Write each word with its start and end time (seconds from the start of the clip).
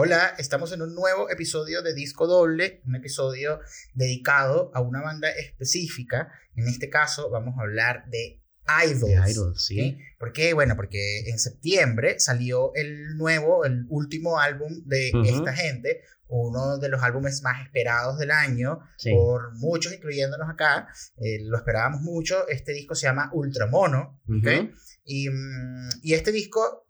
Hola, 0.00 0.36
estamos 0.38 0.70
en 0.70 0.80
un 0.80 0.94
nuevo 0.94 1.28
episodio 1.28 1.82
de 1.82 1.92
Disco 1.92 2.28
Doble, 2.28 2.82
un 2.86 2.94
episodio 2.94 3.58
dedicado 3.94 4.70
a 4.72 4.80
una 4.80 5.02
banda 5.02 5.28
específica. 5.28 6.30
En 6.54 6.68
este 6.68 6.88
caso 6.88 7.30
vamos 7.30 7.58
a 7.58 7.62
hablar 7.62 8.04
de 8.08 8.40
Idols. 8.86 9.32
Idols, 9.32 9.64
sí. 9.64 9.98
¿Por 10.16 10.32
qué? 10.32 10.54
Bueno, 10.54 10.76
porque 10.76 11.28
en 11.28 11.40
septiembre 11.40 12.20
salió 12.20 12.70
el 12.76 13.16
nuevo, 13.16 13.64
el 13.64 13.86
último 13.88 14.38
álbum 14.38 14.84
de 14.84 15.10
esta 15.24 15.52
gente, 15.52 16.02
uno 16.28 16.78
de 16.78 16.90
los 16.90 17.02
álbumes 17.02 17.42
más 17.42 17.66
esperados 17.66 18.20
del 18.20 18.30
año 18.30 18.78
por 19.10 19.52
muchos, 19.56 19.92
incluyéndonos 19.92 20.48
acá. 20.48 20.86
Eh, 21.16 21.40
lo 21.42 21.56
esperábamos 21.56 22.02
mucho. 22.02 22.46
Este 22.46 22.70
disco 22.70 22.94
se 22.94 23.08
llama 23.08 23.30
Ultramono. 23.32 24.20
¿okay? 24.28 24.70
y, 25.04 25.28
mm, 25.28 25.88
y 26.02 26.14
este 26.14 26.30
disco 26.30 26.87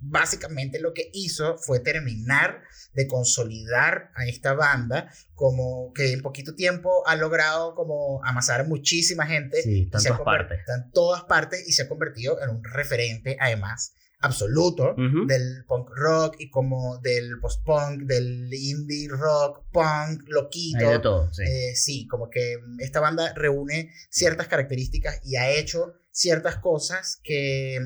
básicamente 0.00 0.80
lo 0.80 0.92
que 0.92 1.10
hizo 1.12 1.56
fue 1.58 1.80
terminar 1.80 2.62
de 2.94 3.06
consolidar 3.06 4.10
a 4.14 4.26
esta 4.26 4.54
banda 4.54 5.12
como 5.34 5.92
que 5.92 6.12
en 6.12 6.22
poquito 6.22 6.54
tiempo 6.54 7.06
ha 7.06 7.16
logrado 7.16 7.74
como 7.74 8.24
amasar 8.24 8.60
a 8.60 8.64
muchísima 8.64 9.26
gente 9.26 9.62
sí, 9.62 9.82
en 9.82 9.90
todas 9.90 10.20
partes 10.20 10.58
en 10.68 10.90
todas 10.92 11.24
partes 11.24 11.68
y 11.68 11.72
se 11.72 11.82
ha 11.82 11.88
convertido 11.88 12.40
en 12.42 12.50
un 12.50 12.64
referente 12.64 13.36
además 13.40 13.94
absoluto 14.20 14.94
del 14.96 15.64
punk 15.66 15.90
rock 15.94 16.36
y 16.40 16.50
como 16.50 16.98
del 16.98 17.38
post-punk, 17.40 18.02
del 18.02 18.52
indie 18.52 19.08
rock, 19.08 19.64
punk, 19.70 20.22
loquito. 20.26 20.90
de 20.90 20.98
todo, 20.98 21.32
sí. 21.32 21.42
Eh, 21.44 21.76
sí, 21.76 22.06
como 22.08 22.28
que 22.28 22.56
esta 22.80 23.00
banda 23.00 23.32
reúne 23.34 23.92
ciertas 24.10 24.48
características 24.48 25.20
y 25.24 25.36
ha 25.36 25.50
hecho 25.50 25.94
ciertas 26.10 26.56
cosas 26.56 27.20
que 27.22 27.78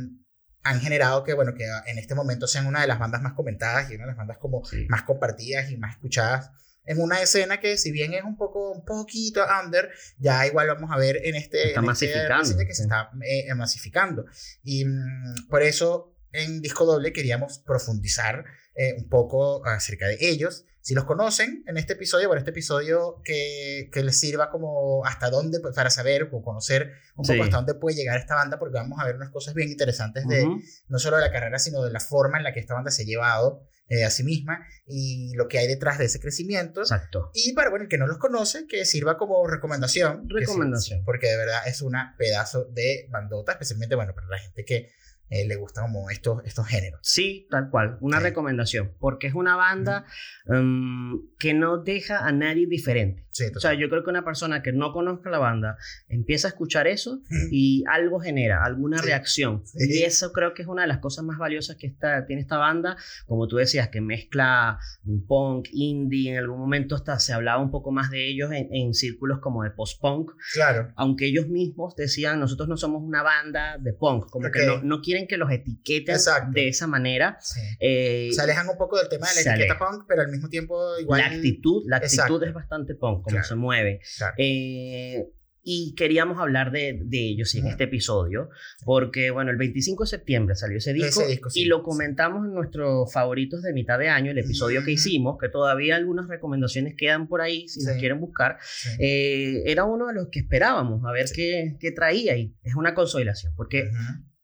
han 0.63 0.81
generado 0.81 1.25
que, 1.25 1.35
bueno, 1.35 1.55
que 1.55 1.67
en 1.87 1.99
este 1.99 2.15
momento 2.15 2.47
sean 2.47 2.67
una 2.67 2.81
de 2.81 2.87
las 2.87 2.99
bandas 2.99 3.23
más 3.23 3.33
comentadas 3.33 3.91
y 3.91 3.95
una 3.95 4.05
de 4.05 4.09
las 4.09 4.17
bandas 4.17 4.39
como 4.39 4.63
más 4.89 5.03
compartidas 5.03 5.71
y 5.71 5.77
más 5.77 5.97
escuchadas. 5.97 6.51
En 6.85 7.01
una 7.01 7.23
escena 7.23 7.61
que 7.61 7.77
si 7.77 7.93
bien 7.93 8.13
es 8.13 8.25
un 8.25 8.37
poco 8.37 8.73
un 8.73 8.85
poquito 8.85 9.45
under, 9.65 9.91
ya 10.19 10.47
igual 10.47 10.67
vamos 10.69 10.91
a 10.93 10.99
ver 10.99 11.21
en 11.25 11.37
este, 11.37 11.69
está 11.69 11.81
en 11.81 11.91
este 11.91 12.67
que 12.67 12.75
se 12.75 12.83
está 12.83 13.11
eh, 13.23 13.55
masificando. 13.55 14.25
Y 14.65 14.85
mm, 14.85 15.49
por 15.49 15.63
eso 15.63 16.17
en 16.33 16.61
Disco 16.61 16.85
Doble 16.85 17.13
queríamos 17.13 17.59
profundizar 17.61 18.45
eh, 18.75 18.95
un 18.99 19.09
poco 19.09 19.65
acerca 19.67 20.07
de 20.07 20.17
ellos. 20.21 20.65
Si 20.81 20.95
los 20.95 21.05
conocen 21.05 21.63
en 21.69 21.77
este 21.77 21.93
episodio, 21.93 22.27
bueno, 22.27 22.41
este 22.41 22.51
episodio 22.51 23.21
que, 23.25 23.89
que 23.93 24.03
les 24.03 24.19
sirva 24.19 24.51
como 24.51 25.05
hasta 25.05 25.31
dónde, 25.31 25.61
pues, 25.61 25.77
para 25.77 25.91
saber 25.91 26.29
o 26.33 26.43
conocer 26.43 26.93
un 27.15 27.25
poco 27.25 27.45
hasta 27.45 27.59
dónde 27.59 27.75
puede 27.75 27.97
llegar 27.97 28.19
esta 28.19 28.35
banda, 28.35 28.59
porque 28.59 28.79
vamos 28.79 28.99
a 28.99 29.07
ver 29.07 29.15
unas 29.15 29.31
cosas 29.31 29.55
bien 29.55 29.69
interesantes 29.69 30.27
de 30.27 30.45
no 30.89 30.99
solo 30.99 31.19
de 31.19 31.23
la 31.23 31.31
carrera, 31.31 31.61
sino 31.61 31.85
de 31.85 31.93
la 31.93 32.01
forma 32.01 32.39
en 32.39 32.45
la 32.45 32.53
que 32.53 32.59
esta 32.59 32.75
banda 32.75 32.91
se 32.91 33.03
ha 33.03 33.07
llevado 33.07 33.63
eh, 33.89 34.05
a 34.05 34.11
sí 34.11 34.25
misma 34.25 34.67
y 34.87 35.35
lo 35.35 35.49
que 35.49 35.59
hay 35.59 35.67
detrás 35.67 35.99
de 35.99 36.07
ese 36.07 36.19
crecimiento. 36.19 36.81
Exacto. 36.81 37.31
Y 37.35 37.53
para 37.53 37.69
bueno, 37.69 37.85
el 37.85 37.89
que 37.91 37.99
no 37.99 38.07
los 38.07 38.17
conoce, 38.17 38.67
que 38.67 38.87
sirva 38.87 39.19
como 39.19 39.47
recomendación. 39.47 40.29
Recomendación. 40.31 41.05
porque 41.05 41.27
de 41.27 41.37
verdad 41.37 41.67
es 41.67 41.83
una 41.83 42.17
pedazo 42.17 42.65
de 42.65 43.07
bandota, 43.11 43.53
especialmente, 43.53 43.95
bueno, 43.95 44.15
para 44.15 44.29
la 44.29 44.39
gente 44.39 44.65
que 44.65 44.91
eh, 45.33 45.47
le 45.49 45.57
gustan 45.57 45.85
como 45.85 46.11
estos, 46.11 46.45
estos 46.45 46.67
géneros. 46.67 47.01
Sí, 47.03 47.47
tal 47.51 47.71
cual, 47.71 47.97
una 48.03 48.21
recomendación, 48.21 48.93
porque 48.99 49.29
es 49.29 49.35
una 49.35 49.57
banda 49.57 50.05
em, 50.45 51.23
que 51.39 51.55
no 51.55 51.79
deja 51.79 52.27
a 52.27 52.33
nadie 52.33 52.67
diferente. 52.67 53.25
o 53.57 53.61
sea, 53.61 53.73
yo 53.73 53.89
creo 53.89 54.05
que 54.05 54.11
una 54.11 54.27
persona 54.27 54.63
que 54.63 54.73
no 54.73 54.93
conozca 54.93 55.31
la 55.31 55.39
banda 55.39 55.79
empieza 56.09 56.49
a 56.49 56.51
escuchar 56.51 56.87
eso 56.87 57.23
y 57.51 57.83
algo 57.89 58.21
genera, 58.21 58.63
alguna 58.63 59.01
reacción. 59.01 59.63
Y 59.75 60.03
eso 60.03 60.35
creo 60.35 60.53
que 60.53 60.61
es 60.61 60.69
una 60.69 60.83
de 60.83 60.89
las 60.89 60.99
cosas 60.99 61.25
más 61.25 61.39
valiosas 61.39 61.77
que 61.77 61.87
está, 61.87 62.27
tiene 62.27 62.43
esta 62.43 62.59
banda, 62.59 62.99
como 63.25 63.49
tú 63.49 63.57
decías, 63.57 63.89
que 63.89 64.03
mezcla 64.03 64.79
un 65.07 65.27
punk, 65.27 65.69
indie, 65.73 66.33
en 66.33 66.39
algún 66.41 66.59
momento 66.59 66.95
hasta 66.95 67.19
se 67.19 67.33
hablaba 67.33 67.63
un 67.63 67.71
poco 67.71 67.91
más 67.91 68.11
de 68.11 68.29
ellos 68.29 68.51
en, 68.53 68.93
círculos 68.93 69.39
como 69.41 69.63
de 69.63 69.71
post-punk. 69.71 70.33
Claro. 70.53 70.93
Aunque 70.97 71.25
ellos 71.25 71.49
mismos 71.49 71.97
decían, 71.97 72.39
nosotros 72.39 72.69
no 72.69 72.77
somos 72.77 73.03
una 73.03 73.23
banda 73.23 73.79
de 73.79 73.95
punk, 73.95 74.29
como 74.29 74.51
que 74.51 74.67
no, 74.67 74.83
no 74.83 75.01
quieren 75.01 75.22
que 75.27 75.37
los 75.37 75.51
etiqueten 75.51 76.17
de 76.53 76.69
esa 76.69 76.87
manera. 76.87 77.39
Eh, 77.81 78.31
se 78.33 78.41
alejan 78.41 78.69
un 78.69 78.77
poco 78.77 78.99
del 78.99 79.09
tema 79.09 79.29
de 79.29 79.45
la 79.45 79.55
etiqueta 79.55 79.79
punk, 79.79 80.05
pero 80.09 80.23
al 80.23 80.31
mismo 80.31 80.49
tiempo 80.49 80.99
igual... 80.99 81.21
La 81.21 81.27
actitud, 81.27 81.83
la 81.87 81.97
actitud 81.99 82.43
es 82.43 82.53
bastante 82.53 82.95
punk, 82.95 83.23
como 83.23 83.43
se 83.43 83.55
mueve. 83.55 84.01
Eh, 84.39 85.27
y 85.65 85.95
queríamos 85.95 86.41
hablar 86.41 86.73
de, 86.73 87.01
de 87.05 87.19
ellos 87.19 87.55
en 87.55 87.69
este 87.69 87.85
episodio, 87.85 88.51
porque 88.85 89.31
bueno, 89.31 89.51
el 89.51 89.57
25 89.57 90.05
de 90.05 90.09
septiembre 90.09 90.57
salió 90.57 90.79
ese 90.79 90.93
disco, 90.93 91.23
y 91.55 91.67
lo 91.67 91.83
comentamos 91.83 92.45
en 92.47 92.55
nuestros 92.55 93.13
favoritos 93.13 93.63
de 93.63 93.73
mitad 93.73 93.99
de 93.99 94.09
año, 94.09 94.33
el 94.33 94.39
episodio 94.39 94.85
que 94.85 94.93
hicimos, 94.93 95.39
que 95.41 95.49
todavía 95.49 95.97
algunas 95.97 96.27
recomendaciones 96.27 96.95
quedan 96.97 97.29
por 97.29 97.43
ahí, 97.43 97.69
si 97.69 97.85
las 97.85 97.97
quieren 97.97 98.21
buscar. 98.21 98.59
Eh, 98.99 99.63
era 99.67 99.85
uno 99.85 100.09
de 100.09 100.15
los 100.15 100.29
que 100.31 100.41
esperábamos, 100.41 101.05
a 101.05 101.13
ver 101.13 101.27
qué, 101.33 101.77
qué, 101.79 101.93
traía, 101.93 102.37
y 102.37 102.57
es 102.65 102.75
una 102.75 102.95
consolación, 102.95 103.53
porque 103.57 103.89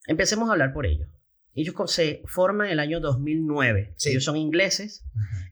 Empecemos 0.08 0.48
a 0.48 0.52
hablar 0.52 0.72
por 0.72 0.86
ellos. 0.86 1.08
Ellos 1.54 1.74
se 1.86 2.22
forman 2.26 2.68
en 2.68 2.74
el 2.74 2.80
año 2.80 3.00
2009. 3.00 3.94
Ellos 4.04 4.24
son 4.24 4.36
ingleses, 4.36 5.04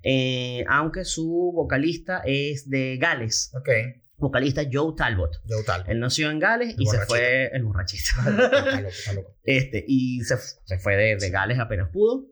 eh, 0.03 0.65
aunque 0.69 1.05
su 1.05 1.53
vocalista 1.55 2.23
es 2.25 2.69
de 2.71 2.97
Gales. 2.97 3.53
Okay. 3.61 4.03
Vocalista 4.19 4.63
Joe 4.71 4.95
Talbot. 4.97 5.43
Joe 5.49 5.63
Talbot. 5.65 5.89
Él 5.89 6.01
nació 6.01 6.31
en 6.31 6.39
Gales 6.39 6.75
y 6.79 6.87
se 6.87 6.99
fue 7.01 7.51
el 7.53 7.65
borrachito. 7.65 8.11
este, 9.45 9.85
y 9.87 10.21
se, 10.23 10.37
se 10.39 10.79
fue 10.79 10.97
de, 10.97 11.17
de, 11.17 11.31
Gales 11.31 11.59
apenas 11.59 11.91
pudo. 11.91 12.27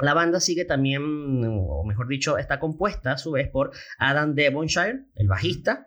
La 0.00 0.14
banda 0.14 0.40
sigue 0.40 0.64
también, 0.64 1.02
o 1.44 1.84
mejor 1.84 2.08
dicho, 2.08 2.38
está 2.38 2.58
compuesta 2.58 3.12
a 3.12 3.18
su 3.18 3.32
vez 3.32 3.48
por 3.48 3.72
Adam 3.98 4.34
Devonshire, 4.34 5.04
el 5.14 5.28
bajista. 5.28 5.86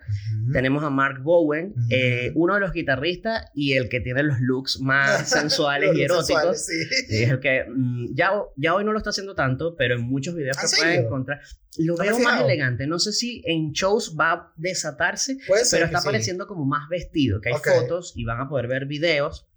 Tenemos 0.52 0.84
a 0.84 0.90
Mark 0.90 1.22
Bowen, 1.24 1.74
eh, 1.90 2.32
uno 2.36 2.56
de 2.56 2.60
los 2.60 2.74
guitarristas 2.74 3.46
y 3.54 3.74
el 3.74 3.90
que 3.90 4.00
tiene 4.00 4.24
los 4.24 4.40
looks 4.40 4.80
más 4.82 5.30
sensuales 5.30 5.96
y 5.96 6.04
eróticos. 6.04 6.70
Es 7.10 7.30
el 7.30 7.40
que 7.40 7.66
mm, 7.68 8.16
ya, 8.16 8.32
ya 8.56 8.76
hoy 8.76 8.84
no 8.84 8.92
lo 8.92 8.98
está 8.98 9.12
haciendo 9.12 9.36
tanto, 9.36 9.76
pero 9.76 9.96
en 9.96 10.02
muchos 10.02 10.36
videos 10.36 10.58
que 10.58 10.68
pueden 10.78 11.06
encontrar. 11.06 11.42
Lo 11.78 11.98
veo 11.98 12.20
más 12.20 12.42
elegante. 12.42 12.86
No 12.86 13.00
sé 13.00 13.14
si 13.14 13.42
en 13.46 13.72
shows 13.72 14.16
va 14.20 14.32
a 14.32 14.54
desatarse, 14.58 15.38
pero 15.48 15.86
está 15.86 16.02
pareciendo 16.02 16.48
como 16.48 16.66
más 16.66 16.88
vestido, 16.90 17.42
que 17.42 17.50
hay 17.50 17.56
fotos 17.56 18.14
y 18.16 18.26
van 18.26 18.40
a 18.42 18.50
poder 18.50 18.68
ver 18.68 18.86
videos 18.86 19.48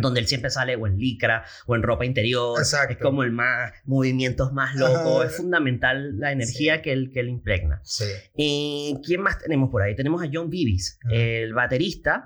donde 0.00 0.20
él 0.20 0.26
siempre 0.26 0.50
sale 0.50 0.76
o 0.76 0.86
en 0.86 0.98
licra 0.98 1.44
o 1.66 1.74
en 1.74 1.82
ropa 1.82 2.04
interior. 2.04 2.60
Es 2.60 2.74
como 3.00 3.22
el 3.22 3.32
más, 3.32 3.72
movimientos 3.84 4.52
más 4.52 4.74
locos. 4.76 5.26
Es 5.26 5.36
fundamental 5.36 6.18
la 6.18 6.32
energía 6.32 6.82
que, 6.82 6.92
él, 6.92 7.10
que 7.12 7.20
él 7.20 7.28
impregna. 7.28 7.80
Sí. 7.84 8.04
¿Y 8.36 9.00
quién 9.04 9.20
más 9.20 9.38
tenemos 9.38 9.70
por 9.70 9.82
ahí? 9.82 9.94
Tenemos 9.94 10.22
a 10.22 10.28
John 10.32 10.50
Bibis, 10.50 10.98
el 11.10 11.54
baterista. 11.54 12.24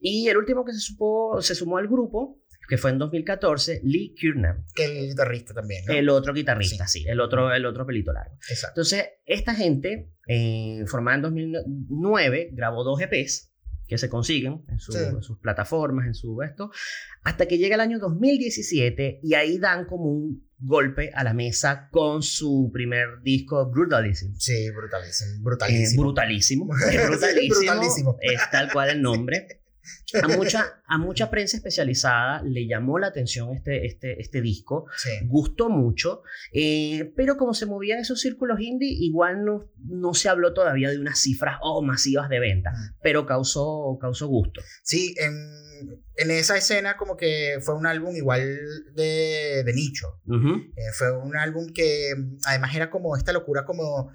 Y 0.00 0.28
el 0.28 0.36
último 0.36 0.64
que 0.64 0.72
se, 0.72 0.80
supo, 0.80 1.40
se 1.40 1.54
sumó 1.54 1.78
al 1.78 1.88
grupo 1.88 2.40
que 2.70 2.78
fue 2.78 2.92
en 2.92 2.98
2014, 2.98 3.80
Lee 3.82 4.14
Kiernan. 4.16 4.64
Que 4.72 4.84
el 4.84 5.08
guitarrista 5.08 5.52
también, 5.52 5.82
El 5.88 6.08
otro 6.08 6.32
guitarrista, 6.32 6.86
sí, 6.86 7.04
el, 7.08 7.18
otro, 7.18 7.52
el 7.52 7.66
otro 7.66 7.84
pelito 7.84 8.12
largo. 8.12 8.36
Exacto. 8.48 8.80
Entonces, 8.80 9.08
esta 9.26 9.56
gente, 9.56 10.12
eh, 10.28 10.84
formada 10.86 11.16
en 11.16 11.22
2009, 11.22 12.50
grabó 12.52 12.84
dos 12.84 13.00
EPs 13.00 13.49
que 13.90 13.98
se 13.98 14.08
consiguen 14.08 14.62
en, 14.68 14.78
sus 14.78 15.38
plataformas, 15.38 16.06
en 16.06 16.14
su 16.14 16.42
esto, 16.42 16.70
hasta 17.24 17.46
que 17.46 17.58
llega 17.58 17.74
el 17.74 17.80
año 17.80 17.98
2017 17.98 19.18
y 19.20 19.34
ahí 19.34 19.58
dan 19.58 19.84
como 19.84 20.04
un 20.04 20.48
golpe 20.60 21.10
a 21.12 21.24
la 21.24 21.34
mesa 21.34 21.88
con 21.90 22.22
su 22.22 22.70
primer 22.72 23.20
disco 23.22 23.68
Brutalism. 23.68 24.32
Sí, 24.36 24.70
Brutalism, 24.70 25.42
brutalísimo. 25.42 25.96
brutalísimo. 25.98 26.66
brutalísimo. 26.66 28.16
Es 28.20 28.48
tal 28.52 28.70
cual 28.72 28.90
el 28.90 29.02
nombre. 29.02 29.48
A 30.22 30.28
mucha, 30.28 30.82
a 30.86 30.98
mucha 30.98 31.30
prensa 31.30 31.56
especializada 31.56 32.42
le 32.42 32.66
llamó 32.66 32.98
la 32.98 33.08
atención 33.08 33.54
este, 33.54 33.86
este, 33.86 34.20
este 34.20 34.40
disco, 34.40 34.86
gustó 35.26 35.68
mucho, 35.68 36.22
eh, 36.52 37.12
pero 37.16 37.36
como 37.36 37.54
se 37.54 37.66
movían 37.66 37.98
esos 37.98 38.20
círculos 38.20 38.60
indie, 38.60 38.88
igual 38.90 39.44
no, 39.44 39.70
no 39.78 40.14
se 40.14 40.28
habló 40.28 40.52
todavía 40.52 40.90
de 40.90 40.98
unas 40.98 41.18
cifras 41.20 41.58
oh, 41.62 41.82
masivas 41.82 42.28
de 42.28 42.40
venta, 42.40 42.70
mm. 42.70 42.96
pero 43.02 43.26
causó, 43.26 43.98
causó 44.00 44.26
gusto. 44.26 44.60
Sí, 44.82 45.14
en, 45.18 45.32
en, 46.16 46.30
esa 46.30 46.56
escena 46.56 46.96
como 46.96 47.16
que 47.16 47.58
fue 47.60 47.76
un 47.76 47.86
álbum 47.86 48.14
igual 48.16 48.40
de, 48.94 49.62
de 49.64 49.72
nicho, 49.72 50.20
eh, 50.28 50.92
fue 50.94 51.16
un 51.16 51.36
álbum 51.36 51.72
que 51.72 52.12
además 52.46 52.74
era 52.74 52.90
como 52.90 53.16
esta 53.16 53.32
locura 53.32 53.64
como 53.64 54.10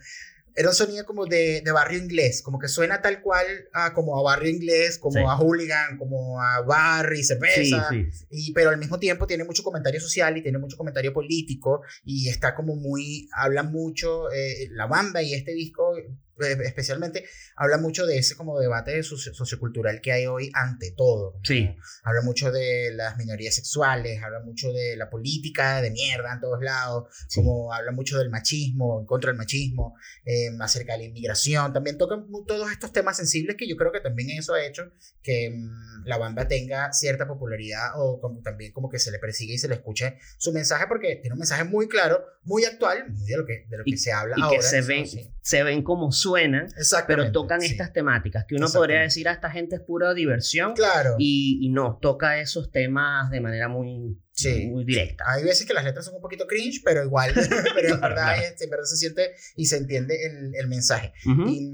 era 0.56 0.70
un 0.70 0.76
sonido 0.76 1.06
como 1.06 1.26
de, 1.26 1.62
de, 1.62 1.72
barrio 1.72 2.00
inglés, 2.00 2.42
como 2.42 2.60
que 2.60 2.70
suena 2.70 3.02
tal 3.02 3.22
cual 3.22 3.46
a, 3.74 3.94
como 3.94 4.18
a 4.18 4.24
barrio 4.24 4.50
inglés, 4.50 4.98
como 4.98 5.30
a 5.30 5.38
hooligan, 5.38 5.98
como 5.98 6.42
a 6.42 6.62
bar 6.62 7.14
y 7.14 7.24
cerveza, 7.24 7.90
Y, 8.30 8.54
pero 8.54 8.70
al 8.70 8.78
mismo 8.78 8.98
tiempo 8.98 9.28
tiene 9.28 9.44
mucho 9.44 9.64
comentario 9.64 10.00
social 10.00 10.38
y 10.38 10.42
tiene 10.42 10.58
mucho 10.58 10.78
comentario 10.78 11.14
político 11.14 11.82
y 12.06 12.30
está 12.30 12.56
como 12.56 12.76
muy, 12.76 13.28
habla 13.34 13.64
mucho, 13.64 14.32
eh, 14.32 14.70
la 14.72 14.88
banda 14.88 15.22
y 15.22 15.34
este 15.34 15.54
disco 15.54 15.94
especialmente, 16.40 17.26
habla 17.56 17.78
mucho 17.78 18.06
de 18.06 18.18
ese 18.18 18.36
como 18.36 18.60
debate 18.60 19.02
sociocultural 19.04 20.02
que 20.02 20.12
hay 20.12 20.26
hoy 20.26 20.52
ante 20.54 20.92
todo. 20.92 21.40
Sí. 21.44 21.76
Habla 22.04 22.22
mucho 22.22 22.52
de 22.52 22.92
las 22.94 23.18
minorías 23.18 23.56
sexuales, 23.56 24.22
habla 24.24 24.40
mucho 24.42 24.72
de 24.72 24.96
la 24.96 25.10
política 25.10 25.82
de 25.82 25.92
mierda 25.92 26.34
en 26.34 26.40
todos 26.40 26.62
lados, 26.62 27.06
como 27.34 27.74
habla 27.74 27.92
mucho 27.92 28.18
del 28.18 28.30
machismo, 28.30 29.00
en 29.00 29.06
contra 29.06 29.30
del 29.32 29.38
machismo, 29.38 29.96
eh, 30.26 30.50
acerca 30.60 30.94
de 30.94 31.00
la 31.00 31.04
inmigración. 31.06 31.74
También 31.74 31.98
toca 31.98 32.16
todos 32.48 32.72
estos 32.72 32.92
temas 32.92 33.18
sensibles 33.18 33.56
que 33.56 33.68
yo 33.68 33.76
creo 33.76 33.92
que 33.92 34.02
también 34.02 34.30
eso 34.32 34.54
ha 34.54 34.66
hecho 34.66 34.92
que 35.22 35.50
mm, 35.50 36.06
la 36.06 36.18
banda 36.18 36.48
tenga 36.48 36.92
cierta 36.94 37.28
popularidad 37.28 37.94
o 37.96 38.20
como, 38.20 38.42
también 38.42 38.72
como 38.72 38.90
que 38.90 39.00
se 39.00 39.12
le 39.12 39.20
persigue 39.20 39.54
y 39.54 39.58
se 39.58 39.68
le 39.68 39.76
escuche 39.76 40.18
su 40.38 40.52
mensaje 40.54 40.86
porque 40.88 41.18
tiene 41.18 41.34
un 41.34 41.40
mensaje 41.40 41.64
muy 41.64 41.88
claro, 41.88 42.24
muy 42.44 42.64
actual, 42.66 43.06
de 43.08 43.38
lo 43.38 43.46
que, 43.46 43.66
de 43.70 43.78
lo 43.78 43.84
que 43.84 43.98
se 43.98 44.12
habla 44.12 44.36
y 44.38 44.42
ahora. 44.42 44.58
Que 44.58 44.64
se 44.64 44.82
ven, 44.82 45.06
se 45.42 45.64
ven 45.64 45.84
como 45.84 46.12
suenan, 46.26 46.68
pero 47.08 47.32
tocan 47.32 47.62
estas 47.62 47.94
temáticas, 47.94 48.46
que 48.48 48.56
uno 48.56 48.68
podría 48.72 49.02
decir 49.02 49.28
a 49.28 49.34
esta 49.34 49.52
gente 49.52 49.76
es 49.76 49.82
pura 49.82 50.14
diversión. 50.14 50.74
Claro. 50.74 51.16
Y, 51.20 51.60
y 51.62 51.70
no, 51.70 52.00
toca 52.02 52.40
esos 52.40 52.72
temas 52.72 53.30
de 53.30 53.42
manera 53.42 53.68
muy, 53.68 54.20
muy 54.68 54.86
directa. 54.86 55.24
Hay 55.28 55.44
veces 55.44 55.68
que 55.68 55.74
las 55.74 55.84
letras 55.84 56.06
son 56.06 56.16
un 56.16 56.22
poquito 56.22 56.48
cringe, 56.48 56.82
pero 56.84 57.04
igual, 57.04 57.34
pero 57.76 57.94
en, 57.94 58.02
verdad, 58.02 58.44
este, 58.44 58.64
en 58.66 58.70
verdad 58.72 58.86
se 58.86 58.98
siente 58.98 59.36
y 59.56 59.68
se 59.68 59.78
entiende 59.78 60.18
el, 60.26 60.56
el 60.56 60.68
mensaje. 60.68 61.14
y, 61.48 61.72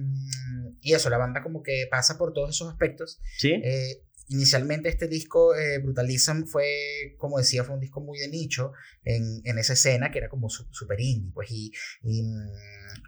y, 0.81 0.93
eso, 0.93 1.09
la 1.09 1.17
banda 1.17 1.41
como 1.41 1.63
que 1.63 1.87
pasa 1.89 2.17
por 2.17 2.33
todos 2.33 2.49
esos 2.49 2.69
aspectos. 2.69 3.21
Sí. 3.37 3.53
Eh, 3.63 4.03
inicialmente 4.27 4.89
este 4.89 5.07
disco, 5.07 5.55
eh, 5.55 5.79
Brutalism, 5.79 6.43
fue, 6.43 7.15
como 7.17 7.37
decía, 7.37 7.63
fue 7.63 7.75
un 7.75 7.81
disco 7.81 8.01
muy 8.01 8.19
de 8.19 8.27
nicho 8.27 8.73
en, 9.03 9.41
en 9.43 9.57
esa 9.57 9.73
escena 9.73 10.11
que 10.11 10.19
era 10.19 10.29
como 10.29 10.49
súper 10.49 10.99
indie, 10.99 11.31
pues, 11.33 11.51
y, 11.51 11.71
y, 12.03 12.21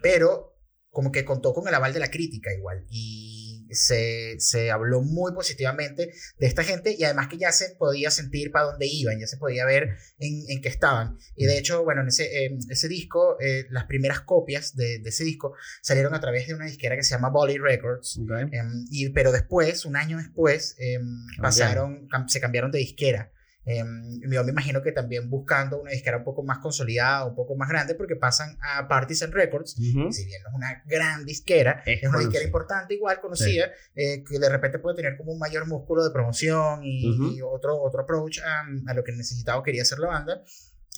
pero 0.02 0.53
como 0.94 1.12
que 1.12 1.24
contó 1.24 1.52
con 1.52 1.68
el 1.68 1.74
aval 1.74 1.92
de 1.92 2.00
la 2.00 2.10
crítica 2.10 2.54
igual 2.54 2.86
y 2.88 3.66
se, 3.70 4.36
se, 4.38 4.70
habló 4.70 5.02
muy 5.02 5.32
positivamente 5.32 6.12
de 6.38 6.46
esta 6.46 6.62
gente 6.62 6.94
y 6.96 7.02
además 7.02 7.26
que 7.28 7.36
ya 7.36 7.50
se 7.50 7.74
podía 7.74 8.10
sentir 8.10 8.52
para 8.52 8.66
dónde 8.66 8.86
iban, 8.86 9.18
ya 9.18 9.26
se 9.26 9.36
podía 9.36 9.66
ver 9.66 9.96
en, 10.18 10.44
en 10.48 10.62
qué 10.62 10.68
estaban. 10.68 11.18
Y 11.34 11.46
de 11.46 11.58
hecho, 11.58 11.82
bueno, 11.82 12.02
en 12.02 12.08
ese, 12.08 12.56
ese 12.68 12.88
disco, 12.88 13.36
eh, 13.40 13.66
las 13.70 13.84
primeras 13.84 14.20
copias 14.20 14.76
de, 14.76 15.00
de, 15.00 15.08
ese 15.08 15.24
disco 15.24 15.54
salieron 15.82 16.14
a 16.14 16.20
través 16.20 16.46
de 16.46 16.54
una 16.54 16.66
disquera 16.66 16.94
que 16.94 17.02
se 17.02 17.10
llama 17.10 17.30
Bolly 17.30 17.58
Records, 17.58 18.20
em, 18.52 18.86
y, 18.90 19.10
pero 19.10 19.32
después, 19.32 19.84
un 19.84 19.96
año 19.96 20.18
después, 20.18 20.76
em, 20.78 21.26
pasaron, 21.42 22.08
se 22.28 22.40
cambiaron 22.40 22.70
de 22.70 22.78
disquera. 22.78 23.32
Em, 23.66 24.20
yo 24.30 24.44
me 24.44 24.50
imagino 24.50 24.82
que 24.82 24.92
también 24.92 25.30
buscando 25.30 25.80
una 25.80 25.90
disquera 25.90 26.18
un 26.18 26.24
poco 26.24 26.42
más 26.42 26.58
consolidada, 26.58 27.24
un 27.24 27.34
poco 27.34 27.56
más 27.56 27.68
grande, 27.68 27.94
porque 27.94 28.16
pasan 28.16 28.58
a 28.60 28.86
Partisan 28.88 29.32
Records, 29.32 29.72
si 29.72 29.92
bien 29.92 30.42
no 30.42 30.50
es 30.50 30.54
una 30.54 30.82
gran 30.86 31.24
disquera, 31.24 31.82
es, 31.86 32.02
una 32.06 32.18
disquera 32.18 32.44
importante, 32.44 32.94
igual 32.94 33.20
conocida, 33.20 33.70
eh, 33.94 34.22
que 34.22 34.38
de 34.38 34.48
repente 34.48 34.78
puede 34.78 34.96
tener 34.96 35.16
como 35.16 35.32
un 35.32 35.38
mayor 35.38 35.66
músculo 35.66 36.04
de 36.04 36.10
promoción 36.10 36.80
y, 36.84 37.40
otro, 37.42 37.80
otro 37.80 38.02
approach 38.02 38.40
a, 38.40 38.94
lo 38.94 39.02
que 39.02 39.12
necesitaba 39.12 39.58
o 39.58 39.62
quería 39.62 39.82
hacer 39.82 39.98
la 39.98 40.08
banda. 40.08 40.42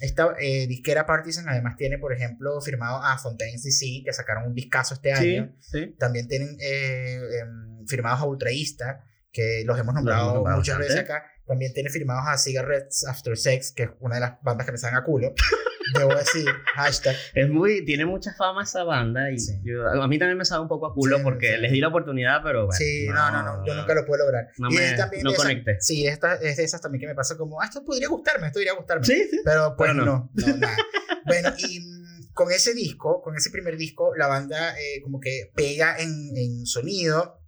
Esta 0.01 0.35
eh, 0.39 0.67
disquera 0.67 1.07
Partisan 1.07 1.49
además 1.49 1.77
tiene, 1.77 1.99
por 1.99 2.13
ejemplo, 2.13 2.61
firmado 2.61 3.03
a 3.03 3.17
Fontaines 3.17 3.63
DC, 3.63 4.03
que 4.05 4.13
sacaron 4.13 4.45
un 4.45 4.55
discazo 4.55 4.95
este 4.95 5.13
año. 5.13 5.55
También 5.99 6.29
tienen 6.29 6.57
eh, 6.61 7.19
em, 7.41 7.87
firmados 7.87 8.21
a 8.21 8.27
Ultraísta, 8.27 9.05
que 9.33 9.63
los 9.65 9.79
hemos 9.79 9.95
nombrado 9.95 10.45
muchas 10.45 10.79
veces 10.79 10.99
acá. 10.99 11.25
También 11.47 11.73
tiene 11.73 11.91
firmados 11.91 12.25
a 12.27 12.37
Cigarettes 12.37 13.07
After 13.07 13.37
Sex, 13.37 13.73
que 13.73 13.85
es 13.85 13.91
una 14.01 14.17
de 14.17 14.21
las 14.23 14.43
bandas 14.43 14.67
que 14.67 14.73
me 14.73 14.79
salen 14.79 14.97
a 14.97 15.05
culo. 15.05 15.33
Debo 15.95 16.15
decir, 16.17 16.45
hashtag. 16.75 17.15
Es 17.33 17.49
muy, 17.49 17.85
tiene 17.85 18.05
mucha 18.05 18.35
fama 18.35 18.65
esa 18.65 18.83
banda 18.83 19.31
y 19.31 19.37
a 19.71 20.09
mí 20.09 20.19
también 20.19 20.37
me 20.37 20.45
sale 20.45 20.63
un 20.63 20.69
poco 20.69 20.87
a 20.87 20.93
culo 20.93 21.23
porque 21.23 21.57
les 21.59 21.71
di 21.71 21.81
la 21.81 21.89
oportunidad, 21.89 22.41
pero 22.43 22.67
bueno. 22.67 22.77
Sí, 22.77 23.07
no, 23.07 23.31
no, 23.31 23.43
no, 23.45 23.65
yo 23.65 23.75
nunca 23.75 23.95
lo 23.95 24.05
puedo 24.05 24.25
lograr. 24.25 24.49
No, 24.59 24.69
me, 24.69 24.93
también 24.93 25.23
no 25.23 25.33
conecté. 25.35 25.77
sí, 25.81 26.05
esta, 26.07 26.35
es 26.35 26.57
de 26.57 26.65
esas 26.65 26.81
también 26.81 27.01
que 27.03 27.07
me 27.07 27.15
pasa 27.15 27.37
como, 27.37 27.61
ah, 27.61 27.67
esto 27.67 27.85
podría 27.85 28.09
gustarme, 28.09 28.49
esto 28.49 28.57
podría 28.57 28.75
gustarme. 28.75 29.05
Sí, 29.05 29.29
sí. 29.31 29.41
Pero 29.45 29.77
pues 29.77 29.95
no, 29.95 30.05
no, 30.05 30.31
nada. 30.35 30.77
bueno, 31.25 31.53
y 31.59 31.79
mm, 31.79 32.33
con 32.33 32.51
ese 32.51 32.75
disco, 32.75 33.23
con 33.23 33.37
ese 33.37 33.51
primer 33.51 33.77
disco, 33.77 34.17
la 34.17 34.27
banda 34.27 34.77
eh, 34.81 35.01
como 35.03 35.21
que 35.21 35.53
pega 35.55 35.97
en, 35.99 36.37
en 36.37 36.67
sonido 36.67 37.46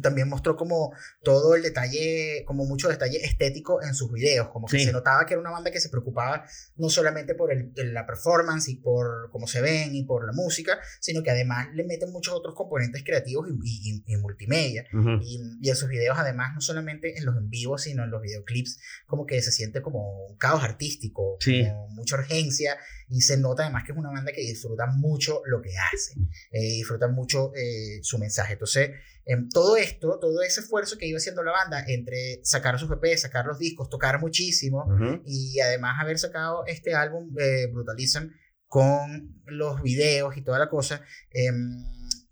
también 0.00 0.28
mostró 0.28 0.56
como 0.56 0.92
todo 1.22 1.54
el 1.56 1.62
detalle, 1.62 2.44
como 2.46 2.64
mucho 2.64 2.88
detalle 2.88 3.24
estético 3.24 3.82
en 3.82 3.94
sus 3.94 4.12
videos, 4.12 4.48
como 4.48 4.68
que 4.68 4.84
se 4.84 4.92
notaba 4.92 5.26
que 5.26 5.34
era 5.34 5.40
una 5.40 5.50
banda 5.50 5.70
que 5.70 5.80
se 5.80 5.88
preocupaba 5.88 6.44
no 6.76 6.88
solamente 6.88 7.34
por 7.34 7.52
el, 7.52 7.72
la 7.92 8.06
performance 8.06 8.68
y 8.68 8.76
por 8.76 9.30
cómo 9.32 9.48
se 9.48 9.60
ven 9.60 9.94
y 9.94 10.04
por 10.04 10.26
la 10.26 10.32
música, 10.32 10.78
sino 11.00 11.22
que 11.22 11.30
además 11.30 11.68
le 11.74 11.84
meten 11.84 12.12
muchos 12.12 12.34
otros 12.34 12.54
componentes 12.54 13.02
creativos 13.04 13.48
y, 13.62 14.02
y, 14.06 14.16
multimedia. 14.16 14.84
y, 15.22 15.68
en 15.68 15.76
sus 15.76 15.88
videos 15.88 16.18
además, 16.18 16.50
no 16.54 16.60
solamente 16.60 17.16
en 17.16 17.24
los 17.24 17.36
en 17.36 17.48
vivo, 17.48 17.78
sino 17.78 18.04
en 18.04 18.10
los 18.10 18.22
videoclips, 18.22 18.78
como 19.06 19.26
que 19.26 19.40
se 19.42 19.50
siente 19.50 19.82
como 19.82 20.26
un 20.26 20.36
caos 20.36 20.62
artístico, 20.62 21.38
como 21.44 21.88
mucha 21.88 22.16
urgencia 22.16 22.76
y 23.10 23.20
se 23.22 23.36
nota 23.36 23.64
además 23.64 23.84
que 23.84 23.92
es 23.92 23.98
una 23.98 24.10
banda 24.10 24.32
que 24.32 24.40
disfruta 24.40 24.86
mucho 24.86 25.42
lo 25.44 25.60
que 25.60 25.70
hace, 25.76 26.14
eh, 26.52 26.60
disfruta 26.60 27.08
mucho 27.08 27.52
eh, 27.54 27.98
su 28.02 28.18
mensaje. 28.18 28.52
Entonces, 28.54 28.90
en 29.26 29.48
todo 29.48 29.76
esto, 29.76 30.18
todo 30.20 30.42
ese 30.42 30.60
esfuerzo 30.60 30.96
que 30.96 31.06
iba 31.06 31.18
haciendo 31.18 31.42
la 31.42 31.52
banda 31.52 31.84
entre 31.86 32.40
sacar 32.44 32.78
sus 32.78 32.90
EP, 32.90 33.16
sacar 33.18 33.46
los 33.46 33.58
discos, 33.58 33.90
tocar 33.90 34.20
muchísimo 34.20 34.86
y 35.24 35.60
además 35.60 35.96
haber 36.00 36.18
sacado 36.18 36.64
este 36.66 36.94
álbum 36.94 37.34
eh, 37.38 37.66
Brutalism 37.72 38.28
con 38.66 39.42
los 39.46 39.82
videos 39.82 40.36
y 40.36 40.42
toda 40.42 40.60
la 40.60 40.70
cosa, 40.70 41.02
em, 41.30 41.84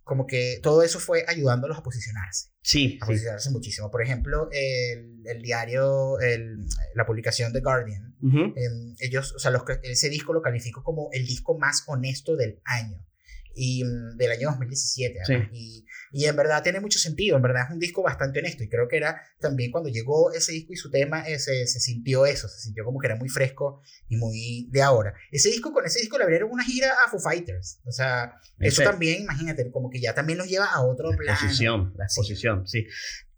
como 0.08 0.26
que 0.26 0.58
todo 0.62 0.82
eso 0.82 0.98
fue 0.98 1.26
ayudándolos 1.28 1.76
a 1.76 1.82
posicionarse. 1.82 2.48
Sí. 2.62 2.98
A 3.02 3.06
posicionarse 3.06 3.50
muchísimo. 3.50 3.90
Por 3.90 4.02
ejemplo, 4.02 4.48
el, 4.52 5.20
el 5.26 5.42
diario, 5.42 6.18
el, 6.20 6.56
la 6.94 7.04
publicación 7.04 7.52
The 7.52 7.60
Guardian, 7.60 8.16
em, 8.22 8.94
ellos, 9.00 9.34
o 9.36 9.38
sea, 9.38 9.50
los, 9.50 9.62
ese 9.82 10.08
disco 10.08 10.32
lo 10.32 10.40
calificó 10.40 10.82
como 10.82 11.10
el 11.12 11.26
disco 11.26 11.58
más 11.58 11.84
honesto 11.86 12.36
del 12.36 12.58
año 12.64 13.06
y 13.58 13.82
mm, 13.82 14.16
del 14.16 14.30
año 14.30 14.48
2017. 14.50 15.18
Y, 15.52 15.84
y, 16.12 16.24
en 16.24 16.36
verdad 16.36 16.62
tiene 16.62 16.80
mucho 16.80 16.98
sentido, 16.98 17.36
en 17.36 17.42
verdad 17.42 17.64
es 17.66 17.72
un 17.72 17.80
disco 17.80 18.02
bastante 18.02 18.38
honesto 18.38 18.62
y 18.62 18.68
creo 18.68 18.86
que 18.86 18.96
era 18.96 19.20
también 19.40 19.72
cuando 19.72 19.90
llegó 19.90 20.32
ese 20.32 20.52
disco 20.52 20.72
y 20.72 20.76
su 20.76 20.90
tema 20.90 21.28
eh, 21.28 21.38
se, 21.40 21.66
sintió 21.66 22.24
eso, 22.24 22.48
se 22.48 22.60
sintió 22.60 22.84
como 22.84 23.00
que 23.00 23.08
era 23.08 23.16
muy 23.16 23.28
fresco 23.28 23.82
y 24.08 24.16
muy 24.16 24.68
de 24.70 24.82
ahora. 24.82 25.12
Ese 25.32 25.50
disco, 25.50 25.72
con 25.72 25.84
ese 25.84 25.98
disco 25.98 26.16
le 26.18 26.24
abrieron 26.24 26.50
una 26.52 26.62
gira 26.62 26.92
a 27.04 27.10
Foo 27.10 27.18
Fighters, 27.18 27.80
o 27.84 27.90
sea, 27.90 28.32
eso 28.60 28.82
también, 28.82 29.22
imagínate, 29.22 29.70
como 29.72 29.90
que 29.90 30.00
ya 30.00 30.14
también 30.14 30.38
los 30.38 30.48
lleva 30.48 30.66
a 30.66 30.82
otro 30.82 31.10
la 31.12 31.32
Exposición, 31.32 31.92
la 31.96 32.04
exposición, 32.04 32.66
sí. 32.66 32.86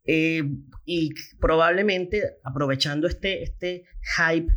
Eh, 0.04 0.42
y 0.84 1.10
probablemente 1.40 2.38
aprovechando 2.44 3.06
este, 3.06 3.42
este 3.42 3.84
hype 4.18 4.52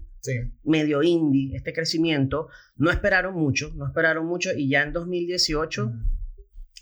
medio 0.63 1.03
indie, 1.03 1.55
este 1.55 1.73
crecimiento, 1.73 2.47
no 2.77 2.91
esperaron 2.91 3.35
mucho, 3.35 3.71
no 3.75 3.85
esperaron 3.85 4.25
mucho 4.25 4.51
y 4.55 4.69
ya 4.69 4.83
en 4.83 4.93
2018 4.93 5.93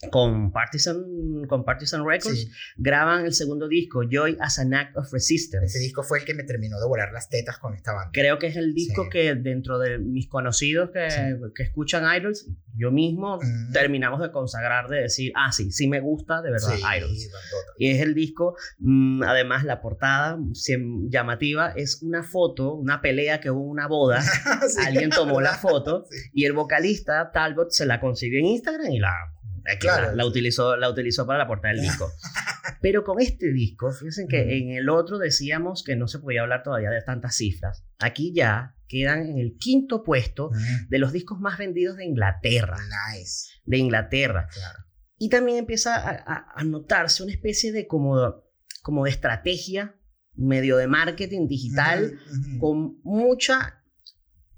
con 0.10 0.52
Partisan, 0.52 1.46
con 1.48 1.64
Partisan 1.64 2.06
Records, 2.06 2.50
graban 2.78 3.26
el 3.26 3.34
segundo 3.34 3.68
disco, 3.68 4.02
Joy 4.10 4.38
as 4.40 4.60
an 4.60 4.74
Act 4.74 4.98
of 4.98 5.12
Resistance. 5.12 5.66
Ese 5.66 5.80
disco 5.80 6.04
fue 6.04 6.20
el 6.20 6.26
que 6.26 6.34
me 6.34 6.44
terminó 6.44 6.80
de 6.80 6.88
volar 6.88 7.12
las 7.12 7.30
tetas 7.30 7.58
con 7.60 7.76
esta 7.76 7.94
banda. 7.94 8.10
Creo 8.14 8.40
que 8.40 8.48
es 8.48 8.56
el 8.56 8.74
disco 8.74 9.10
que 9.10 9.36
dentro 9.36 9.78
de 9.80 10.00
mis 10.00 10.28
conocidos 10.28 10.90
que, 10.92 11.38
que 11.56 11.64
escuchan 11.64 12.04
Idols, 12.16 12.50
yo 12.76 12.92
mismo 12.92 13.40
terminamos 13.74 14.22
de 14.22 14.32
consagrar, 14.32 14.88
de 14.88 15.02
decir, 15.04 15.32
ah, 15.36 15.52
sí, 15.52 15.72
sí 15.72 15.88
me 15.88 16.00
gusta 16.00 16.42
de 16.42 16.52
verdad 16.52 16.76
Idols. 16.98 17.30
Y 17.78 17.90
es 17.90 18.02
el 18.02 18.16
disco, 18.16 18.56
mm, 18.80 19.24
además 19.24 19.64
la 19.64 19.82
portada 19.82 20.40
llamativa 21.10 21.74
es 21.76 22.02
una 22.02 22.24
foto, 22.24 22.74
una 22.74 23.02
pelea 23.02 23.40
que 23.40 23.52
hubo 23.52 23.64
en 23.66 23.70
una 23.70 23.88
boda, 23.88 24.24
alguien 24.86 25.10
tomó 25.10 25.42
la 25.42 25.54
foto 25.54 26.06
y 26.34 26.46
el 26.46 26.54
vocalista 26.54 27.32
Talbot 27.32 27.72
se 27.72 27.86
la 27.86 28.00
consiguió 28.00 28.40
en 28.40 28.46
Instagram 28.46 28.92
y 28.92 29.00
la 29.00 29.14
Claro. 29.80 30.16
La, 30.16 30.26
utilizó, 30.26 30.76
la 30.78 30.90
utilizó 30.90 31.26
para 31.26 31.40
la 31.40 31.48
portada 31.48 31.74
del 31.74 31.84
disco. 31.84 32.10
Pero 32.82 33.04
con 33.04 33.22
este 33.22 33.52
disco, 33.52 33.92
fíjense 33.92 34.28
que 34.28 34.58
en 34.58 34.72
el 34.72 34.90
otro 34.90 35.18
decíamos 35.18 35.84
que 35.84 35.96
no 35.96 36.08
se 36.08 36.20
podía 36.20 36.42
hablar 36.42 36.64
todavía 36.64 36.90
de 36.90 37.02
tantas 37.02 37.36
cifras. 37.36 37.86
Aquí 38.00 38.34
ya 38.34 38.76
quedan 38.88 39.28
en 39.28 39.38
el 39.38 39.56
quinto 39.58 40.04
puesto 40.04 40.52
de 40.90 40.98
los 41.00 41.12
discos 41.12 41.40
más 41.40 41.58
vendidos 41.58 41.98
de 41.98 42.06
Inglaterra. 42.06 42.78
Nice. 43.14 43.52
De 43.66 43.78
Inglaterra. 43.78 44.48
Y 45.18 45.30
también 45.30 45.60
empieza 45.60 45.96
a, 45.96 46.64
notarse 46.64 47.24
una 47.24 47.32
especie 47.32 47.72
de 47.72 47.88
como, 47.88 48.44
como 48.82 49.06
de 49.06 49.12
estrategia 49.12 49.96
medio 50.34 50.78
de 50.78 50.88
marketing 50.88 51.48
digital 51.48 52.20
con 52.60 53.00
mucha 53.04 53.81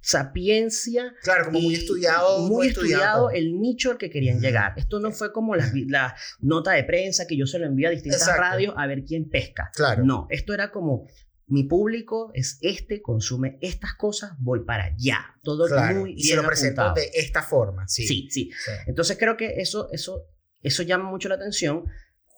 sapiencia. 0.04 1.16
Claro, 1.24 1.46
como 1.46 1.62
muy 1.62 1.74
estudiado. 1.74 2.48
Muy, 2.48 2.68
estudiado, 2.68 3.32
el 3.32 3.60
nicho 3.60 3.92
al 3.92 3.98
que 3.98 4.10
querían 4.10 4.40
llegar. 4.40 4.74
Esto 4.78 5.00
no 5.00 5.12
fue 5.12 5.32
como 5.32 5.56
la, 5.56 5.72
la, 5.88 6.16
nota 6.40 6.72
de 6.72 6.84
prensa 6.84 7.26
que 7.26 7.38
yo 7.38 7.48
se 7.48 7.58
lo 7.58 7.66
envío 7.66 7.88
a 7.88 7.92
distintas 7.92 8.28
radios 8.38 8.74
a 8.78 8.86
ver 8.86 9.04
quién 9.04 9.30
pesca. 9.30 9.72
Claro. 9.74 10.04
No, 10.06 10.28
esto 10.30 10.54
era 10.54 10.72
como 10.72 11.08
mi 11.48 11.64
público 11.64 12.32
es 12.34 12.58
este, 12.62 13.02
consume 13.02 13.58
estas 13.62 13.94
cosas, 13.96 14.32
voy 14.40 14.64
para 14.66 14.86
allá. 14.86 15.20
Todo 15.42 15.68
muy 15.96 16.14
y 16.14 16.24
se 16.24 16.36
lo 16.36 16.46
presento 16.46 16.94
de 16.94 17.10
esta 17.14 17.42
forma, 17.42 17.88
sí. 17.88 18.06
sí. 18.06 18.28
Sí, 18.30 18.52
Entonces 18.88 19.18
creo 19.18 19.38
que 19.38 19.62
eso, 19.62 19.90
eso 19.92 20.28
eso 20.64 20.82
llama 20.84 21.10
mucho 21.10 21.30
la 21.30 21.36
atención 21.36 21.86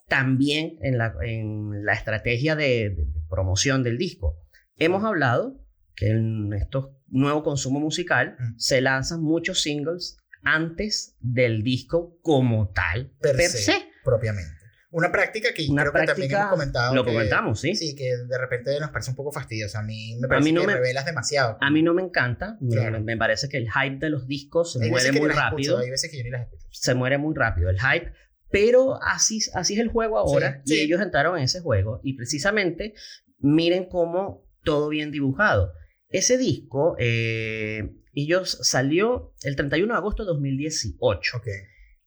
también 0.08 0.78
en 0.82 0.98
la, 0.98 1.14
en 1.22 1.84
la 1.84 1.94
estrategia 1.94 2.54
de, 2.54 2.96
promoción 3.28 3.82
del 3.82 3.98
disco. 3.98 4.36
Hemos 4.76 5.04
hablado 5.04 5.58
que 5.96 6.10
en 6.10 6.52
estos 6.52 6.90
nuevo 7.08 7.42
consumo 7.42 7.80
musical 7.80 8.36
mm. 8.38 8.58
se 8.58 8.80
lanzan 8.80 9.22
muchos 9.22 9.62
singles 9.62 10.18
antes 10.42 11.16
del 11.20 11.62
disco 11.62 12.18
como 12.22 12.70
tal, 12.70 13.12
per, 13.20 13.36
se, 13.40 13.74
Propiamente. 14.04 14.56
Una 14.90 15.10
práctica 15.10 15.48
que 15.52 15.66
creo 15.66 15.92
que 15.92 16.06
también 16.06 16.32
hemos 16.32 16.50
comentado. 16.50 16.94
Lo 16.94 17.04
comentamos, 17.04 17.60
sí. 17.60 17.74
Sí, 17.74 17.94
que 17.96 18.04
de 18.04 18.38
repente 18.38 18.78
nos 18.80 18.90
parece 18.90 19.10
un 19.10 19.16
poco 19.16 19.32
fastidioso. 19.32 19.78
A 19.78 19.82
mí 19.82 20.16
me 20.20 20.28
parece 20.28 20.54
que 20.54 20.66
revelas 20.66 21.04
demasiado. 21.04 21.58
A 21.60 21.70
mí 21.70 21.82
no 21.82 21.92
me 21.92 22.02
encanta. 22.02 22.56
Me, 22.60 23.16
parece 23.16 23.48
que 23.48 23.56
el 23.58 23.68
hype 23.70 23.98
de 23.98 24.08
los 24.08 24.26
discos 24.26 24.72
se 24.72 24.88
muere 24.88 25.12
muy 25.12 25.28
rápido. 25.28 25.78
hay 25.78 25.90
veces 25.90 26.10
que 26.10 26.18
yo 26.18 26.24
ni 26.24 26.30
las 26.30 26.42
escucho. 26.42 26.66
Se 26.70 26.94
muere 26.94 27.18
muy 27.18 27.34
rápido 27.34 27.68
el 27.68 27.78
hype. 27.78 28.12
Pero 28.50 29.02
así, 29.02 29.40
así 29.54 29.74
es 29.74 29.80
el 29.80 29.88
juego 29.88 30.18
ahora. 30.18 30.62
y 30.64 30.78
ellos 30.78 31.00
entraron 31.00 31.36
en 31.36 31.44
ese 31.44 31.60
juego. 31.60 32.00
Y 32.04 32.14
precisamente 32.14 32.94
miren 33.40 33.88
cómo 33.88 34.48
todo 34.62 34.88
bien 34.88 35.10
dibujado. 35.10 35.72
Ese 36.16 36.38
disco, 36.38 36.96
eh, 36.98 37.94
ellos 38.14 38.58
salió 38.62 39.34
el 39.42 39.54
31 39.54 39.92
de 39.92 39.98
agosto 39.98 40.22
de 40.24 40.28
2018. 40.28 41.42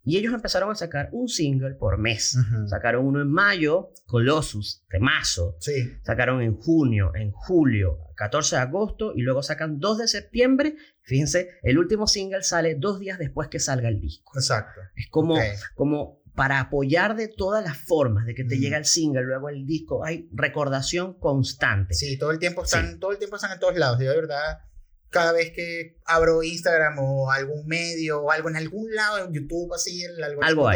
Y 0.04 0.18
ellos 0.18 0.34
empezaron 0.34 0.72
a 0.72 0.76
sacar 0.76 1.10
un 1.12 1.28
single 1.28 1.76
por 1.76 2.00
mes. 2.00 2.36
Sacaron 2.68 3.06
uno 3.06 3.22
en 3.22 3.32
mayo, 3.32 3.92
Colossus, 4.08 4.84
Temazo. 4.90 5.58
Sí. 5.60 5.94
Sacaron 6.02 6.42
en 6.42 6.56
junio, 6.56 7.12
en 7.14 7.32
julio, 7.32 8.00
14 8.16 8.56
de 8.56 8.62
agosto 8.64 9.14
y 9.16 9.22
luego 9.22 9.44
sacan 9.44 9.78
2 9.78 10.00
de 10.00 10.08
septiembre. 10.08 10.76
Fíjense, 11.04 11.52
el 11.62 11.78
último 11.78 12.08
single 12.08 12.42
sale 12.42 12.74
dos 12.74 13.00
días 13.00 13.20
después 13.20 13.48
que 13.48 13.60
salga 13.60 13.90
el 13.90 14.02
disco. 14.02 14.32
Exacto. 14.36 14.82
Es 14.96 15.08
como, 15.12 15.38
como 15.76 16.19
para 16.40 16.62
apoyar 16.62 17.18
de 17.18 17.28
todas 17.28 17.62
las 17.62 17.78
formas 17.78 18.26
de 18.26 18.34
que 18.34 18.46
te 18.46 18.60
llega 18.60 18.78
el 18.78 18.86
single, 18.86 19.24
luego 19.24 19.50
el 19.50 19.66
disco, 19.66 20.06
hay 20.06 20.30
recordación 20.32 21.20
constante. 21.20 21.94
Sí, 21.94 22.18
todo 22.18 22.32
el 22.32 22.40
tiempo 22.40 22.64
están, 22.64 22.98
todo 22.98 23.12
el 23.12 23.18
tiempo 23.18 23.36
están 23.36 23.52
en 23.52 23.60
todos 23.60 23.76
lados. 23.76 24.00
Yo 24.00 24.10
de 24.10 24.16
verdad 24.16 24.60
cada 25.10 25.34
vez 25.34 25.52
que 25.52 25.98
abro 26.06 26.42
Instagram 26.42 26.98
o 26.98 27.30
algún 27.30 27.68
medio 27.68 28.22
o 28.22 28.32
algo 28.32 28.48
en 28.48 28.56
algún 28.56 28.90
lado, 28.96 29.26
en 29.26 29.34
YouTube, 29.34 29.74
así, 29.74 30.02
algo 30.42 30.70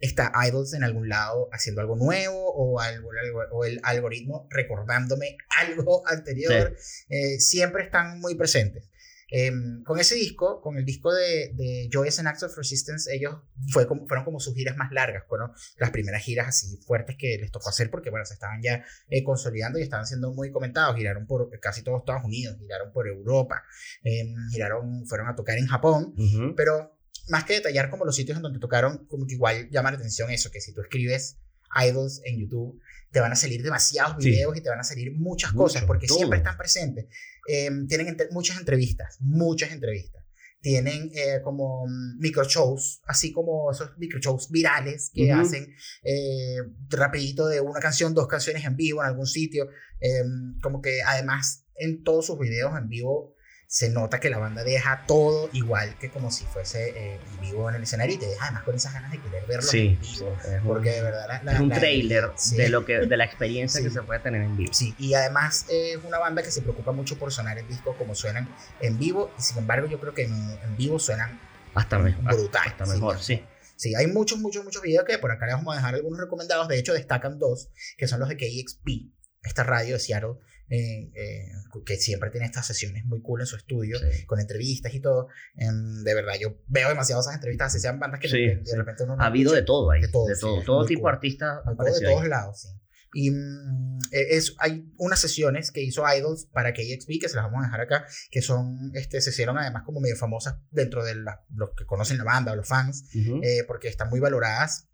está 0.00 0.32
Idols 0.48 0.72
en 0.72 0.84
algún 0.84 1.10
lado 1.10 1.50
haciendo 1.52 1.82
algo 1.82 1.96
nuevo 1.96 2.54
o, 2.54 2.80
algo, 2.80 3.10
o 3.52 3.66
el 3.66 3.80
algoritmo 3.82 4.48
recordándome 4.48 5.36
algo 5.60 6.02
anterior. 6.08 6.74
Eh, 7.10 7.38
siempre 7.40 7.84
están 7.84 8.20
muy 8.20 8.36
presentes. 8.36 8.88
Em, 9.30 9.82
con 9.84 9.98
ese 9.98 10.14
disco, 10.14 10.60
con 10.60 10.76
el 10.76 10.84
disco 10.84 11.12
de, 11.12 11.52
de 11.54 11.88
Joyous 11.92 12.18
and 12.18 12.28
Acts 12.28 12.42
of 12.42 12.56
Resistance, 12.56 13.12
ellos 13.14 13.36
fue 13.72 13.86
como, 13.86 14.06
fueron 14.06 14.24
como 14.24 14.40
sus 14.40 14.54
giras 14.54 14.76
más 14.76 14.92
largas, 14.92 15.24
fueron 15.28 15.52
las 15.78 15.90
primeras 15.90 16.22
giras 16.22 16.48
así 16.48 16.76
fuertes 16.86 17.16
que 17.18 17.38
les 17.38 17.50
tocó 17.50 17.68
hacer 17.68 17.90
porque, 17.90 18.10
bueno, 18.10 18.24
se 18.26 18.34
estaban 18.34 18.60
ya 18.62 18.84
eh, 19.08 19.24
consolidando 19.24 19.78
y 19.78 19.82
estaban 19.82 20.06
siendo 20.06 20.32
muy 20.32 20.50
comentados, 20.50 20.96
giraron 20.96 21.26
por 21.26 21.58
casi 21.60 21.82
todos 21.82 22.00
Estados 22.00 22.24
Unidos, 22.24 22.56
giraron 22.58 22.92
por 22.92 23.08
Europa, 23.08 23.64
em, 24.02 24.34
giraron, 24.50 25.06
fueron 25.06 25.28
a 25.28 25.34
tocar 25.34 25.58
en 25.58 25.66
Japón, 25.66 26.14
pero 26.56 26.98
más 27.28 27.44
que 27.44 27.54
detallar 27.54 27.90
como 27.90 28.04
los 28.04 28.16
sitios 28.16 28.36
en 28.36 28.42
donde 28.42 28.58
tocaron, 28.58 29.06
como 29.06 29.26
que 29.26 29.34
igual 29.34 29.68
llama 29.70 29.90
la 29.90 29.96
atención 29.96 30.30
eso, 30.30 30.50
que 30.50 30.60
si 30.60 30.72
tú 30.72 30.82
escribes 30.82 31.38
idols 31.82 32.20
en 32.24 32.38
YouTube, 32.38 32.80
te 33.10 33.20
van 33.20 33.32
a 33.32 33.36
salir 33.36 33.62
demasiados 33.62 34.16
videos 34.16 34.56
y 34.56 34.60
te 34.60 34.68
van 34.68 34.80
a 34.80 34.84
salir 34.84 35.12
muchas 35.12 35.52
cosas 35.52 35.84
porque 35.84 36.08
siempre 36.08 36.38
están 36.38 36.56
presentes. 36.56 37.06
Em, 37.46 37.86
tienen 37.86 38.16
muchas 38.30 38.58
entrevistas, 38.58 39.18
muchas 39.20 39.72
entrevistas. 39.72 40.22
Tienen 40.60 41.10
eh, 41.14 41.40
como 41.42 41.86
mm, 41.86 42.18
micro 42.20 42.44
shows, 42.44 43.02
así 43.06 43.32
como 43.32 43.70
esos 43.70 43.90
micro 43.98 44.18
shows 44.18 44.50
virales 44.50 45.10
que 45.12 45.30
hacen 45.30 45.74
eh, 46.02 46.56
rapidito 46.88 47.46
de 47.46 47.60
una 47.60 47.80
canción, 47.80 48.14
dos 48.14 48.26
canciones 48.26 48.64
en 48.64 48.74
vivo 48.76 49.02
en 49.02 49.08
algún 49.08 49.26
sitio. 49.26 49.68
Em, 50.00 50.58
como 50.62 50.80
que 50.80 51.02
además 51.02 51.66
en 51.76 52.02
todos 52.02 52.26
sus 52.26 52.38
videos 52.38 52.72
en 52.78 52.88
vivo 52.88 53.33
se 53.74 53.90
nota 53.90 54.20
que 54.20 54.30
la 54.30 54.38
banda 54.38 54.62
deja 54.62 55.04
todo 55.04 55.50
igual 55.52 55.98
que 55.98 56.08
como 56.08 56.30
si 56.30 56.44
fuese 56.44 56.92
eh, 56.94 57.18
vivo 57.40 57.68
en 57.68 57.74
el 57.74 57.82
escenario 57.82 58.14
y 58.14 58.18
te 58.18 58.26
deja 58.26 58.44
además 58.44 58.62
con 58.62 58.76
esas 58.76 58.92
ganas 58.92 59.10
de 59.10 59.20
querer 59.20 59.44
verlo 59.46 59.68
en 59.72 60.00
vivo. 60.00 60.38
porque 60.64 60.90
de 60.90 61.02
verdad 61.02 61.42
es 61.52 61.58
un 61.58 61.70
trailer 61.70 62.30
de, 62.56 62.68
lo 62.68 62.84
que, 62.84 63.00
de 63.00 63.16
la 63.16 63.24
experiencia 63.24 63.82
que 63.82 63.90
se 63.90 64.00
puede 64.02 64.20
tener 64.20 64.42
en 64.42 64.56
vivo. 64.56 64.72
Sí, 64.72 64.94
y 64.96 65.14
además 65.14 65.66
es 65.68 65.98
una 66.04 66.20
banda 66.20 66.44
que 66.44 66.52
se 66.52 66.62
preocupa 66.62 66.92
mucho 66.92 67.18
por 67.18 67.32
sonar 67.32 67.58
en 67.58 67.66
disco 67.66 67.96
como 67.98 68.14
suenan 68.14 68.48
en 68.78 68.96
vivo 68.96 69.32
y 69.36 69.42
sin 69.42 69.58
embargo 69.58 69.88
yo 69.88 69.98
creo 69.98 70.14
que 70.14 70.22
en, 70.22 70.76
vivo 70.76 71.00
suenan 71.00 71.40
hasta 71.74 71.98
mejor. 71.98 72.32
Brutal. 72.32 72.62
Hasta 72.64 72.86
mejor, 72.86 73.20
sí. 73.20 73.42
Sí, 73.74 73.92
hay 73.96 74.06
muchos, 74.06 74.38
muchos, 74.38 74.62
muchos 74.62 74.82
videos 74.82 75.04
que 75.04 75.18
por 75.18 75.32
acá 75.32 75.46
les 75.46 75.56
vamos 75.56 75.74
a 75.74 75.78
dejar 75.78 75.96
algunos 75.96 76.20
recomendados. 76.20 76.68
De 76.68 76.78
hecho, 76.78 76.92
destacan 76.92 77.40
dos, 77.40 77.70
que 77.98 78.06
son 78.06 78.20
los 78.20 78.28
de 78.28 78.36
KXP, 78.36 79.12
esta 79.42 79.64
radio 79.64 79.94
de 79.94 79.98
Seattle, 79.98 80.34
eh, 80.68 81.10
eh, 81.14 81.48
que 81.84 81.96
siempre 81.96 82.30
tiene 82.30 82.46
estas 82.46 82.66
sesiones 82.66 83.04
muy 83.04 83.20
cool 83.20 83.40
en 83.40 83.46
su 83.46 83.56
estudio, 83.56 83.98
con 84.26 84.40
entrevistas 84.40 84.94
y 84.94 85.00
todo. 85.00 85.28
Em, 85.56 86.02
de 86.02 86.14
verdad, 86.14 86.34
yo 86.40 86.58
veo 86.68 86.88
demasiadas 86.88 87.26
esas 87.26 87.36
entrevistas, 87.36 87.72
se 87.72 87.80
sean 87.80 87.98
bandas 87.98 88.20
que 88.20 88.28
de, 88.28 88.76
repente 88.76 89.04
uno 89.04 89.16
Ha 89.18 89.26
habido 89.26 89.52
de 89.52 89.62
todo 89.62 89.90
ahí. 89.90 90.00
De 90.00 90.08
todo. 90.08 90.26
De 90.26 90.36
todo, 90.38 90.62
todo 90.62 90.86
tipo 90.86 91.08
de 91.08 91.14
artistas. 91.14 91.60
De 91.66 92.06
todos 92.06 92.28
lados, 92.28 92.60
sí. 92.60 92.68
Y 93.14 93.30
mm, 93.30 93.98
e, 94.10 94.36
es, 94.36 94.54
hay 94.58 94.92
unas 94.98 95.20
sesiones 95.20 95.70
que 95.70 95.80
hizo 95.80 96.04
Idols 96.06 96.46
para 96.52 96.72
KXP, 96.72 97.20
que 97.20 97.28
se 97.28 97.36
las 97.36 97.44
vamos 97.44 97.62
a 97.62 97.66
dejar 97.66 97.80
acá, 97.80 98.06
que 98.30 98.42
son, 98.42 98.90
este, 98.94 99.20
se 99.20 99.30
hicieron 99.30 99.56
además 99.56 99.84
como 99.84 100.00
medio 100.00 100.16
famosas 100.16 100.56
dentro 100.70 101.04
de 101.04 101.14
los 101.14 101.70
que 101.76 101.86
conocen 101.86 102.18
la 102.18 102.24
banda 102.24 102.52
o 102.52 102.56
los 102.56 102.68
fans, 102.68 103.08
eh, 103.14 103.64
porque 103.66 103.88
están 103.88 104.10
muy 104.10 104.20
valoradas 104.20 104.88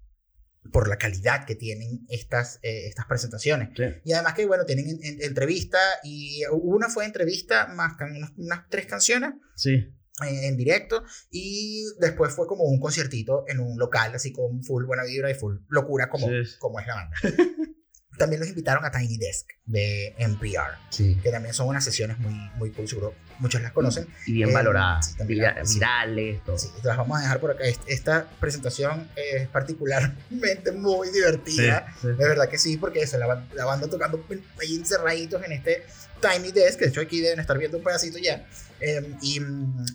por 0.72 0.88
la 0.88 0.96
calidad 0.96 1.46
que 1.46 1.54
tienen 1.54 2.06
estas, 2.08 2.58
eh, 2.62 2.86
estas 2.86 3.06
presentaciones. 3.06 3.70
Y 4.04 4.12
además 4.12 4.34
que, 4.34 4.46
bueno, 4.46 4.64
tienen 4.64 5.00
entrevista 5.02 5.78
y 6.04 6.42
una 6.52 6.88
fue 6.88 7.04
entrevista 7.04 7.66
más 7.68 7.94
unas, 8.00 8.32
unas 8.36 8.68
tres 8.68 8.86
canciones. 8.86 9.32
Sí. 9.54 9.94
En, 10.22 10.54
directo 10.58 11.02
y 11.30 11.82
después 11.98 12.34
fue 12.34 12.46
como 12.46 12.64
un 12.64 12.78
conciertito 12.78 13.46
en 13.48 13.58
un 13.58 13.78
local 13.78 14.14
así 14.14 14.32
con 14.32 14.62
full 14.62 14.84
buena 14.84 15.02
vibra 15.04 15.30
y 15.30 15.34
full 15.34 15.60
locura 15.68 16.10
como, 16.10 16.26
como 16.58 16.78
es 16.78 16.86
la 16.86 16.94
banda. 16.94 17.16
también 18.20 18.40
los 18.40 18.48
invitaron 18.48 18.84
a 18.84 18.90
Tiny 18.90 19.16
Desk 19.16 19.48
de 19.64 20.14
NPR, 20.18 20.76
que 21.22 21.30
también 21.30 21.54
son 21.54 21.68
unas 21.68 21.82
sesiones 21.82 22.18
muy, 22.18 22.34
muy 22.56 22.70
cool, 22.70 22.86
seguro 22.86 23.14
muchos 23.38 23.62
las 23.62 23.72
conocen. 23.72 24.06
Y 24.26 24.34
bien 24.34 24.52
valoradas, 24.52 25.16
sí, 25.16 25.24
virales, 25.24 26.44
todo. 26.44 26.58
Sí, 26.58 26.68
las 26.84 26.98
vamos 26.98 27.18
a 27.18 27.22
dejar 27.22 27.40
por 27.40 27.52
acá. 27.52 27.64
Esta 27.86 28.28
presentación 28.38 29.08
es 29.16 29.48
particularmente 29.48 30.72
muy 30.72 31.10
divertida, 31.10 31.86
de 32.02 32.12
verdad 32.12 32.48
que 32.48 32.58
sí, 32.58 32.76
porque 32.76 33.00
eso, 33.00 33.16
la, 33.16 33.46
la 33.54 33.64
banda 33.64 33.88
tocando 33.88 34.22
ahí 34.60 34.76
encerraditos 34.76 35.42
en 35.42 35.52
este 35.52 35.84
Tiny 36.20 36.52
Desk, 36.52 36.78
que 36.78 36.84
de 36.86 36.90
hecho 36.90 37.00
aquí 37.00 37.20
deben 37.20 37.40
estar 37.40 37.58
viendo 37.58 37.78
un 37.78 37.84
pedacito 37.84 38.18
ya. 38.18 38.46
Em, 38.80 39.16
y, 39.20 39.40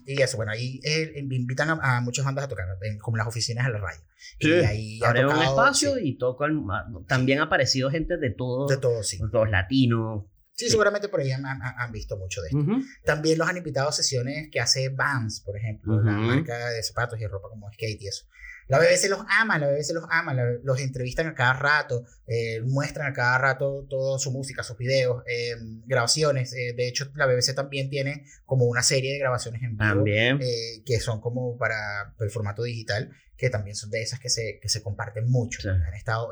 y, 0.06 0.22
eso, 0.22 0.38
bueno, 0.38 0.52
ahí 0.52 0.80
eh, 0.84 1.14
invitan 1.16 1.80
a, 1.82 2.02
muchas 2.02 2.26
bandas 2.26 2.46
a 2.46 2.48
tocar, 2.48 2.66
como 3.02 3.18
las 3.18 3.28
oficinas 3.28 3.66
de 3.66 3.74
la 3.74 3.80
radio. 3.80 4.00
Sí, 4.40 4.50
y 4.50 4.52
ahí 4.64 5.00
un 5.02 5.42
espacio 5.42 5.98
y 5.98 6.18
tocan. 6.18 6.66
También 7.08 7.40
ha 7.40 7.44
aparecido 7.44 7.90
gente 7.90 8.18
de 8.18 8.30
todo. 8.32 8.68
De 8.68 8.78
todo, 8.78 9.04
sí. 9.04 9.20
Todos 9.32 9.50
latinos. 9.50 10.26
Sí, 10.54 10.70
seguramente 10.70 11.10
por 11.10 11.20
ahí 11.20 11.32
han, 11.32 11.46
han, 11.46 11.92
visto 11.92 12.16
mucho 12.18 12.42
de 12.42 12.48
esto. 12.48 12.66
También 13.04 13.38
los 13.38 13.48
han 13.48 13.58
invitado 13.58 13.90
a 13.90 13.92
sesiones 13.92 14.50
que 14.52 14.62
hace 14.62 14.90
Vans, 14.90 15.42
por 15.42 15.58
ejemplo, 15.58 16.02
la 16.02 16.14
marca 16.14 16.70
de 16.70 16.82
zapatos 16.82 17.20
y 17.20 17.28
ropa 17.28 17.50
como 17.50 17.70
skate 17.74 18.02
y 18.02 18.08
eso. 18.08 18.26
La 18.68 18.80
BBC 18.80 19.10
los 19.10 19.20
ama, 19.30 19.60
la 19.60 19.68
BBC 19.68 19.94
los 19.94 20.06
ama, 20.10 20.34
los 20.34 20.80
entrevistan 20.80 21.28
a 21.28 21.36
cada 21.36 21.54
rato, 21.54 22.04
eh, 22.26 22.62
muestran 22.62 23.12
a 23.12 23.14
cada 23.14 23.38
rato 23.38 23.86
toda 23.88 24.18
su 24.18 24.32
música, 24.32 24.64
sus 24.64 24.78
videos, 24.78 25.24
eh, 25.28 25.56
grabaciones. 25.86 26.54
Eh, 26.54 26.74
de 26.76 26.88
hecho, 26.88 27.12
la 27.16 27.28
BBC 27.28 27.54
también 27.54 27.90
tiene 27.90 28.26
como 28.46 28.66
una 28.66 28.82
serie 28.82 29.14
de 29.14 29.20
grabaciones 29.20 29.62
en 29.62 29.78
vivo 29.78 30.40
que 30.86 31.00
son 31.00 31.22
como 31.22 31.58
para 31.58 32.16
el 32.20 32.30
formato 32.32 32.64
digital, 32.64 33.12
que 33.38 33.50
también 33.50 33.76
son 33.76 33.92
de 33.92 34.02
esas 34.02 34.20
que 34.20 34.30
se, 34.30 34.60
que 34.62 34.70
se 34.70 34.82
comparten 34.82 35.30
mucho. 35.30 35.70
Han 35.70 35.94
estado 35.94 36.30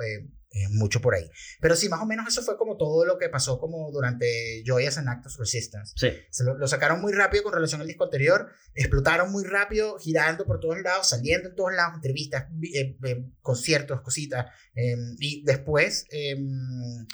eh, 0.55 0.69
mucho 0.69 1.01
por 1.01 1.15
ahí. 1.15 1.27
Pero 1.61 1.75
sí, 1.75 1.89
más 1.89 1.99
o 2.01 2.05
menos 2.05 2.27
eso 2.27 2.43
fue 2.43 2.57
como 2.57 2.77
todo 2.77 3.05
lo 3.05 3.17
que 3.17 3.27
pasó 3.27 3.59
como 3.59 3.91
durante 3.91 4.61
Joyous 4.63 4.99
and 4.99 5.09
Actos 5.09 5.37
Resistance. 5.39 5.93
Sí. 5.95 6.11
Se 6.29 6.43
lo, 6.43 6.67
sacaron 6.67 7.01
muy 7.01 7.11
rápido 7.11 7.41
con 7.41 7.53
relación 7.53 7.81
al 7.81 7.87
disco 7.87 8.03
anterior, 8.03 8.51
explotaron 8.75 9.31
muy 9.31 9.45
rápido, 9.45 9.97
girando 9.97 10.45
por 10.45 10.59
todos 10.59 10.79
lados, 10.81 11.09
saliendo 11.09 11.49
en 11.49 11.55
todos 11.55 11.73
lados, 11.73 11.95
entrevistas, 11.95 12.45
eh, 12.71 12.95
eh, 13.03 13.25
conciertos, 13.41 14.01
cositas. 14.01 14.45
Em, 14.75 15.15
y 15.17 15.43
después, 15.43 16.05
em, 16.11 17.07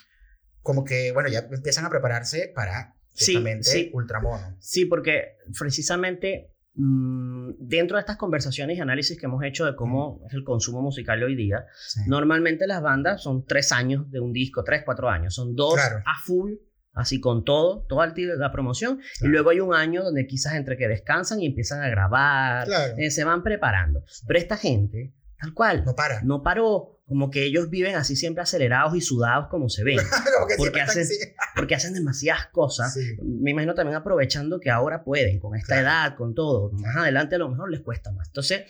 como 0.62 0.84
que, 0.84 1.13
bueno, 1.13 1.29
ya 1.29 1.48
empiezan 1.50 1.86
a 1.86 1.89
prepararse 1.89 2.51
para 2.53 2.93
justamente 3.12 3.63
sí, 3.63 3.84
sí. 3.84 3.91
Ultramono. 3.93 4.58
Sí, 4.60 4.84
porque 4.84 5.38
precisamente 5.58 6.55
dentro 6.81 7.98
de 7.98 8.01
estas 8.01 8.15
conversaciones 8.15 8.77
y 8.77 8.81
análisis 8.81 9.19
que 9.19 9.25
hemos 9.25 9.43
hecho 9.43 9.65
de 9.65 9.75
cómo 9.75 10.21
es 10.27 10.33
el 10.33 10.43
consumo 10.43 10.81
musical 10.81 11.21
hoy 11.24 11.36
día, 11.36 11.65
normalmente 12.07 12.67
las 12.67 12.81
bandas 12.81 13.21
son 13.21 13.45
tres 13.45 13.71
años 13.71 14.09
de 14.09 14.19
un 14.19 14.31
disco, 14.31 14.63
tres, 14.63 14.83
cuatro 14.86 15.09
años, 15.09 15.36
son 15.36 15.55
dos 15.55 15.77
a 15.77 16.19
full, 16.24 16.53
así 16.93 17.19
con 17.19 17.43
todo, 17.43 17.86
toda 17.89 18.13
la 18.15 18.51
promoción, 18.51 19.00
y 19.21 19.27
luego 19.27 19.50
hay 19.50 19.59
un 19.59 19.74
año 19.74 20.03
donde 20.03 20.25
quizás 20.25 20.55
entre 20.55 20.77
que 20.77 20.88
descansan 20.88 21.41
y 21.41 21.48
empiezan 21.48 21.81
a 21.81 21.89
grabar, 21.89 22.67
eh, 22.98 23.12
se 23.12 23.25
van 23.25 23.43
preparando. 23.43 24.03
Pero 24.25 24.39
esta 24.39 24.55
gente 24.55 25.13
Tal 25.39 25.53
cual. 25.53 25.84
No 25.86 25.96
para. 25.96 26.22
No 26.22 26.43
paró. 26.43 26.96
Como 27.08 27.31
que 27.31 27.43
ellos 27.43 27.72
viven 27.72 27.96
así 27.96 28.15
siempre 28.15 28.43
acelerados 28.43 28.96
y 28.96 29.01
sudados 29.01 29.48
como 29.50 29.67
se 29.67 29.84
ven. 29.84 29.98
porque, 30.58 30.79
hacen, 30.81 31.08
porque 31.55 31.74
hacen 31.74 31.93
demasiadas 31.93 32.48
cosas. 32.48 32.96
Me 33.24 33.51
imagino 33.51 33.74
también 33.74 33.96
aprovechando 33.96 34.60
que 34.60 34.69
ahora 34.69 35.03
pueden, 35.03 35.39
con 35.39 35.55
esta 35.55 35.79
edad, 35.79 36.15
con 36.15 36.36
todo. 36.36 36.72
Más 36.72 36.96
adelante 36.98 37.36
a 37.36 37.39
lo 37.39 37.50
mejor 37.50 37.72
les 37.72 37.81
cuesta 37.81 38.12
más. 38.12 38.27
Entonces, 38.27 38.62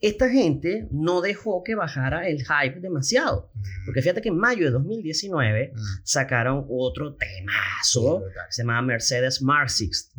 esta 0.00 0.30
gente 0.30 0.88
no 0.90 1.20
dejó 1.20 1.62
que 1.62 1.74
bajara 1.74 2.26
el 2.26 2.38
hype 2.38 2.80
demasiado. 2.80 3.52
Mm. 3.54 3.62
Porque 3.84 4.02
fíjate 4.02 4.22
que 4.22 4.30
en 4.30 4.38
mayo 4.38 4.64
de 4.64 4.70
2019 4.70 5.72
mm. 5.74 5.78
sacaron 6.02 6.66
otro 6.70 7.14
temazo, 7.16 8.24
se 8.48 8.62
llama 8.62 8.80
Mercedes 8.82 9.42
Mars 9.42 10.10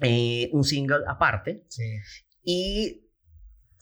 eh, 0.00 0.48
un 0.52 0.64
single 0.64 1.00
aparte. 1.06 1.66
Y 2.42 3.09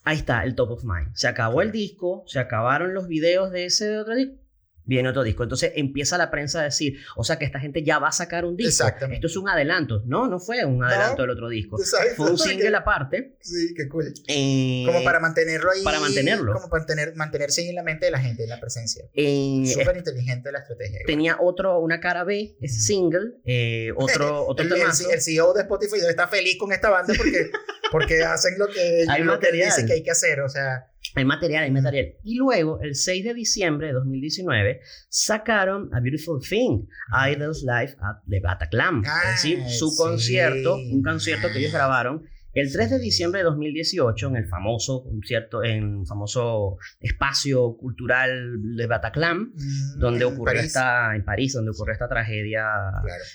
ahí 0.08 0.18
está, 0.18 0.42
el 0.44 0.54
top 0.54 0.70
of 0.70 0.84
mind. 0.84 1.14
Se 1.14 1.28
acabó 1.28 1.62
el 1.62 1.70
disco, 1.70 2.24
se 2.26 2.38
acabaron 2.38 2.94
los 2.94 3.08
videos 3.08 3.50
de 3.50 3.66
ese 3.66 3.98
otro 3.98 4.14
disco 4.14 4.48
viene 4.88 5.10
otro 5.10 5.22
disco. 5.22 5.42
Entonces 5.42 5.72
empieza 5.76 6.18
la 6.18 6.30
prensa 6.30 6.60
a 6.60 6.64
decir, 6.64 6.98
o 7.14 7.22
sea 7.22 7.38
que 7.38 7.44
esta 7.44 7.60
gente 7.60 7.84
ya 7.84 7.98
va 7.98 8.08
a 8.08 8.12
sacar 8.12 8.44
un 8.44 8.56
disco. 8.56 8.86
Esto 9.10 9.26
es 9.26 9.36
un 9.36 9.48
adelanto. 9.48 10.02
No, 10.06 10.26
no 10.26 10.40
fue 10.40 10.64
un 10.64 10.82
adelanto 10.82 11.22
del 11.22 11.30
otro 11.30 11.48
disco. 11.48 11.78
Fue 12.16 12.30
un 12.30 12.38
single 12.38 12.74
aparte. 12.74 13.36
Sí, 13.40 13.74
qué 13.76 13.86
cool. 13.88 14.12
Eh, 14.26 14.84
como 14.86 15.04
para 15.04 15.20
mantenerlo 15.20 15.70
ahí. 15.70 15.84
Para 15.84 16.00
mantenerlo. 16.00 16.54
Como 16.54 16.70
para 16.70 16.86
tener, 16.86 17.14
mantenerse 17.14 17.68
en 17.68 17.74
la 17.74 17.82
mente 17.82 18.06
de 18.06 18.12
la 18.12 18.18
gente, 18.18 18.44
en 18.44 18.48
la 18.48 18.58
presencia. 18.58 19.04
Eh, 19.14 19.62
Súper 19.66 19.98
inteligente 19.98 20.50
la 20.50 20.60
estrategia. 20.60 21.00
Tenía 21.06 21.36
otro, 21.38 21.78
una 21.80 22.00
cara 22.00 22.24
B, 22.24 22.56
ese 22.60 22.80
single, 22.80 23.34
eh, 23.44 23.92
otro, 23.94 24.46
otro 24.48 24.64
el, 24.64 24.72
el, 24.72 25.20
CEO 25.20 25.52
de 25.52 25.62
Spotify 25.62 25.98
debe 25.98 26.10
estar 26.10 26.30
feliz 26.30 26.56
con 26.58 26.72
esta 26.72 26.88
banda 26.88 27.12
porque, 27.14 27.50
porque 27.90 28.22
hacen 28.22 28.58
lo 28.58 28.66
que, 28.68 29.04
hay 29.08 29.22
lo 29.22 29.38
que 29.38 29.52
dicen 29.52 29.86
que 29.86 29.94
hay 29.94 30.02
que 30.02 30.10
hacer. 30.10 30.40
O 30.40 30.48
sea 30.48 30.88
hay 31.14 31.24
material, 31.24 31.64
hay 31.64 31.70
material. 31.70 32.14
Y 32.22 32.36
luego, 32.36 32.80
el 32.80 32.94
6 32.94 33.24
de 33.24 33.34
diciembre 33.34 33.88
de 33.88 33.92
2019, 33.94 34.80
sacaron 35.08 35.90
A 35.94 36.00
Beautiful 36.00 36.40
Thing, 36.40 36.86
Idols 37.30 37.62
Live 37.62 37.96
at 38.00 38.22
the 38.28 38.40
Bataclan. 38.40 39.02
es 39.04 39.42
decir, 39.42 39.68
su 39.68 39.94
concierto, 39.96 40.76
un 40.76 41.02
concierto 41.02 41.48
que 41.52 41.58
ellos 41.58 41.72
grabaron 41.72 42.24
el 42.60 42.72
3 42.72 42.90
de 42.90 42.98
diciembre 42.98 43.40
de 43.40 43.44
2018, 43.44 44.28
en 44.28 44.36
el 44.36 44.48
famoso 44.48 45.04
concierto, 45.04 45.62
en 45.62 46.00
el 46.00 46.06
famoso 46.06 46.78
espacio 47.00 47.76
cultural 47.76 48.76
de 48.76 48.86
Bataclan, 48.86 49.52
mm, 49.54 49.98
donde 49.98 50.24
ocurrió 50.24 50.60
esta, 50.60 51.14
en 51.14 51.24
París, 51.24 51.52
donde 51.52 51.70
ocurrió 51.70 51.92
esta 51.92 52.08
tragedia, 52.08 52.66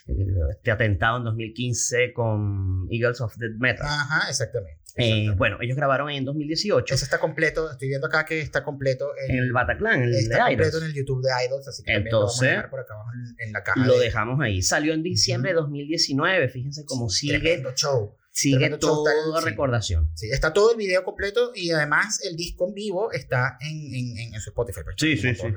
eh, 0.08 0.14
este 0.52 0.72
atentado 0.72 1.18
en 1.18 1.24
2015 1.26 2.14
con 2.14 2.88
Eagles 2.90 3.22
of 3.22 3.36
Death 3.38 3.58
Metal. 3.58 3.88
Ajá, 3.88 4.30
exactamente. 4.30 4.84
Eh, 4.96 5.32
bueno, 5.36 5.58
ellos 5.62 5.76
grabaron 5.76 6.10
en 6.12 6.24
2018. 6.24 6.94
Eso 6.94 7.04
está 7.04 7.20
completo, 7.20 7.72
estoy 7.72 7.88
viendo 7.88 8.08
acá 8.08 8.26
que 8.26 8.40
está 8.42 8.64
completo 8.64 9.12
en, 9.28 9.38
el 9.38 9.52
Bataclan, 9.52 10.04
el 10.04 10.14
está 10.14 10.46
completo 10.46 10.78
en 10.78 10.84
el 10.84 10.94
YouTube 10.94 11.24
de 11.24 11.30
Idols, 11.48 11.68
así 11.68 11.84
que 11.84 11.94
Entonces, 11.94 12.12
lo 12.12 12.20
vamos 12.20 12.42
a 12.42 12.46
dejar 12.46 12.70
por 12.70 12.80
acá 12.80 12.94
abajo 12.94 13.10
en, 13.40 13.54
la 13.54 13.64
caja. 13.64 13.88
Lo 13.88 13.98
dejamos 13.98 14.40
ahí. 14.42 14.62
Salió 14.62 14.94
en 14.94 15.02
diciembre 15.02 15.52
de 15.52 15.56
2019, 15.56 16.50
fíjense 16.50 16.86
cómo 16.86 17.10
sigue. 17.10 17.40
Tremendo 17.40 17.74
show. 17.74 18.16
Sigue 18.34 18.78
toda 18.78 19.42
recordación. 19.42 20.10
Sí, 20.16 20.32
está 20.32 20.54
todo 20.54 20.72
el 20.72 20.78
video 20.78 21.04
completo 21.04 21.52
y 21.54 21.70
además 21.70 22.20
el 22.24 22.36
disco 22.36 22.68
en 22.68 22.74
vivo 22.74 23.12
está 23.12 23.58
en, 23.62 23.94
en, 23.94 24.34
en 24.34 24.42
su 24.42 24.50
Spotify. 24.50 24.82
Sí, 24.98 25.16
sí, 25.18 25.36
sí. 25.36 25.54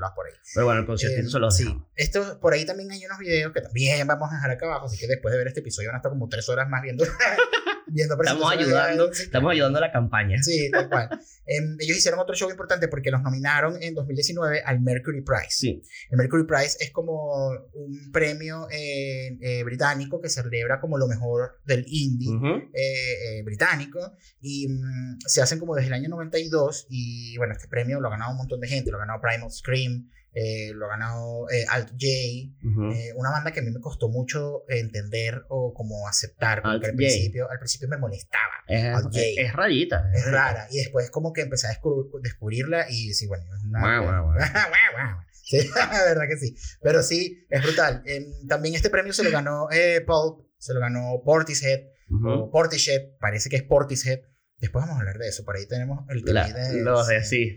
Pero 0.54 0.66
bueno, 0.66 0.80
el 0.80 0.86
concierto 0.86 1.26
eh, 1.26 1.30
se 1.30 1.38
lo 1.38 1.50
Sí. 1.50 1.64
Esto, 1.94 2.38
por 2.38 2.52
ahí 2.52 2.66
también 2.66 2.90
hay 2.90 3.02
unos 3.06 3.18
videos 3.18 3.52
que 3.54 3.62
también 3.62 4.06
vamos 4.06 4.30
a 4.30 4.34
dejar 4.34 4.50
acá 4.50 4.66
abajo, 4.66 4.86
así 4.86 4.98
que 4.98 5.06
después 5.06 5.32
de 5.32 5.38
ver 5.38 5.46
este 5.46 5.60
episodio 5.60 5.88
van 5.88 5.96
a 5.96 5.98
estar 5.98 6.10
como 6.10 6.28
tres 6.28 6.46
horas 6.50 6.68
más 6.68 6.82
viendo 6.82 7.04
estamos 7.94 8.52
ayudando, 8.52 9.10
estamos 9.10 9.52
ayudando 9.52 9.78
a 9.78 9.80
la 9.80 9.92
campaña. 9.92 10.42
Sí, 10.42 10.70
tal 10.70 10.88
cual. 10.88 11.08
Em, 11.46 11.76
ellos 11.78 11.96
hicieron 11.96 12.18
otro 12.20 12.34
show 12.34 12.50
importante 12.50 12.88
porque 12.88 13.10
los 13.10 13.22
nominaron 13.22 13.80
en 13.80 13.94
2019 13.94 14.62
al 14.64 14.80
Mercury 14.80 15.22
Prize. 15.22 15.50
Sí. 15.50 15.82
El 16.10 16.18
Mercury 16.18 16.44
Prize 16.44 16.78
es 16.80 16.90
como 16.90 17.50
un 17.74 18.10
premio 18.12 18.68
eh, 18.70 19.38
eh, 19.40 19.62
británico 19.62 20.20
que 20.20 20.28
celebra 20.28 20.80
como 20.80 20.98
lo 20.98 21.06
mejor 21.06 21.60
del 21.64 21.84
indie 21.86 22.30
eh, 22.72 23.42
británico 23.44 24.16
y 24.40 24.68
mm, 24.68 25.18
se 25.26 25.42
hacen 25.42 25.58
como 25.58 25.74
desde 25.74 25.88
el 25.88 25.94
año 25.94 26.08
92 26.08 26.86
y 26.90 27.36
bueno, 27.38 27.54
este 27.54 27.68
premio 27.68 28.00
lo 28.00 28.08
ha 28.08 28.12
ganado 28.12 28.32
un 28.32 28.38
montón 28.38 28.60
de 28.60 28.68
gente, 28.68 28.90
lo 28.90 28.96
ha 28.98 29.00
ganado 29.00 29.20
Primal 29.20 29.50
Scream, 29.50 30.08
eh, 30.38 30.74
lo 30.74 30.84
ha 30.84 30.88
ganado 30.90 31.48
eh, 31.48 31.64
Alt 31.66 31.92
J, 31.92 32.04
eh, 32.04 33.14
una 33.16 33.30
banda 33.30 33.52
que 33.52 33.60
a 33.60 33.62
mí 33.62 33.70
me 33.70 33.80
costó 33.80 34.10
mucho 34.10 34.64
entender 34.68 35.46
o 35.48 35.72
como 35.72 36.06
aceptar, 36.06 36.60
porque 36.60 36.88
al 36.88 36.94
principio, 36.94 37.50
al 37.50 37.58
principio 37.58 37.88
me 37.88 37.96
molestaba. 37.96 38.52
Es, 38.68 38.84
es, 39.14 39.52
rarita. 39.54 40.10
Es, 40.14 40.30
rara, 40.30 40.68
y 40.70 40.76
después 40.76 41.10
como 41.10 41.32
que 41.32 41.40
empecé 41.40 41.68
a 41.68 41.80
descubrirla 42.22 42.84
y 42.90 43.14
sí, 43.14 43.26
bueno, 43.26 43.44
es 43.56 43.64
una... 43.64 44.36
sí, 45.32 45.56
la 45.74 46.04
verdad 46.04 46.24
que 46.28 46.36
sí, 46.36 46.54
pero 46.82 47.02
sí, 47.02 47.46
es 47.48 47.62
brutal. 47.62 48.04
también 48.46 48.74
este 48.74 48.90
premio 48.90 49.14
se 49.14 49.24
lo 49.24 49.30
ganó 49.30 49.68
Paul, 50.06 50.44
se 50.58 50.74
lo 50.74 50.80
ganó 50.80 51.22
Portishead, 51.24 51.80
o 52.10 52.50
Portishead, 52.50 53.16
parece 53.18 53.48
que 53.48 53.56
es 53.56 53.62
Portishead. 53.62 54.20
Después 54.58 54.84
vamos 54.84 54.96
a 54.96 55.00
hablar 55.00 55.18
de 55.18 55.28
eso, 55.28 55.44
por 55.44 55.56
ahí 55.56 55.66
tenemos 55.66 56.04
el 56.08 56.24
tema 56.24 56.44
de... 56.44 56.80
Los 56.80 57.08
de, 57.08 57.22
sí, 57.24 57.54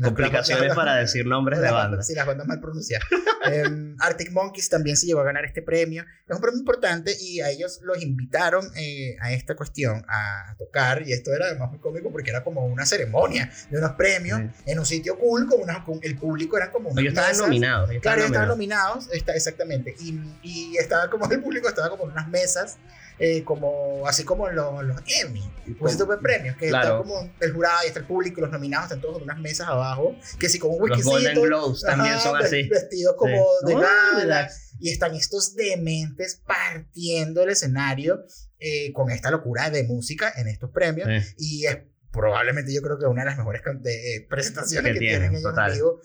Complicaciones 0.00 0.74
para 0.74 0.96
decir 0.96 1.26
nombres 1.26 1.60
de 1.60 1.70
bandas. 1.70 2.06
Sí, 2.06 2.14
las 2.14 2.26
bandas 2.26 2.46
mal 2.46 2.60
pronunciadas. 2.60 3.06
Em, 3.44 3.96
Arctic 3.98 4.30
Monkeys 4.30 4.68
también 4.68 4.96
se 4.96 5.04
llevó 5.04 5.20
a 5.20 5.24
ganar 5.24 5.44
este 5.44 5.62
premio. 5.62 6.04
Es 6.28 6.36
un 6.36 6.40
premio 6.40 6.60
importante 6.60 7.12
y 7.20 7.40
a 7.40 7.50
ellos 7.50 7.80
los 7.82 8.00
invitaron 8.00 8.64
eh, 8.76 9.16
a 9.20 9.32
esta 9.32 9.56
cuestión 9.56 10.04
a 10.08 10.54
tocar. 10.56 11.02
Y 11.04 11.12
esto 11.12 11.32
era 11.34 11.46
además 11.46 11.70
muy 11.70 11.80
cómico 11.80 12.12
porque 12.12 12.30
era 12.30 12.44
como 12.44 12.64
una 12.64 12.86
ceremonia 12.86 13.50
de 13.68 13.78
unos 13.78 13.92
premios 13.92 14.42
en 14.64 14.78
un 14.78 14.86
sitio 14.86 15.18
cool. 15.18 15.48
Con, 15.48 15.60
una, 15.60 15.84
el 16.02 16.16
público 16.16 16.56
eran 16.56 16.70
como 16.70 16.90
Ellos 16.90 17.12
estaban 17.12 17.36
nominados. 17.36 17.90
claro, 18.00 18.22
estaban 18.22 18.48
nominados, 18.48 19.08
está, 19.12 19.34
exactamente. 19.34 19.96
Y, 19.98 20.20
y 20.42 20.76
estaba 20.76 21.10
como 21.10 21.26
el 21.32 21.42
público 21.42 21.68
estaba 21.68 21.90
como 21.90 22.04
en 22.04 22.12
unas 22.12 22.28
mesas 22.28 22.78
eh, 23.24 23.44
como, 23.44 24.04
así 24.08 24.24
como 24.24 24.48
los, 24.48 24.82
los 24.82 24.96
Emmy, 25.22 25.48
pues 25.78 25.92
estos 25.92 26.08
premios, 26.20 26.56
que 26.56 26.66
está 26.66 26.98
como 26.98 27.30
el 27.38 27.52
jurado 27.52 27.78
y 27.84 27.86
está 27.86 28.00
el 28.00 28.06
público 28.06 28.40
los 28.40 28.50
nominados 28.50 28.86
están 28.86 29.00
todos 29.00 29.18
en 29.18 29.22
unas 29.22 29.38
mesas 29.38 29.68
abajo, 29.68 30.16
que 30.40 30.48
si 30.48 30.58
como 30.58 30.74
un 30.74 30.82
whiskycito. 30.82 31.14
Los 31.14 31.22
Golden 31.22 31.42
Globes 31.44 31.82
también 31.82 32.18
son 32.18 32.36
así. 32.36 32.68
Vestidos 32.68 33.14
como 33.16 33.40
de 33.64 33.74
gala. 33.74 34.50
Y 34.80 34.90
están 34.90 35.14
estos 35.14 35.54
dementes 35.54 36.42
partiendo 36.44 37.44
el 37.44 37.50
escenario 37.50 38.24
eh, 38.58 38.92
con 38.92 39.12
esta 39.12 39.30
locura 39.30 39.70
de 39.70 39.84
música 39.84 40.32
en 40.36 40.48
estos 40.48 40.70
premios. 40.70 41.08
Y 41.38 41.66
es 41.66 41.78
probablemente 42.10 42.74
yo 42.74 42.82
creo 42.82 42.98
que 42.98 43.06
una 43.06 43.22
de 43.22 43.26
las 43.26 43.38
mejores 43.38 43.62
eh, 43.84 44.26
presentaciones 44.28 44.94
que, 44.94 44.98
tienen, 44.98 45.32
ellos 45.32 45.54
en 45.56 45.72
vivo. 45.72 46.00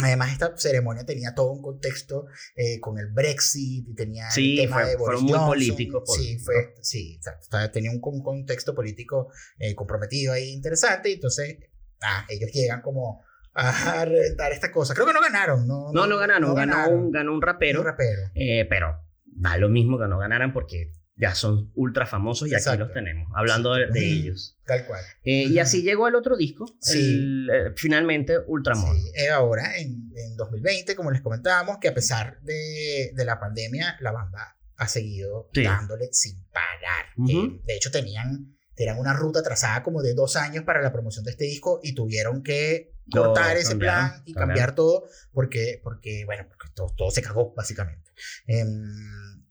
Además, 0.00 0.32
esta 0.32 0.56
ceremonia 0.56 1.04
tenía 1.04 1.34
todo 1.34 1.50
un 1.50 1.60
contexto 1.60 2.26
eh, 2.54 2.78
con 2.78 2.98
el 2.98 3.08
Brexit 3.08 3.88
y 3.88 3.94
tenía 3.94 4.30
sí, 4.30 4.60
el 4.60 4.68
tema 4.68 4.84
de 4.84 4.96
Boris 4.96 5.22
muy 5.22 5.38
político. 5.38 6.04
Sí, 6.06 6.38
fue, 6.38 6.74
sí, 6.80 7.16
exacto. 7.16 7.70
Tenía 7.72 7.90
un, 7.90 8.00
contexto 8.00 8.74
político 8.74 9.32
eh, 9.58 9.74
comprometido 9.74 10.32
ahí 10.32 10.50
interesante. 10.50 11.10
Y 11.10 11.14
entonces, 11.14 11.58
ah, 12.02 12.24
ellos 12.28 12.50
llegan 12.52 12.80
como 12.80 13.24
a 13.54 14.04
reventar 14.04 14.52
esta 14.52 14.70
cosa. 14.70 14.94
Creo 14.94 15.06
que 15.06 15.12
no 15.12 15.20
ganaron. 15.20 15.66
No, 15.66 15.90
no, 15.92 16.06
no, 16.06 16.16
ganaron. 16.16 16.54
ganó, 16.54 16.88
Un, 16.90 17.10
ganó 17.10 17.32
un 17.32 17.42
rapero. 17.42 17.80
Un 17.80 17.86
rapero. 17.86 18.30
Eh, 18.34 18.66
pero 18.70 19.00
da 19.24 19.56
lo 19.56 19.68
mismo 19.68 19.98
que 19.98 20.06
no 20.06 20.18
ganaran 20.18 20.52
porque 20.52 20.92
ya 21.18 21.34
son 21.34 21.70
ultra 21.74 22.06
famosos 22.06 22.48
y 22.48 22.54
aquí 22.54 22.78
los 22.78 22.92
tenemos, 22.92 23.30
hablando 23.34 23.74
de, 23.74 23.88
ellos. 23.94 24.56
Tal 24.64 24.86
cual. 24.86 25.02
Eh, 25.24 25.44
y 25.44 25.58
así 25.58 25.82
llegó 25.82 26.06
el 26.06 26.14
otro 26.14 26.36
disco, 26.36 26.66
sí. 26.80 27.46
Eh, 27.52 27.72
finalmente 27.76 28.38
Ultramon. 28.46 28.96
Sí, 28.96 29.10
eh, 29.16 29.28
ahora, 29.28 29.76
en, 29.78 30.10
en, 30.14 30.36
2020, 30.36 30.94
como 30.94 31.10
les 31.10 31.20
comentábamos, 31.20 31.78
que 31.78 31.88
a 31.88 31.94
pesar 31.94 32.40
de, 32.42 33.12
de 33.14 33.24
la 33.24 33.40
pandemia, 33.40 33.96
la 34.00 34.12
banda 34.12 34.56
ha 34.76 34.86
seguido 34.86 35.50
dándole 35.52 36.08
sin 36.12 36.44
parar. 36.52 37.06
de 37.16 37.76
hecho, 37.76 37.90
tenían, 37.90 38.56
tenían 38.76 38.98
una 38.98 39.12
ruta 39.12 39.42
trazada 39.42 39.82
como 39.82 40.02
de 40.02 40.14
dos 40.14 40.36
años 40.36 40.62
para 40.62 40.80
la 40.80 40.92
promoción 40.92 41.24
de 41.24 41.32
este 41.32 41.44
disco 41.44 41.80
y 41.82 41.94
tuvieron 41.94 42.44
que 42.44 42.94
cortar 43.10 43.56
ese 43.56 43.74
plan 43.74 44.22
y 44.24 44.34
cambiar 44.34 44.76
todo 44.76 45.08
porque, 45.32 45.80
porque 45.82 46.24
bueno, 46.26 46.44
porque 46.46 46.72
todo, 46.74 46.94
todo 46.96 47.10
se 47.10 47.22
cagó, 47.22 47.54
básicamente. 47.54 48.12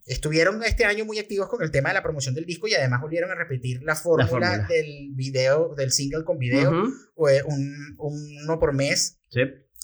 Estuvieron 0.08 0.64
este 0.64 0.86
año 0.86 1.04
muy 1.04 1.20
activos 1.20 1.50
con 1.50 1.62
el 1.62 1.70
tema 1.70 1.90
de 1.90 1.96
la 1.96 2.04
promoción 2.04 2.34
del 2.34 2.46
disco 2.46 2.68
y 2.68 2.74
además 2.74 3.02
volvieron 3.02 3.30
a 3.30 3.36
repetir 3.36 3.84
la 3.84 3.96
fórmula, 3.96 4.66
del 4.70 5.12
video, 5.14 5.76
del 5.76 5.92
single 5.92 6.24
con 6.24 6.38
video, 6.38 6.72
un, 7.16 7.96
uno 7.98 8.60
por 8.60 8.74
mes. 8.74 9.20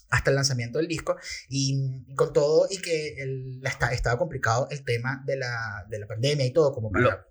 hasta 0.10 0.30
el 0.30 0.36
lanzamiento 0.36 0.78
del 0.78 0.88
disco 0.88 1.18
y 1.50 2.06
con 2.16 2.32
todo 2.34 2.68
y 2.70 2.78
que 2.78 3.16
el, 3.18 3.62
está, 3.66 3.92
estaba 3.92 4.18
complicado 4.18 4.68
el 4.70 4.86
tema 4.86 5.24
de 5.26 5.38
la, 5.38 5.86
de 5.90 5.98
la 5.98 6.06
pandemia 6.06 6.46
y 6.46 6.54
todo 6.54 6.72
como 6.72 6.92
para 6.92 7.28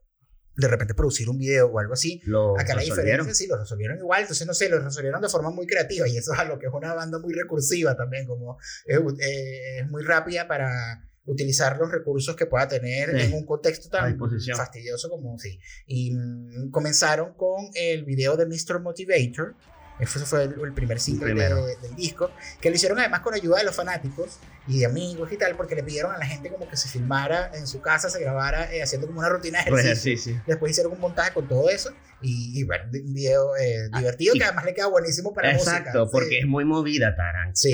de 0.57 0.69
repente 0.69 0.93
producir 0.93 1.31
un 1.31 1.39
video 1.39 1.69
o 1.69 1.79
algo 1.79 1.95
así. 1.95 2.21
Lo 2.25 2.59
Acá 2.59 2.75
la 2.75 2.83
diferencia 2.83 3.33
sí 3.35 3.47
lo 3.47 3.57
resolvieron 3.57 3.99
igual, 3.99 4.23
entonces 4.23 4.47
no 4.47 4.53
sé, 4.53 4.69
lo 4.69 4.81
resolvieron 4.81 5.23
de 5.23 5.29
forma 5.29 5.51
muy 5.51 5.67
creativa 5.67 6.09
y 6.09 6.17
eso 6.17 6.33
es 6.33 6.39
algo 6.39 6.59
que 6.59 6.67
es 6.67 6.73
una 6.73 6.93
banda 6.93 7.19
muy 7.21 7.33
recursiva 7.33 7.97
también, 7.97 8.27
como 8.27 8.59
es, 8.85 8.99
eh, 8.99 9.79
es 9.81 9.89
muy 9.89 10.03
rápida 10.03 10.49
para 10.49 11.09
utilizar 11.27 11.79
los 11.79 11.91
recursos 11.91 12.35
que 12.37 12.47
pueda 12.47 12.67
tener 12.67 13.11
en 13.11 13.33
un 13.33 13.47
contexto 13.47 13.89
tan 13.89 14.19
fastidioso 14.57 15.09
como 15.09 15.39
sí. 15.39 15.59
Y 15.87 16.13
mm, 16.13 16.71
comenzaron 16.71 17.35
con 17.35 17.71
el 17.75 18.05
video 18.05 18.37
de 18.37 18.47
Mr. 18.47 18.81
Motivator, 18.81 19.55
ese 19.99 20.19
fue 20.21 20.45
el, 20.45 20.73
primer 20.73 20.99
single 20.99 21.35
del 21.35 21.95
disco, 21.95 22.31
que 22.61 22.71
lo 22.71 22.77
hicieron 22.77 22.99
además 22.99 23.21
con 23.21 23.35
ayuda 23.35 23.59
de 23.59 23.65
los 23.65 23.75
fanáticos 23.75 24.39
y 24.67 24.81
de 24.81 24.87
amigos 24.87 25.31
y 25.33 25.37
tal, 25.37 25.57
porque 25.57 25.75
le 25.75 25.83
pidieron 25.83 26.13
a 26.13 26.19
la 26.19 26.27
gente 26.27 26.51
como 26.51 26.69
que 26.69 26.77
se 26.77 26.89
filmara 26.89 27.51
en 27.55 27.67
su 27.67 27.81
casa, 27.81 28.09
se 28.11 28.21
grabara 28.21 28.73
eh, 28.73 28.83
haciendo 28.83 29.07
como 29.07 29.21
una 29.21 29.29
rutina 29.29 29.63
de 29.63 29.71
ejercicio. 29.71 30.43
Después 30.47 30.73
hicieron 30.73 30.93
un 30.93 31.01
montaje 31.01 31.33
con 31.33 31.47
todo 31.47 31.69
eso 31.71 31.93
y, 32.21 32.63
bueno, 32.65 32.85
un 32.85 33.15
video 33.15 33.57
eh, 33.57 33.89
ah, 33.93 33.99
divertido 33.99 34.35
que 34.35 34.45
además 34.45 34.65
le 34.65 34.75
queda 34.75 34.87
buenísimo 34.87 35.35
para 35.35 35.51
Exacto, 35.51 35.71
música. 35.71 35.91
Exacto, 35.91 36.11
porque 36.13 36.39
es 36.39 36.47
muy 36.47 36.65
movida. 36.65 37.15
Taran, 37.17 37.55
sí, 37.57 37.73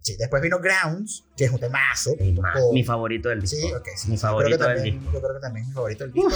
sí. 0.00 0.16
Después 0.16 0.42
vino 0.42 0.58
Grounds, 0.58 1.24
que 1.36 1.44
es 1.44 1.50
un 1.50 1.60
temazo. 1.60 2.14
Mi 2.72 2.84
favorito 2.84 3.28
del 3.28 3.42
disco. 3.42 3.82
Sí. 3.96 4.10
Mi 4.10 4.16
favorito 4.16 4.66
del 4.66 4.82
disco. 4.82 5.12
Yo 5.12 5.20
creo 5.20 5.34
que 5.34 5.40
también 5.40 5.64
es 5.64 5.68
mi 5.68 5.74
favorito 5.74 6.04
del 6.04 6.12
disco. 6.12 6.30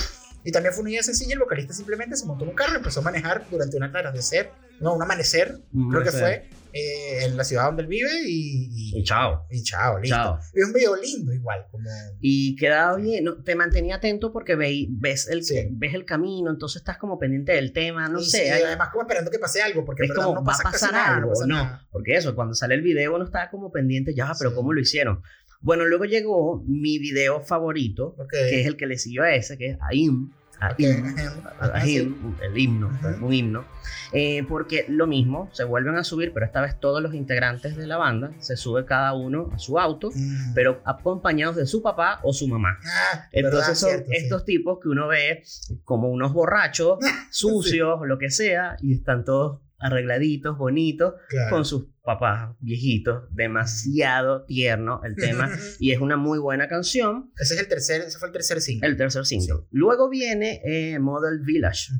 Y 0.45 0.53
también 0.53 0.75
fue 0.75 0.83
una 0.83 0.91
idea 0.91 1.03
sencilla, 1.03 1.35
el 1.35 1.41
vocalista 1.41 1.73
simplemente 1.73 2.17
se 2.17 2.27
montó 2.27 2.45
en 2.45 2.51
un 2.51 2.57
carro 2.57 2.75
y 2.75 2.77
empezó 2.77 3.01
a 3.01 3.03
manejar 3.05 3.47
durante 3.51 3.77
un 3.77 3.83
atardecer, 3.85 4.51
no, 4.81 4.95
un 4.95 5.03
amanecer, 5.03 5.61
creo 5.91 6.03
que 6.03 6.11
fue, 6.11 6.49
eh, 6.75 7.27
en 7.27 7.37
la 7.37 7.45
ciudad 7.45 7.67
donde 7.67 7.83
él 7.83 7.89
vive 7.89 8.11
y, 8.27 8.99
y, 8.99 9.05
chao. 9.05 9.47
Y 9.51 9.63
chao, 9.63 9.99
listo. 9.99 10.39
Es 10.55 10.65
un 10.65 10.73
video 10.73 10.97
lindo 10.97 11.33
igual. 11.33 11.67
Como... 11.71 11.89
Y 12.19 12.57
quedaba 12.57 12.97
bien, 12.97 13.27
te 13.45 13.55
mantenía 13.55 13.97
atento 13.97 14.33
porque 14.33 14.57
ve, 14.57 14.87
ves, 14.89 15.29
el, 15.29 15.43
ves 15.73 15.95
el 15.95 16.07
camino, 16.07 16.51
entonces 16.51 16.81
estás 16.81 16.97
como 16.97 17.19
pendiente 17.19 17.53
del 17.53 17.73
tema, 17.73 18.09
no 18.09 18.21
sé. 18.21 18.51
además 18.51 18.89
como 18.91 19.03
esperando 19.03 19.31
que 19.31 19.39
pase 19.39 19.61
algo, 19.61 19.85
porque 19.85 20.05
es 20.05 20.13
como, 20.13 20.35
no 20.35 20.45
va 20.45 20.55
a 20.55 20.71
pasar 20.71 20.95
algo, 20.95 21.33
no, 21.47 21.81
porque 21.91 22.17
eso, 22.17 22.35
cuando 22.35 22.55
sale 22.55 22.75
el 22.75 22.83
video 22.83 23.15
uno 23.15 23.25
estaba 23.25 23.51
como 23.51 23.71
pendiente, 23.71 24.15
ya, 24.15 24.33
pero 24.39 24.55
¿cómo 24.55 24.73
lo 24.73 24.81
hicieron? 24.81 25.23
Bueno, 25.63 25.85
luego 25.85 26.05
llegó 26.05 26.63
mi 26.67 26.99
video 26.99 27.41
favorito, 27.41 28.17
que 28.31 28.61
es 28.61 28.67
el 28.67 28.77
que 28.77 28.87
le 28.87 28.99
siguió 28.99 29.23
a 29.23 29.35
ese, 29.35 29.57
que 29.57 29.71
es 29.71 29.79
AIM. 29.81 30.31
AIM, 30.61 31.17
AIM 31.61 32.37
el 32.41 32.59
himno, 32.59 32.91
un 33.21 33.33
himno. 33.33 33.65
Eh, 34.13 34.45
porque 34.49 34.85
lo 34.89 35.07
mismo, 35.07 35.49
se 35.53 35.65
vuelven 35.65 35.97
a 35.97 36.05
subir, 36.05 36.33
pero 36.33 36.47
esta 36.47 36.61
vez 36.61 36.79
todos 36.79 37.03
los 37.03 37.15
integrantes 37.15 37.77
de 37.77 37.87
la 37.87 37.97
banda 37.97 38.33
se 38.39 38.57
sube 38.57 38.85
cada 38.85 39.15
uno 39.15 39.51
a 39.53 39.59
su 39.59 39.79
auto, 39.79 40.11
pero 40.55 40.81
acompañados 40.85 41.57
de 41.57 41.67
su 41.67 41.83
papá 41.83 42.21
o 42.23 42.33
su 42.33 42.47
mamá. 42.47 42.79
Ah, 42.85 43.29
Entonces 43.33 43.79
son 43.79 44.05
estos 44.11 44.45
tipos 44.45 44.79
que 44.83 44.89
uno 44.89 45.09
ve 45.09 45.43
como 45.85 46.11
unos 46.11 46.33
borrachos, 46.33 46.99
sucios, 47.31 48.01
lo 48.05 48.19
que 48.19 48.31
sea, 48.31 48.77
y 48.81 48.95
están 48.95 49.25
todos 49.25 49.61
arregladitos, 49.83 50.57
bonitos, 50.57 51.15
con 51.51 51.65
sus 51.65 51.87
papás 52.03 52.55
viejitos, 52.61 53.25
demasiado 53.31 54.45
tierno 54.45 55.01
el 55.05 55.17
tema, 55.17 55.51
y 55.79 55.93
es 55.93 56.01
una 56.01 56.17
muy 56.17 56.39
buena 56.39 56.69
canción. 56.69 57.33
Ese 57.39 57.55
es 57.55 57.61
el 57.61 57.69
tercer, 57.69 58.01
ese 58.03 58.19
fue 58.19 58.29
el 58.29 58.33
tercer 58.33 58.61
single. 58.61 58.89
El 58.89 58.97
tercer 58.97 59.27
single. 59.27 59.65
Luego 59.71 60.09
viene 60.09 60.61
eh, 60.65 60.99
Model 60.99 61.41
Village, 61.41 61.93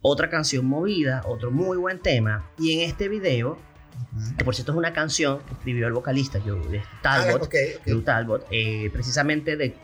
otra 0.00 0.28
canción 0.28 0.66
movida, 0.66 1.22
otro 1.26 1.50
muy 1.50 1.76
buen 1.76 2.00
tema, 2.00 2.50
y 2.58 2.72
en 2.72 2.88
este 2.88 3.08
video 3.08 3.58
que 4.36 4.44
por 4.44 4.54
cierto 4.54 4.72
es 4.72 4.78
una 4.78 4.92
canción 4.92 5.40
que 5.40 5.54
escribió 5.54 5.86
el 5.86 5.92
vocalista 5.92 6.40
Joe 6.40 6.82
Talbot, 7.02 7.50
ah, 7.52 8.02
Talbot 8.04 8.46
eh, 8.50 8.90
precisamente 8.92 9.56
de 9.56 9.74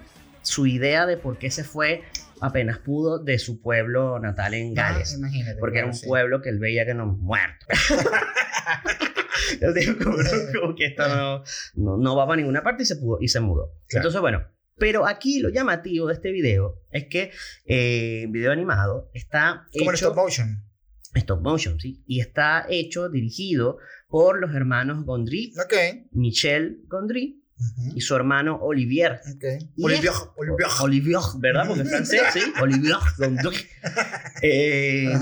su 0.42 0.66
idea 0.66 1.06
de 1.06 1.16
por 1.16 1.38
qué 1.38 1.50
se 1.50 1.64
fue 1.64 2.02
apenas 2.40 2.78
pudo 2.78 3.18
de 3.18 3.38
su 3.38 3.60
pueblo 3.60 4.18
natal 4.18 4.54
en 4.54 4.78
ah, 4.78 4.92
Gales. 4.92 5.20
porque 5.60 5.78
era 5.78 5.86
un 5.86 6.00
pueblo 6.00 6.40
que 6.42 6.50
él 6.50 6.58
veía 6.58 6.84
que 6.84 6.94
no 6.94 7.06
muerto. 7.06 7.66
él 9.60 9.74
dijo 9.74 9.94
como, 10.02 10.74
que 10.74 10.86
esto 10.86 11.08
no, 11.74 11.96
no, 11.96 12.16
va 12.16 12.26
para 12.26 12.36
ninguna 12.36 12.62
parte 12.62 12.82
y 12.82 12.86
se, 12.86 12.96
pudo, 12.96 13.18
y 13.20 13.28
se 13.28 13.40
mudó. 13.40 13.72
Entonces, 13.88 14.20
bueno, 14.20 14.44
pero 14.76 15.06
aquí 15.06 15.40
lo 15.40 15.50
llamativo 15.50 16.08
de 16.08 16.14
este 16.14 16.32
video 16.32 16.80
es 16.90 17.06
que 17.06 17.30
eh, 17.66 18.26
video 18.30 18.52
animado 18.52 19.10
está 19.14 19.66
como 19.76 19.90
en 19.90 19.94
stop 19.94 20.16
motion. 20.16 20.64
Stop 21.14 21.42
motion, 21.42 21.78
sí. 21.78 22.02
Y 22.06 22.20
está 22.20 22.66
hecho, 22.68 23.08
dirigido 23.08 23.78
por 24.08 24.40
los 24.40 24.54
hermanos 24.54 25.04
Gondry, 25.04 25.52
okay. 25.64 26.08
Michel 26.10 26.82
Gondry 26.88 27.43
y 27.94 28.00
su 28.00 28.14
hermano 28.14 28.58
Olivier. 28.60 29.20
Olivier, 29.82 30.12
Olivier. 30.36 30.68
Olivier, 30.82 31.20
¿verdad? 31.38 31.66
Porque 31.66 31.82
es 31.82 31.88
francés, 31.88 32.22
sí. 32.32 32.40
Olivier. 32.62 32.96
eh, 34.42 35.12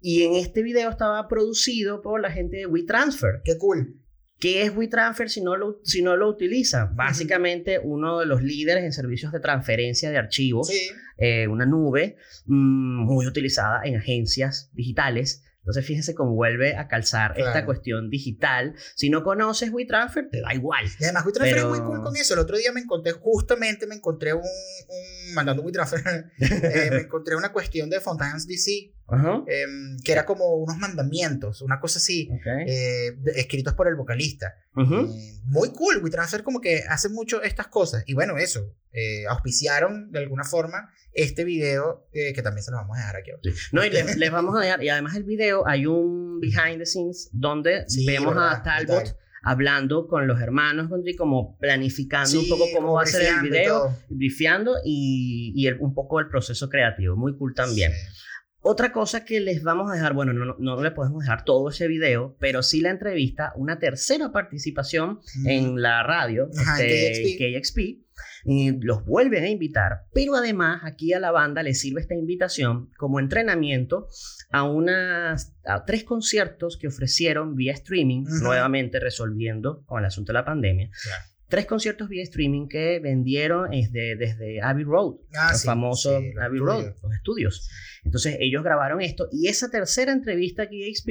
y 0.00 0.22
en 0.22 0.34
este 0.34 0.62
video 0.62 0.90
estaba 0.90 1.26
producido 1.28 2.02
por 2.02 2.20
la 2.20 2.30
gente 2.30 2.58
de 2.58 2.66
WeTransfer. 2.66 3.42
Qué 3.44 3.58
cool. 3.58 4.00
¿Qué 4.38 4.62
es 4.62 4.76
WeTransfer 4.76 5.28
si 5.28 5.40
no 5.40 5.56
lo, 5.56 5.80
si 5.82 6.00
no 6.00 6.16
lo 6.16 6.28
utilizan? 6.28 6.94
Básicamente 6.94 7.80
uno 7.82 8.20
de 8.20 8.26
los 8.26 8.40
líderes 8.40 8.84
en 8.84 8.92
servicios 8.92 9.32
de 9.32 9.40
transferencia 9.40 10.10
de 10.10 10.18
archivos, 10.18 10.70
eh, 11.16 11.48
una 11.48 11.66
nube 11.66 12.16
mm, 12.46 13.04
muy 13.04 13.26
utilizada 13.26 13.80
en 13.82 13.96
agencias 13.96 14.70
digitales 14.74 15.42
entonces, 15.68 15.84
fíjense 15.84 16.14
cómo 16.14 16.34
vuelve 16.34 16.78
a 16.78 16.88
calzar 16.88 17.34
esta 17.36 17.66
cuestión 17.66 18.08
digital. 18.08 18.74
Si 18.94 19.10
no 19.10 19.22
conoces 19.22 19.70
WeTransfer, 19.70 20.30
te 20.30 20.40
da 20.40 20.54
igual. 20.54 20.86
Y 20.98 21.04
además, 21.04 21.26
WeTransfer 21.26 21.58
es 21.58 21.64
muy 21.66 21.80
cool 21.80 22.02
con 22.02 22.16
eso. 22.16 22.32
El 22.32 22.40
otro 22.40 22.56
día 22.56 22.72
me 22.72 22.80
encontré, 22.80 23.12
justamente 23.12 23.86
me 23.86 23.96
encontré 23.96 24.32
un, 24.32 24.40
un 24.40 25.34
mandando 25.34 25.62
WeTransfer, 25.62 26.32
eh, 26.38 26.88
me 26.90 27.00
encontré 27.00 27.36
una 27.36 27.52
cuestión 27.52 27.90
de 27.90 28.00
Fontaine's 28.00 28.46
DC. 28.46 28.94
Em, 29.10 29.96
que 30.04 30.12
era 30.12 30.26
como 30.26 30.56
unos 30.56 30.76
mandamientos, 30.76 31.62
una 31.62 31.80
cosa 31.80 31.98
así, 31.98 32.28
eh, 32.66 33.16
escritos 33.36 33.72
por 33.72 33.88
el 33.88 33.94
vocalista. 33.94 34.54
Eh, 34.76 35.40
muy 35.44 35.70
cool, 35.72 36.02
WeTransfer 36.02 36.42
como 36.42 36.60
que 36.60 36.82
hace 36.88 37.08
mucho 37.08 37.42
estas 37.42 37.68
cosas. 37.68 38.04
Y 38.06 38.12
bueno, 38.12 38.36
eso, 38.36 38.74
auspiciaron 39.28 40.12
de 40.12 40.18
alguna 40.18 40.44
forma 40.44 40.90
este 41.12 41.44
video 41.44 42.06
que 42.12 42.42
también 42.42 42.62
se 42.62 42.70
lo 42.70 42.76
vamos 42.76 42.98
a 42.98 43.00
dejar 43.00 43.16
aquí. 43.16 43.30
No, 43.72 43.82
y 43.82 43.90
les, 43.90 44.30
vamos 44.30 44.56
a 44.56 44.60
dejar, 44.60 44.82
y 44.82 44.90
además 44.90 45.16
el 45.16 45.24
video 45.24 45.66
hay 45.66 45.86
un 45.86 46.38
behind 46.38 46.78
the 46.78 46.86
scenes 46.86 47.30
donde 47.32 47.86
vemos 48.06 48.36
a 48.36 48.62
Talbot 48.62 49.16
hablando 49.42 50.06
con 50.06 50.26
los 50.26 50.40
hermanos 50.40 50.90
como 51.16 51.56
planificando 51.58 52.40
un 52.40 52.48
poco 52.48 52.64
cómo 52.74 52.92
va 52.94 53.04
a 53.04 53.06
ser 53.06 53.22
el 53.22 53.40
video, 53.40 53.96
brifiando 54.10 54.76
y, 54.84 55.52
y 55.56 55.70
un 55.72 55.94
poco 55.94 56.20
el 56.20 56.28
proceso 56.28 56.68
creativo. 56.68 57.16
Muy 57.16 57.34
cool 57.38 57.54
también. 57.54 57.92
Otra 58.60 58.92
cosa 58.92 59.24
que 59.24 59.40
les 59.40 59.62
vamos 59.62 59.90
a 59.90 59.94
dejar, 59.94 60.14
bueno, 60.14 60.32
no, 60.32 60.56
no, 60.58 60.82
le 60.82 60.90
podemos 60.90 61.22
dejar 61.22 61.44
todo 61.44 61.68
ese 61.68 61.86
video, 61.86 62.36
pero 62.40 62.62
sí 62.62 62.80
la 62.80 62.90
entrevista, 62.90 63.52
una 63.54 63.78
tercera 63.78 64.32
participación 64.32 65.20
en 65.46 65.80
la 65.80 66.02
radio, 66.02 66.50
este, 66.52 67.36
KXP. 67.38 67.78
y 68.44 68.72
los 68.80 69.04
vuelven 69.04 69.44
a 69.44 69.48
invitar, 69.48 70.06
pero 70.12 70.34
además 70.34 70.80
aquí 70.84 71.12
a 71.12 71.20
la 71.20 71.30
banda 71.30 71.62
le 71.62 71.74
sirve 71.74 72.00
esta 72.00 72.16
invitación 72.16 72.90
como 72.98 73.20
entrenamiento 73.20 74.08
a 74.50 74.64
unas 74.64 75.54
a 75.64 75.84
tres 75.84 76.02
conciertos 76.02 76.76
que 76.76 76.88
ofrecieron 76.88 77.54
vía 77.54 77.72
streaming, 77.74 78.24
nuevamente 78.42 78.98
resolviendo 78.98 79.84
con 79.86 80.00
el 80.00 80.06
asunto 80.06 80.32
de 80.32 80.38
la 80.38 80.44
pandemia 80.44 80.90
tres 81.48 81.66
conciertos 81.66 82.08
vía 82.08 82.22
streaming 82.22 82.68
que 82.68 83.00
vendieron 83.00 83.70
desde, 83.70 84.16
desde 84.16 84.60
Abbey 84.62 84.84
Road, 84.84 85.16
ah, 85.34 85.50
el 85.52 85.58
famoso 85.58 86.20
Abbey 86.40 86.60
Road, 86.60 86.94
los 87.02 87.12
estudios. 87.14 87.68
Entonces 88.04 88.36
ellos 88.40 88.62
grabaron 88.62 89.00
esto 89.00 89.28
y 89.32 89.48
esa 89.48 89.70
tercera 89.70 90.12
entrevista 90.12 90.62
aquí 90.62 90.84
a 90.84 90.94
XP, 90.94 91.08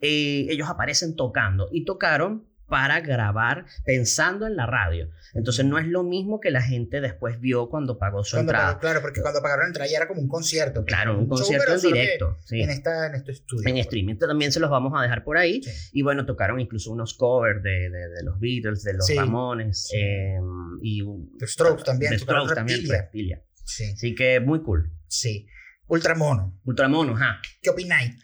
eh, 0.00 0.46
ellos 0.48 0.68
aparecen 0.68 1.16
tocando 1.16 1.68
y 1.72 1.84
tocaron 1.84 2.46
para 2.68 3.00
grabar 3.00 3.64
pensando 3.84 4.46
en 4.46 4.54
la 4.54 4.66
radio. 4.66 5.10
Entonces 5.34 5.64
no 5.64 5.78
es 5.78 5.86
lo 5.86 6.02
mismo 6.04 6.38
que 6.38 6.50
la 6.50 6.62
gente 6.62 7.00
después 7.00 7.40
vio 7.40 7.68
cuando 7.68 7.98
pagó 7.98 8.22
su 8.24 8.38
entrada. 8.38 8.78
claro, 8.78 9.00
porque 9.00 9.20
cuando 9.22 9.40
pagaron 9.40 9.64
la 9.64 9.68
entrada 9.68 9.90
ya 9.90 9.96
era 9.96 10.08
como 10.08 10.20
un 10.20 10.28
concierto. 10.28 10.84
Claro, 10.84 11.18
un, 11.18 11.26
concierto 11.26 11.74
en 11.74 11.80
directo. 11.80 12.36
En, 12.50 12.70
esta, 12.70 13.06
en 13.06 13.14
este 13.14 13.32
estudio. 13.32 13.68
En 13.68 13.78
streaming 13.78 14.16
también 14.16 14.52
se 14.52 14.60
los 14.60 14.70
vamos 14.70 14.92
a 14.96 15.02
dejar 15.02 15.24
por 15.24 15.38
ahí. 15.38 15.62
Y 15.92 16.02
bueno, 16.02 16.26
tocaron 16.26 16.60
incluso 16.60 16.92
unos 16.92 17.14
covers 17.14 17.62
de, 17.62 17.90
de, 17.90 18.22
los 18.22 18.38
Beatles, 18.38 18.82
de 18.82 18.94
los 18.94 19.08
Ramones. 19.14 19.90
Eh, 19.94 20.38
y 20.82 21.02
The 21.38 21.46
Strokes 21.46 21.84
también. 21.84 22.12
The 22.12 22.18
Strokes 22.18 22.54
también, 22.54 22.86
Reptilia. 22.86 23.42
Sí. 23.64 23.92
Así 23.92 24.14
que 24.14 24.40
muy 24.40 24.62
cool. 24.62 24.92
Sí. 25.06 25.46
Ultramono. 25.86 26.58
Ultramono, 26.64 27.14
ajá. 27.14 27.40
¿Qué 27.62 27.70
opináis? 27.70 28.14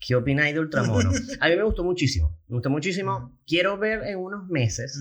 ¿Qué 0.00 0.14
opináis 0.14 0.54
de 0.54 0.60
Ultramono? 0.60 1.10
A 1.40 1.48
mí 1.48 1.56
me 1.56 1.62
gustó 1.62 1.84
muchísimo. 1.84 2.36
Me 2.48 2.54
gustó 2.54 2.70
muchísimo. 2.70 3.38
Quiero 3.46 3.78
ver 3.78 4.02
en 4.04 4.18
unos 4.18 4.48
meses 4.48 4.98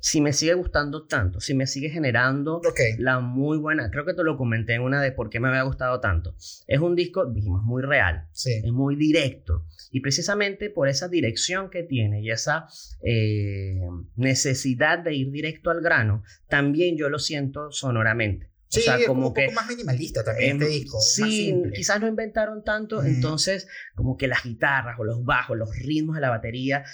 si 0.00 0.20
me 0.20 0.32
sigue 0.32 0.54
gustando 0.54 1.06
tanto, 1.06 1.40
si 1.40 1.54
me 1.54 1.66
sigue 1.66 1.90
generando 1.90 2.60
la 2.98 3.20
muy 3.20 3.58
buena. 3.58 3.90
Creo 3.90 4.06
que 4.06 4.14
te 4.14 4.24
lo 4.24 4.36
comenté 4.36 4.74
en 4.74 4.82
una 4.82 5.00
de 5.02 5.12
por 5.12 5.28
qué 5.28 5.40
me 5.40 5.48
había 5.48 5.62
gustado 5.62 6.00
tanto. 6.00 6.34
Es 6.66 6.80
un 6.80 6.96
disco, 6.96 7.26
dijimos, 7.26 7.62
muy 7.62 7.82
real. 7.82 8.26
Es 8.32 8.72
muy 8.72 8.96
directo. 8.96 9.66
Y 9.90 10.00
precisamente 10.00 10.70
por 10.70 10.88
esa 10.88 11.08
dirección 11.08 11.68
que 11.68 11.82
tiene 11.82 12.22
y 12.22 12.30
esa 12.30 12.66
eh, 13.02 13.80
necesidad 14.16 14.98
de 14.98 15.14
ir 15.14 15.30
directo 15.30 15.70
al 15.70 15.82
grano, 15.82 16.22
también 16.48 16.96
yo 16.96 17.08
lo 17.08 17.18
siento 17.18 17.70
sonoramente. 17.70 18.49
Sí, 18.70 18.80
o 18.80 18.82
sea, 18.84 18.98
como 19.06 19.28
un 19.28 19.34
que, 19.34 19.46
poco 19.46 19.54
más 19.56 19.68
minimalista 19.68 20.22
también 20.22 20.62
este 20.62 20.72
disco. 20.72 21.00
Sí, 21.00 21.54
quizás 21.74 22.00
no 22.00 22.06
inventaron 22.06 22.62
tanto, 22.62 23.02
entonces 23.02 23.66
como 23.96 24.16
que 24.16 24.28
las 24.28 24.44
guitarras 24.44 24.96
o 25.00 25.04
los 25.04 25.24
bajos, 25.24 25.58
los 25.58 25.76
ritmos 25.76 26.14
de 26.14 26.20
la 26.20 26.30
batería 26.30 26.84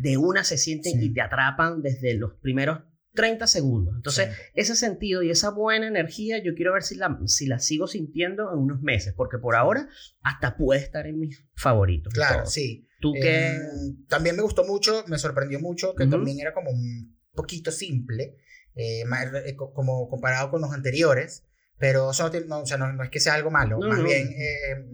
de 0.00 0.16
una 0.16 0.42
se 0.42 0.56
sienten 0.56 1.02
y 1.02 1.12
te 1.12 1.20
atrapan 1.20 1.82
desde 1.82 2.14
los 2.14 2.32
primeros 2.40 2.80
30 3.14 3.46
segundos. 3.46 3.94
Entonces, 3.94 4.30
ese 4.54 4.74
sentido 4.74 5.22
y 5.22 5.30
esa 5.30 5.50
buena 5.50 5.86
energía, 5.86 6.42
yo 6.42 6.54
quiero 6.54 6.72
ver 6.72 6.82
si 6.82 6.94
la, 6.94 7.18
si 7.26 7.46
la 7.46 7.58
sigo 7.58 7.86
sintiendo 7.86 8.50
en 8.50 8.58
unos 8.58 8.80
meses, 8.80 9.12
porque 9.14 9.38
por 9.38 9.54
ahora 9.54 9.88
hasta 10.22 10.56
puede 10.56 10.80
estar 10.80 11.06
en 11.06 11.18
mis 11.18 11.44
favoritos. 11.54 12.12
Claro, 12.14 12.46
sí. 12.46 12.88
¿Tú 13.00 13.12
em, 13.16 14.06
También 14.08 14.36
me 14.36 14.42
gustó 14.42 14.64
mucho, 14.64 15.04
me 15.08 15.18
sorprendió 15.18 15.60
mucho, 15.60 15.94
que 15.94 16.06
también 16.06 16.40
era 16.40 16.54
como 16.54 16.70
un 16.70 17.18
poquito 17.34 17.70
simple, 17.70 18.36
eh, 18.74 19.04
eh, 19.46 19.56
como 19.56 20.08
comparado 20.08 20.50
con 20.50 20.60
los 20.60 20.72
anteriores, 20.72 21.44
pero 21.78 22.10
eso 22.12 22.30
no, 22.46 22.60
o 22.60 22.66
sea, 22.66 22.78
no, 22.78 23.02
es 23.02 23.10
que 23.10 23.20
sea 23.20 23.34
algo 23.34 23.50
malo, 23.50 23.78
más 23.78 24.02
bien 24.02 24.28
eh, 24.32 24.84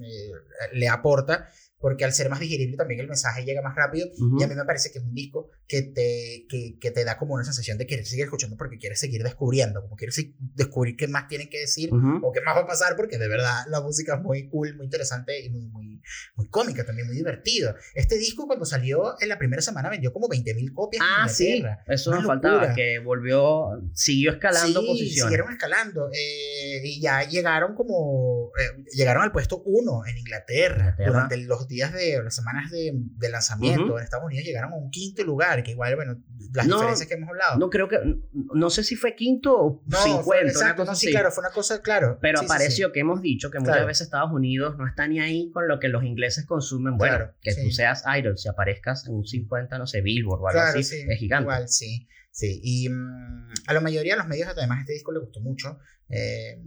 le 0.72 0.88
aporta 0.88 1.48
porque 1.80 2.04
al 2.04 2.12
ser 2.12 2.28
más 2.28 2.40
digerible 2.40 2.76
también 2.76 3.00
el 3.00 3.06
mensaje 3.06 3.44
llega 3.44 3.62
más 3.62 3.76
rápido 3.76 4.08
y 4.38 4.42
a 4.42 4.48
mí 4.48 4.54
me 4.54 4.64
parece 4.64 4.90
que 4.90 4.98
es 4.98 5.04
un 5.04 5.14
disco 5.14 5.50
que 5.66 5.82
te, 5.82 6.46
que, 6.48 6.76
que, 6.80 6.90
te 6.90 7.04
da 7.04 7.18
como 7.18 7.34
una 7.34 7.44
sensación 7.44 7.78
de 7.78 7.86
querer 7.86 8.04
seguir 8.04 8.24
escuchando 8.24 8.56
porque 8.56 8.78
quieres 8.78 8.98
seguir 8.98 9.22
descubriendo, 9.22 9.82
como 9.82 9.96
quieres 9.96 10.20
descubrir 10.54 10.96
qué 10.96 11.06
más 11.06 11.28
tienen 11.28 11.48
que 11.48 11.60
decir 11.60 11.90
o 11.92 12.32
qué 12.32 12.40
más 12.40 12.56
va 12.56 12.62
a 12.62 12.66
pasar 12.66 12.96
porque 12.96 13.18
de 13.18 13.28
verdad 13.28 13.64
la 13.68 13.80
música 13.80 14.16
es 14.16 14.22
muy 14.22 14.48
cool, 14.48 14.74
muy 14.76 14.86
interesante 14.86 15.40
y 15.44 15.50
muy, 15.50 15.66
muy, 15.68 16.02
muy 16.34 16.48
cómica 16.48 16.84
también, 16.84 17.06
muy 17.06 17.16
divertido. 17.16 17.74
Este 17.94 18.16
disco 18.16 18.46
cuando 18.46 18.64
salió 18.64 19.14
en 19.20 19.28
la 19.28 19.38
primera 19.38 19.62
semana 19.62 19.88
vendió 19.88 20.12
como 20.12 20.28
20 20.28 20.54
mil 20.54 20.72
copias. 20.72 21.04
Ah, 21.06 21.28
sí, 21.28 21.62
eso 21.86 22.10
nos 22.10 22.24
faltaba, 22.24 22.74
que 22.74 22.98
volvió, 22.98 23.82
siguió 23.92 24.32
escalando 24.32 24.80
sí, 24.80 24.86
posiciones. 24.86 25.22
siguieron 25.22 25.52
escalando 25.52 26.08
eh, 26.12 26.80
y 26.82 27.00
ya 27.00 27.22
llegaron 27.22 27.74
como, 27.74 28.50
eh, 28.58 28.84
llegaron 28.92 29.22
al 29.22 29.32
puesto 29.32 29.62
uno 29.64 30.04
en 30.06 30.18
Inglaterra, 30.18 30.90
Inglaterra. 30.90 31.10
durante 31.10 31.36
los 31.36 31.67
días 31.68 31.92
de 31.92 32.22
las 32.22 32.34
semanas 32.34 32.70
de, 32.70 32.92
de 32.94 33.28
lanzamiento 33.28 33.98
en 33.98 34.04
Estados 34.04 34.26
Unidos 34.26 34.44
llegaron 34.44 34.72
a 34.72 34.76
un 34.76 34.90
quinto 34.90 35.22
lugar, 35.24 35.62
que 35.62 35.72
igual, 35.72 35.96
bueno, 35.96 36.22
las 36.54 36.66
diferencias 36.66 37.08
que 37.08 37.14
hemos 37.14 37.28
hablado. 37.28 37.58
No 37.58 37.70
creo 37.70 37.88
que, 37.88 37.98
no 38.32 38.70
sé 38.70 38.84
si 38.84 38.96
fue 38.96 39.14
quinto 39.14 39.56
o 39.56 39.82
no, 39.86 39.98
cincuenta. 39.98 40.46
exacto, 40.46 40.84
no, 40.84 40.94
sí, 40.94 41.10
claro, 41.10 41.30
fue 41.30 41.42
una 41.42 41.52
cosa, 41.52 41.82
claro. 41.82 42.18
Pero 42.20 42.40
apareció 42.40 42.92
que 42.92 43.00
hemos 43.00 43.22
dicho 43.22 43.50
que 43.50 43.60
muchas 43.60 43.86
veces 43.86 44.06
Estados 44.06 44.32
Unidos 44.32 44.76
no 44.78 44.86
está 44.86 45.06
ni 45.06 45.20
ahí 45.20 45.50
con 45.52 45.68
lo 45.68 45.78
que 45.78 45.88
los 45.88 46.04
ingleses 46.04 46.46
consumen. 46.46 46.96
Bueno, 46.96 47.32
que 47.40 47.54
tú 47.54 47.70
seas 47.70 48.04
idol, 48.18 48.38
si 48.38 48.48
aparezcas 48.48 49.06
en 49.06 49.14
un 49.14 49.24
50, 49.24 49.78
no 49.78 49.86
sé, 49.86 50.00
Billboard 50.00 50.40
o 50.40 50.48
algo 50.48 50.60
así, 50.60 50.80
es 50.80 51.18
gigante. 51.18 51.44
Igual, 51.44 51.68
sí. 51.68 52.08
Sí, 52.30 52.60
y 52.62 52.88
mm, 52.88 53.52
a 53.66 53.74
la 53.74 53.80
mayoría 53.80 54.12
de 54.12 54.18
los 54.18 54.28
medios, 54.28 54.48
además, 54.48 54.80
este 54.80 54.92
disco 54.92 55.10
le 55.10 55.18
gustó 55.18 55.40
mucho. 55.40 55.78
Eh, 56.08 56.62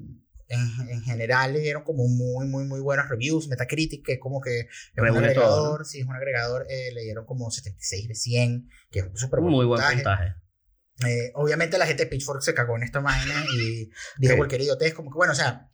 en, 0.51 1.01
general 1.01 1.53
le 1.53 1.59
dieron 1.59 1.83
como 1.83 2.07
muy, 2.07 2.47
muy, 2.47 2.65
muy 2.65 2.79
buenos 2.79 3.07
reviews. 3.09 3.47
Metacritic, 3.47 4.05
que 4.05 4.13
es 4.13 4.19
como 4.19 4.41
que 4.41 4.61
es 4.61 4.69
un 4.95 5.07
agregador, 5.07 5.85
sí, 5.85 6.01
es 6.01 6.07
un 6.07 6.15
agregador, 6.15 6.65
eh, 6.69 6.91
le 6.93 7.01
dieron 7.01 7.25
como 7.25 7.49
76 7.49 8.07
de 8.07 8.15
100, 8.15 8.69
que 8.91 8.99
es 8.99 9.05
un 9.05 9.17
súper 9.17 9.39
buen 9.39 9.53
Muy 9.53 9.65
buen 9.65 9.81
puntaje. 9.81 10.35
Eh, 11.07 11.31
obviamente 11.33 11.77
la 11.77 11.87
gente 11.87 12.03
de 12.03 12.09
Pitchfork 12.09 12.43
se 12.43 12.53
cagó 12.53 12.75
en 12.75 12.83
esta 12.83 13.01
máquina 13.01 13.43
y 13.55 13.89
dijo 14.19 14.37
cualquier 14.37 14.61
idiotez, 14.61 14.93
como 14.93 15.09
que 15.09 15.15
bueno, 15.15 15.33
o 15.33 15.35
sea, 15.35 15.71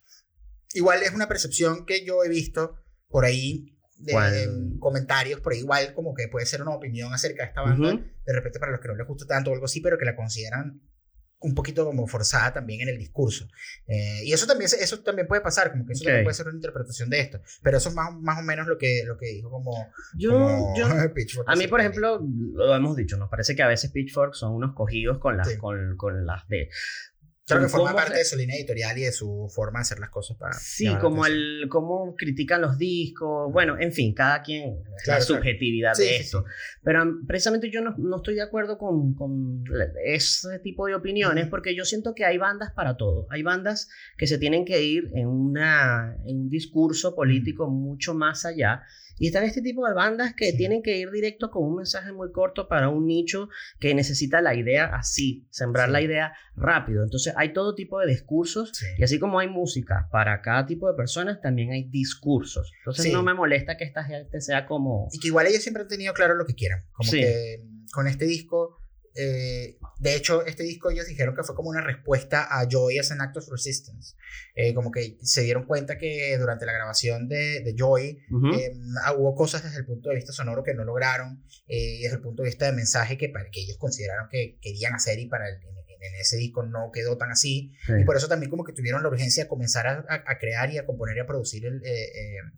igual 0.73 1.03
es 1.03 1.11
una 1.11 1.27
percepción 1.27 1.85
que 1.85 2.05
yo 2.05 2.23
he 2.23 2.29
visto 2.29 2.77
por 3.09 3.25
ahí 3.25 3.77
de 3.97 4.77
comentarios, 4.79 5.41
pero 5.43 5.55
igual 5.55 5.93
como 5.95 6.13
que 6.13 6.27
puede 6.27 6.45
ser 6.45 6.61
una 6.61 6.75
opinión 6.75 7.13
acerca 7.13 7.43
de 7.43 7.49
esta 7.49 7.61
banda, 7.61 7.93
de 7.93 8.33
repente 8.33 8.59
para 8.59 8.71
los 8.71 8.79
que 8.79 8.87
no 8.87 8.95
les 8.95 9.07
gusta 9.07 9.25
tanto 9.25 9.49
o 9.49 9.53
algo 9.53 9.65
así, 9.65 9.81
pero 9.81 9.97
que 9.97 10.05
la 10.05 10.15
consideran 10.15 10.81
un 11.39 11.53
poquito 11.53 11.85
como 11.85 12.07
forzada 12.07 12.53
también 12.53 12.81
en 12.81 12.89
el 12.89 12.97
discurso. 12.97 13.47
Eh, 13.87 14.21
y 14.25 14.33
eso 14.33 14.47
también, 14.47 14.69
eso 14.79 14.99
también 15.01 15.27
puede 15.27 15.41
pasar, 15.41 15.71
como 15.71 15.85
que 15.85 15.93
eso 15.93 16.03
también 16.03 16.23
puede 16.23 16.33
ser 16.33 16.47
una 16.47 16.55
interpretación 16.55 17.09
de 17.09 17.19
esto. 17.19 17.41
Pero 17.61 17.77
eso 17.77 17.89
es 17.89 17.95
más, 17.95 18.13
más 18.19 18.39
o 18.39 18.43
menos 18.43 18.67
lo 18.67 18.77
que, 18.77 19.03
lo 19.05 19.17
que 19.17 19.27
dijo 19.27 19.49
como, 19.49 19.91
yo, 20.15 20.73
yo 20.75 20.87
A 21.47 21.55
mí, 21.55 21.67
por 21.67 21.79
ejemplo, 21.79 22.19
lo 22.21 22.75
hemos 22.75 22.95
dicho, 22.95 23.17
nos 23.17 23.29
parece 23.29 23.55
que 23.55 23.63
a 23.63 23.67
veces 23.67 23.91
Pitchfork 23.91 24.33
son 24.33 24.53
unos 24.53 24.73
cogidos 24.73 25.19
con 25.19 25.37
las, 25.37 25.55
con, 25.57 25.95
con 25.95 26.25
las 26.25 26.47
de 26.47 26.69
Claro 27.47 27.63
que 27.63 27.69
forma 27.69 27.95
parte 27.95 28.17
de 28.17 28.25
su 28.25 28.35
línea 28.35 28.57
editorial 28.57 28.97
y 28.97 29.03
de 29.03 29.11
su 29.13 29.49
forma 29.49 29.79
de 29.79 29.83
hacer 29.83 29.99
las 29.99 30.09
cosas 30.09 30.35
para. 30.35 30.51
Sí, 30.51 30.93
como 30.99 31.25
el 31.25 31.67
cómo 31.69 32.13
critican 32.17 32.59
los 32.61 32.77
discos. 32.77 33.53
Bueno, 33.53 33.77
en 33.79 33.93
fin, 33.93 34.13
cada 34.13 34.41
quien. 34.41 34.83
la 35.05 35.21
subjetividad 35.21 35.93
de 35.95 36.17
esto. 36.17 36.43
Pero 36.83 37.03
um, 37.03 37.25
precisamente 37.25 37.71
yo 37.71 37.81
no, 37.81 37.95
no, 37.97 38.17
estoy 38.17 38.35
de 38.35 38.41
acuerdo 38.41 38.77
con, 38.77 39.13
con 39.13 39.63
ese 40.03 40.59
tipo 40.59 40.87
de 40.87 40.95
opiniones 40.95 41.47
porque 41.47 41.73
yo 41.73 41.85
siento 41.85 42.13
que 42.13 42.25
hay 42.25 42.37
bandas 42.37 42.73
para 42.73 42.97
todo. 42.97 43.27
Hay 43.29 43.43
bandas 43.43 43.87
que 44.17 44.27
se 44.27 44.37
tienen 44.37 44.65
que 44.65 44.83
ir 44.83 45.09
en, 45.15 45.27
una, 45.27 46.17
en 46.25 46.41
un 46.41 46.49
discurso 46.49 47.15
político 47.15 47.69
mucho 47.69 48.13
más 48.13 48.45
allá 48.45 48.83
y 49.19 49.27
están 49.27 49.43
este 49.43 49.61
tipo 49.61 49.87
de 49.87 49.93
bandas 49.93 50.33
que 50.35 50.53
tienen 50.53 50.81
que 50.81 50.97
ir 50.97 51.11
directo 51.11 51.49
con 51.49 51.63
un 51.63 51.75
mensaje 51.77 52.11
muy 52.11 52.31
corto 52.31 52.67
para 52.67 52.89
un 52.89 53.05
nicho 53.05 53.49
que 53.79 53.93
necesita 53.93 54.41
la 54.41 54.55
idea 54.55 54.85
así, 54.93 55.47
sembrar 55.49 55.89
la 55.89 56.01
idea 56.01 56.33
rápido. 56.55 57.03
Entonces 57.03 57.33
hay 57.37 57.53
todo 57.53 57.75
tipo 57.75 57.99
de 57.99 58.07
discursos 58.07 58.71
y 58.97 59.03
así 59.03 59.19
como 59.19 59.39
hay 59.39 59.47
música 59.47 60.07
para 60.11 60.41
cada 60.41 60.65
tipo 60.65 60.87
de 60.89 60.95
personas, 60.95 61.41
también 61.41 61.71
hay 61.71 61.89
discursos. 61.89 62.71
Entonces 62.79 63.11
no 63.11 63.23
me 63.23 63.33
molesta 63.33 63.77
que 63.77 63.83
esta 63.83 64.03
gente 64.03 64.41
sea 64.41 64.65
como... 64.65 65.07
Y 65.11 65.19
que 65.19 65.27
igual 65.27 65.47
ellos 65.47 65.61
siempre 65.63 65.83
han 65.83 65.89
tenido 65.89 66.13
claro 66.13 66.35
lo 66.35 66.45
que 66.45 66.55
quieran. 66.55 66.83
Como 66.91 67.11
que 67.11 67.63
con 67.91 68.07
este 68.07 68.25
disco 68.25 68.77
eh, 69.17 69.77
de 69.99 70.15
hecho, 70.15 70.45
este 70.45 70.63
disco 70.63 70.91
ellos 70.91 71.07
dijeron 71.07 71.35
que 71.35 71.43
fue 71.43 71.55
como 71.55 71.69
una 71.69 71.81
respuesta 71.81 72.47
a 72.49 72.67
Joy 72.69 72.99
as 72.99 73.11
an 73.11 73.21
Act 73.21 73.37
of 73.37 73.49
Resistance. 73.49 74.15
Eh, 74.55 74.73
como 74.73 74.91
que 74.91 75.17
se 75.21 75.41
dieron 75.41 75.65
cuenta 75.65 75.97
que 75.97 76.37
durante 76.37 76.65
la 76.65 76.73
grabación 76.73 77.27
de, 77.27 77.61
de 77.61 77.73
Joy 77.75 78.19
eh, 78.53 78.73
hubo 79.17 79.35
cosas 79.35 79.63
desde 79.63 79.79
el 79.79 79.85
punto 79.85 80.09
de 80.09 80.15
vista 80.15 80.31
sonoro 80.31 80.63
que 80.63 80.73
no 80.73 80.83
lograron 80.83 81.43
y 81.67 82.03
desde 82.03 82.17
el 82.17 82.21
punto 82.21 82.43
de 82.43 82.49
vista 82.49 82.65
de 82.65 82.73
mensaje 82.73 83.17
que, 83.17 83.29
para, 83.29 83.49
que 83.49 83.61
ellos 83.61 83.77
consideraron 83.77 84.29
que 84.29 84.57
querían 84.61 84.93
hacer 84.93 85.19
y 85.19 85.25
para 85.25 85.49
el, 85.49 85.55
en, 85.55 86.15
ese 86.21 86.37
disco 86.37 86.63
no 86.63 86.91
quedó 86.93 87.17
tan 87.17 87.31
así. 87.31 87.73
Y 87.99 88.03
por 88.03 88.15
eso 88.17 88.27
también 88.27 88.51
como 88.51 88.63
que 88.63 88.73
tuvieron 88.73 89.01
la 89.01 89.09
urgencia 89.09 89.43
de 89.43 89.49
comenzar 89.49 89.87
a, 89.87 90.05
a, 90.09 90.37
crear 90.37 90.71
y 90.71 90.77
a 90.77 90.85
componer 90.85 91.17
y 91.17 91.19
a 91.21 91.25
producir 91.25 91.65
el 91.65 91.81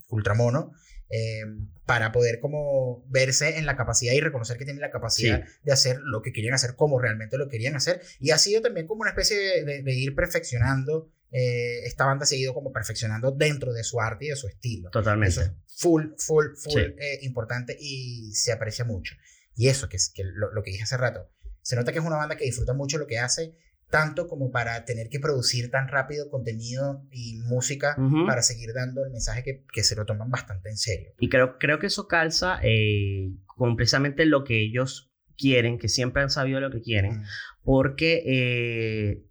Ultramono. 0.09 0.73
Eh, 1.11 1.43
para 1.87 2.11
poder 2.11 2.39
como 2.39 3.03
verse 3.07 3.57
en 3.57 3.65
la 3.65 3.75
capacidad 3.75 4.13
y 4.13 4.19
reconocer 4.19 4.59
que 4.59 4.65
tienen 4.65 4.81
la 4.81 4.91
capacidad 4.91 5.43
de 5.63 5.71
hacer 5.71 5.97
lo 6.03 6.21
que 6.21 6.31
querían 6.31 6.53
hacer 6.53 6.75
como 6.75 6.99
realmente 6.99 7.39
lo 7.39 7.49
querían 7.49 7.75
hacer. 7.75 7.99
Y 8.19 8.29
ha 8.29 8.37
sido 8.37 8.61
también 8.61 8.85
como 8.85 9.01
una 9.01 9.09
especie 9.09 9.65
de, 9.65 9.93
ir 9.95 10.13
perfeccionando, 10.13 11.11
eh, 11.31 11.79
esta 11.85 12.05
banda 12.05 12.25
ha 12.25 12.27
seguido 12.27 12.53
como 12.53 12.71
perfeccionando 12.71 13.31
dentro 13.31 13.73
de 13.73 13.83
su 13.83 13.99
arte 13.99 14.25
y 14.25 14.29
de 14.29 14.35
su 14.35 14.47
estilo. 14.47 14.91
Totalmente. 14.91 15.31
Eso 15.31 15.41
es 15.41 15.51
full, 15.65 16.09
full, 16.17 16.45
full 16.55 16.79
eh, 16.79 17.19
importante 17.23 17.75
y 17.79 18.31
se 18.35 18.51
aprecia 18.51 18.85
mucho. 18.85 19.15
Y 19.55 19.67
eso, 19.67 19.89
que 19.89 19.97
es 19.97 20.11
que 20.13 20.23
lo, 20.23 20.53
lo 20.53 20.61
que 20.61 20.69
dije 20.69 20.83
hace 20.83 20.97
rato, 20.97 21.27
se 21.63 21.75
nota 21.75 21.91
que 21.91 21.97
es 21.97 22.05
una 22.05 22.17
banda 22.17 22.37
que 22.37 22.45
disfruta 22.45 22.73
mucho 22.73 22.99
lo 22.99 23.07
que 23.07 23.17
hace 23.17 23.55
tanto 23.89 24.27
como 24.27 24.51
para 24.51 24.85
tener 24.85 25.09
que 25.09 25.19
producir 25.19 25.71
tan 25.71 25.87
rápido 25.87 26.29
contenido 26.29 27.03
y 27.11 27.39
música 27.39 27.97
para 28.27 28.41
seguir 28.41 28.71
dando 28.73 29.03
el 29.03 29.11
mensaje 29.11 29.43
que, 29.43 29.65
que, 29.73 29.83
se 29.83 29.95
lo 29.95 30.05
toman 30.05 30.29
bastante 30.29 30.69
en 30.69 30.77
serio. 30.77 31.11
Y 31.19 31.29
creo, 31.29 31.57
creo 31.57 31.79
que 31.79 31.87
eso 31.87 32.07
calza 32.07 32.59
eh, 32.61 33.31
con 33.45 33.75
precisamente 33.75 34.25
lo 34.25 34.43
que 34.43 34.61
ellos 34.61 35.11
quieren, 35.37 35.79
que 35.79 35.87
siempre 35.87 36.21
han 36.21 36.29
sabido 36.29 36.59
lo 36.59 36.69
que 36.69 36.81
quieren, 36.81 37.23
porque 37.63 38.23
eh, 38.25 39.25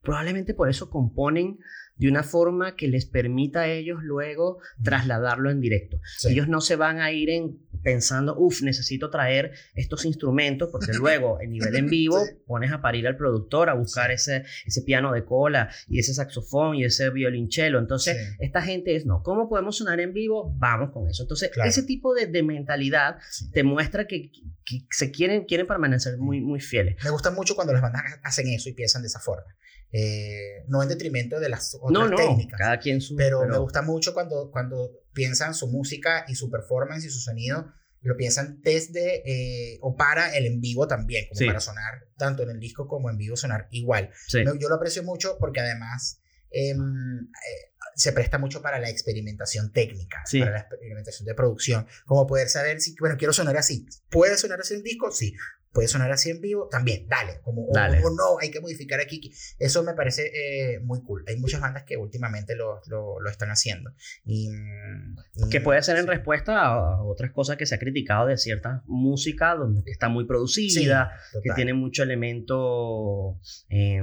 probablemente 0.00 0.54
por 0.54 0.70
eso 0.70 0.88
componen 0.88 1.58
de 1.96 2.08
una 2.08 2.22
forma 2.22 2.76
que 2.76 2.88
les 2.88 3.06
permita 3.06 3.62
a 3.62 3.68
ellos 3.68 4.00
luego 4.02 4.58
trasladarlo 4.82 5.50
en 5.50 5.60
directo. 5.60 6.00
Ellos 6.28 6.48
no 6.48 6.60
se 6.60 6.76
van 6.76 7.00
a 7.00 7.12
ir 7.12 7.30
en 7.30 7.58
pensando, 7.84 8.34
uff, 8.36 8.62
necesito 8.62 9.10
traer 9.10 9.52
estos 9.74 10.04
instrumentos, 10.04 10.70
porque 10.72 10.92
luego 10.98 11.40
en 11.40 11.50
nivel 11.50 11.76
en 11.76 11.88
vivo 11.88 12.18
pones 12.46 12.72
a 12.72 12.80
parir 12.80 13.06
al 13.06 13.16
productor 13.16 13.70
a 13.70 13.74
buscar 13.74 14.10
ese, 14.10 14.44
ese 14.66 14.82
piano 14.82 15.12
de 15.12 15.24
cola 15.24 15.70
y 15.86 16.00
ese 16.00 16.14
saxofón 16.14 16.76
y 16.76 16.84
ese 16.84 17.10
violonchelo. 17.10 17.78
Entonces, 17.78 18.16
esta 18.40 18.62
gente 18.62 18.96
es, 18.96 19.06
no, 19.06 19.22
¿cómo 19.22 19.48
podemos 19.48 19.76
sonar 19.76 20.00
en 20.00 20.12
vivo? 20.12 20.52
Vamos 20.56 20.90
con 20.92 21.08
eso. 21.08 21.22
Entonces, 21.22 21.50
ese 21.64 21.82
tipo 21.82 22.14
de, 22.14 22.26
de 22.26 22.42
mentalidad 22.42 23.18
te 23.52 23.62
muestra 23.62 24.06
que, 24.06 24.32
que, 24.64 24.86
se 24.90 25.10
quieren, 25.10 25.44
quieren 25.44 25.66
permanecer 25.66 26.16
muy, 26.18 26.40
muy 26.40 26.60
fieles. 26.60 26.96
Me 27.04 27.10
gusta 27.10 27.30
mucho 27.30 27.54
cuando 27.54 27.72
las 27.72 27.82
bandas 27.82 28.02
hacen 28.22 28.48
eso 28.48 28.68
y 28.68 28.72
piensan 28.72 29.02
de 29.02 29.08
esa 29.08 29.20
forma. 29.20 29.54
Eh, 29.92 30.64
no 30.66 30.82
en 30.82 30.88
detrimento 30.88 31.38
de 31.38 31.48
las 31.48 31.76
otras 31.80 32.10
no, 32.10 32.16
técnicas. 32.16 32.58
Cada 32.58 32.78
quien 32.78 33.00
su, 33.00 33.14
pero, 33.14 33.46
me 33.46 33.58
gusta 33.58 33.82
mucho 33.82 34.12
cuando, 34.12 34.50
cuando 34.50 34.90
piensan 35.12 35.54
su 35.54 35.68
música 35.68 36.24
y 36.26 36.34
su 36.34 36.50
performance 36.50 37.04
y 37.04 37.10
su 37.10 37.20
sonido, 37.20 37.72
lo 38.00 38.16
piensan 38.16 38.60
desde 38.60 39.22
eh, 39.24 39.78
o 39.80 39.96
para 39.96 40.36
el 40.36 40.46
en 40.46 40.60
vivo 40.60 40.86
también, 40.86 41.26
como 41.28 41.46
para 41.46 41.60
sonar 41.60 42.06
tanto 42.18 42.42
en 42.42 42.50
el 42.50 42.60
disco 42.60 42.86
como 42.86 43.08
en 43.08 43.16
vivo 43.16 43.36
sonar 43.36 43.68
igual. 43.70 44.10
Yo 44.28 44.68
lo 44.68 44.74
aprecio 44.74 45.02
mucho 45.02 45.38
porque 45.38 45.60
además 45.60 46.20
em, 46.50 47.20
eh, 47.20 47.72
se 47.94 48.12
presta 48.12 48.36
mucho 48.38 48.60
para 48.60 48.78
la 48.78 48.90
experimentación 48.90 49.72
técnica, 49.72 50.22
para 50.38 50.50
la 50.50 50.60
experimentación 50.60 51.24
de 51.24 51.34
producción, 51.34 51.86
como 52.04 52.26
poder 52.26 52.48
saber 52.48 52.80
si, 52.80 52.94
bueno, 53.00 53.16
quiero 53.16 53.32
sonar 53.32 53.56
así. 53.56 53.86
¿Puede 54.10 54.36
sonar 54.36 54.60
así 54.60 54.74
el 54.74 54.82
disco? 54.82 55.10
Sí 55.10 55.34
puede 55.74 55.88
sonar 55.88 56.10
así 56.12 56.30
en 56.30 56.40
vivo, 56.40 56.68
también, 56.70 57.06
dale, 57.08 57.40
como, 57.42 57.66
O, 57.66 57.74
no, 57.74 58.38
hay 58.40 58.52
que 58.52 58.60
modificar 58.60 59.00
aquí. 59.00 59.32
Eso 59.58 59.82
me 59.82 59.92
parece 59.92 60.30
eh, 60.32 60.78
muy 60.80 61.02
cool. 61.02 61.24
Hay 61.26 61.36
muchas 61.36 61.60
bandas 61.60 61.82
que 61.82 61.96
últimamente 61.96 62.54
lo, 62.54 62.80
lo, 62.86 63.18
lo 63.18 63.28
están 63.28 63.50
haciendo. 63.50 63.90
Y, 64.24 64.50
mm, 64.50 65.50
que 65.50 65.60
puede 65.60 65.82
ser 65.82 65.96
en 65.98 66.06
respuesta 66.06 66.64
a, 66.64 67.02
otras 67.02 67.32
cosas 67.32 67.56
que 67.56 67.66
se 67.66 67.74
ha 67.74 67.78
criticado 67.80 68.28
de 68.28 68.36
cierta 68.38 68.84
música, 68.86 69.56
donde 69.56 69.82
está 69.90 70.08
muy 70.08 70.26
producida, 70.26 71.18
que 71.42 71.50
tiene 71.56 71.74
mucho 71.74 72.04
elemento, 72.04 73.40
eh, 73.68 74.00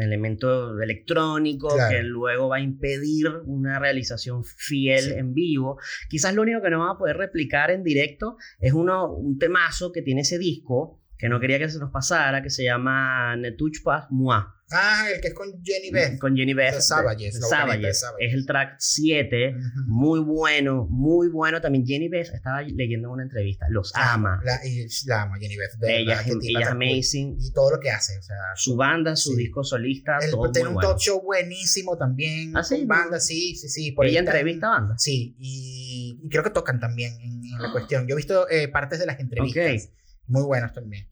elemento 0.00 0.80
electrónico, 0.80 1.76
que 1.90 2.02
luego 2.02 2.48
va 2.48 2.56
a 2.56 2.60
impedir 2.60 3.28
una 3.44 3.78
realización 3.78 4.44
fiel 4.44 5.12
en 5.12 5.34
vivo. 5.34 5.78
Quizás 6.08 6.34
lo 6.34 6.40
único 6.40 6.62
que 6.62 6.70
no 6.70 6.80
va 6.80 6.92
a 6.92 6.98
poder 6.98 7.18
replicar 7.18 7.70
en 7.70 7.84
directo 7.84 8.38
es 8.60 8.72
uno, 8.72 9.12
un 9.12 9.38
temazo 9.38 9.92
que 9.92 10.00
tiene 10.00 10.22
ese 10.22 10.38
disco 10.38 10.69
que 11.20 11.28
no 11.28 11.38
quería 11.38 11.58
que 11.58 11.68
se 11.68 11.78
nos 11.78 11.90
pasara, 11.90 12.42
que 12.42 12.48
se 12.48 12.64
llama 12.64 13.36
Ne 13.36 13.52
touche 13.52 13.82
pas 13.84 14.06
moi. 14.10 14.42
Ah, 14.72 15.06
el 15.12 15.20
que 15.20 15.28
es 15.28 15.34
con 15.34 15.48
Jenny 15.64 15.90
Beth. 15.90 16.18
Con 16.18 16.36
Jenny 16.36 16.54
Beth. 16.54 16.74
De 16.74 16.80
Savages. 16.80 17.40
Es 18.18 18.32
el 18.32 18.46
track 18.46 18.76
7. 18.78 19.56
Muy 19.86 20.20
bueno, 20.20 20.86
muy 20.88 21.28
bueno. 21.28 21.60
También 21.60 21.84
Jenny 21.84 22.08
Beth 22.08 22.28
estaba 22.32 22.62
leyendo 22.62 23.10
una 23.10 23.24
entrevista. 23.24 23.66
Los 23.68 23.92
ah, 23.96 24.14
ama. 24.14 24.40
La, 24.44 24.60
la 25.06 25.22
ama, 25.22 25.38
Jenny 25.40 25.56
Beth. 25.56 25.72
ella, 25.82 26.22
es, 26.22 26.68
amazing. 26.68 27.36
Y 27.40 27.52
todo 27.52 27.72
lo 27.72 27.80
que 27.80 27.90
hace. 27.90 28.16
O 28.18 28.22
sea, 28.22 28.36
su 28.54 28.76
banda, 28.76 29.16
su 29.16 29.34
disco 29.34 29.64
solista. 29.64 30.18
El, 30.22 30.30
todo 30.30 30.52
tiene 30.52 30.68
un 30.68 30.78
talk 30.78 30.98
show 30.98 31.20
buenísimo 31.20 31.98
también. 31.98 32.56
¿Ah, 32.56 32.62
sí? 32.62 32.84
Banda, 32.86 33.18
sí, 33.18 33.56
sí, 33.56 33.68
sí. 33.68 33.92
Por 33.92 34.06
ella 34.06 34.20
entrevista 34.20 34.68
banda. 34.68 34.94
Sí, 34.96 35.34
y, 35.38 36.28
creo 36.30 36.44
que 36.44 36.50
tocan 36.50 36.78
también 36.78 37.12
en, 37.20 37.40
la 37.60 37.72
cuestión. 37.72 38.06
Yo 38.06 38.14
he 38.14 38.16
visto 38.16 38.48
eh, 38.48 38.68
partes 38.68 39.00
de 39.00 39.06
las 39.06 39.18
entrevistas. 39.18 39.90
Muy 40.30 40.42
buenos 40.42 40.72
también. 40.72 41.06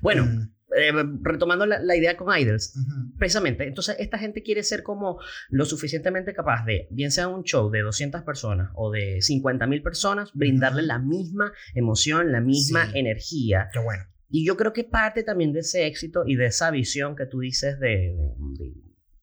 Bueno, 0.00 0.24
mm. 0.24 0.52
eh, 0.76 0.92
retomando 1.22 1.66
la, 1.66 1.96
idea 1.96 2.16
con 2.16 2.36
Idols, 2.36 2.74
precisamente, 3.18 3.66
entonces 3.66 3.96
esta 3.98 4.18
gente 4.18 4.42
quiere 4.42 4.62
ser 4.62 4.82
como 4.82 5.18
lo 5.50 5.64
suficientemente 5.64 6.34
capaz 6.34 6.64
de, 6.64 6.88
bien 6.90 7.10
sea 7.10 7.28
un 7.28 7.44
show 7.44 7.70
de 7.70 7.80
200 7.80 8.22
personas 8.22 8.70
o 8.74 8.90
de 8.90 9.20
50 9.20 9.66
mil 9.66 9.82
personas, 9.82 10.30
brindarle 10.34 10.82
la 10.82 10.98
misma 10.98 11.52
emoción, 11.74 12.32
la 12.32 12.40
misma 12.40 12.90
energía. 12.94 13.68
Qué 13.72 13.80
bueno. 13.80 14.04
Y 14.30 14.44
yo 14.44 14.56
creo 14.56 14.72
que 14.72 14.84
parte 14.84 15.22
también 15.22 15.52
de 15.52 15.60
ese 15.60 15.86
éxito 15.86 16.24
y 16.26 16.36
de 16.36 16.46
esa 16.46 16.70
visión 16.70 17.14
que 17.14 17.26
tú 17.26 17.40
dices 17.40 17.78
de, 17.78 18.16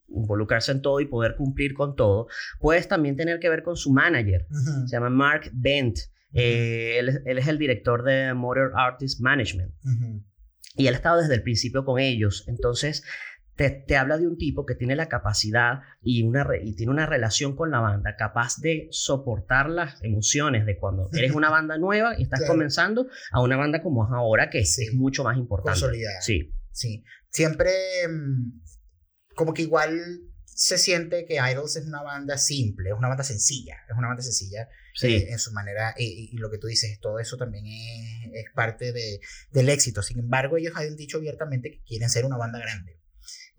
involucrarse 0.07 0.71
en 0.71 0.81
todo 0.81 0.99
y 0.99 1.05
poder 1.05 1.35
cumplir 1.35 1.73
con 1.73 1.95
todo, 1.95 2.27
puedes 2.59 2.87
también 2.87 3.15
tener 3.15 3.39
que 3.39 3.49
ver 3.49 3.63
con 3.63 3.75
su 3.75 3.91
manager. 3.91 4.47
Se 4.85 4.95
llama 4.95 5.09
Mark 5.09 5.49
Bent. 5.53 5.99
Eh, 6.33 6.97
él, 6.99 7.09
es 7.25 7.47
el 7.47 7.57
director 7.57 8.03
de 8.03 8.33
Motor 8.33 8.73
Artist 8.75 9.21
Management. 9.21 9.73
Y 10.75 10.87
él 10.87 10.93
ha 10.93 10.97
estado 10.97 11.21
desde 11.21 11.35
el 11.35 11.43
principio 11.43 11.83
con 11.83 11.99
ellos. 11.99 12.45
Entonces, 12.47 13.03
te, 13.55 13.97
habla 13.97 14.17
de 14.17 14.27
un 14.27 14.37
tipo 14.37 14.65
que 14.65 14.75
tiene 14.75 14.95
la 14.95 15.07
capacidad 15.07 15.81
y, 16.01 16.23
una 16.23 16.47
y 16.63 16.75
tiene 16.75 16.91
una 16.91 17.05
relación 17.05 17.55
con 17.55 17.69
la 17.69 17.79
banda 17.79 18.15
capaz 18.15 18.59
de 18.59 18.87
soportar 18.91 19.69
las 19.69 20.01
emociones 20.03 20.65
de 20.65 20.77
cuando 20.77 21.09
eres 21.13 21.33
una 21.33 21.49
banda 21.49 21.77
nueva 21.77 22.17
y 22.17 22.23
estás 22.23 22.43
comenzando 22.47 23.07
a 23.31 23.41
una 23.41 23.57
banda 23.57 23.81
como 23.81 24.05
es 24.05 24.11
ahora, 24.11 24.49
que 24.49 24.59
es 24.59 24.79
mucho 24.95 25.23
más 25.23 25.37
importante. 25.37 25.79
Consolidada. 25.79 26.21
Sí. 26.21 26.53
Sí. 26.71 27.03
Siempre, 27.29 27.71
mm, 28.09 28.61
como 29.35 29.53
que 29.53 29.61
igual 29.63 29.99
se 30.45 30.77
siente 30.77 31.25
que 31.25 31.35
Idols 31.35 31.75
es 31.75 31.85
una 31.85 32.01
banda 32.01 32.37
simple, 32.37 32.89
es 32.89 32.95
una 32.95 33.09
banda 33.09 33.23
sencilla, 33.23 33.75
es 33.89 33.97
una 33.97 34.07
banda 34.07 34.23
sencilla 34.23 34.67
eh, 35.03 35.27
en 35.29 35.39
su 35.39 35.51
manera, 35.51 35.93
y, 35.97 36.35
lo 36.37 36.49
que 36.49 36.57
tú 36.57 36.67
dices, 36.67 36.99
todo 36.99 37.19
eso 37.19 37.37
también 37.37 37.65
es, 37.65 38.31
es 38.33 38.45
parte 38.53 38.91
de, 38.91 39.19
del 39.51 39.69
éxito. 39.69 40.01
Sin 40.01 40.19
embargo, 40.19 40.57
ellos 40.57 40.73
han 40.75 40.95
dicho 40.95 41.17
abiertamente 41.17 41.71
que 41.71 41.81
quieren 41.83 42.09
ser 42.09 42.25
una 42.25 42.37
banda 42.37 42.59
grande. 42.59 43.01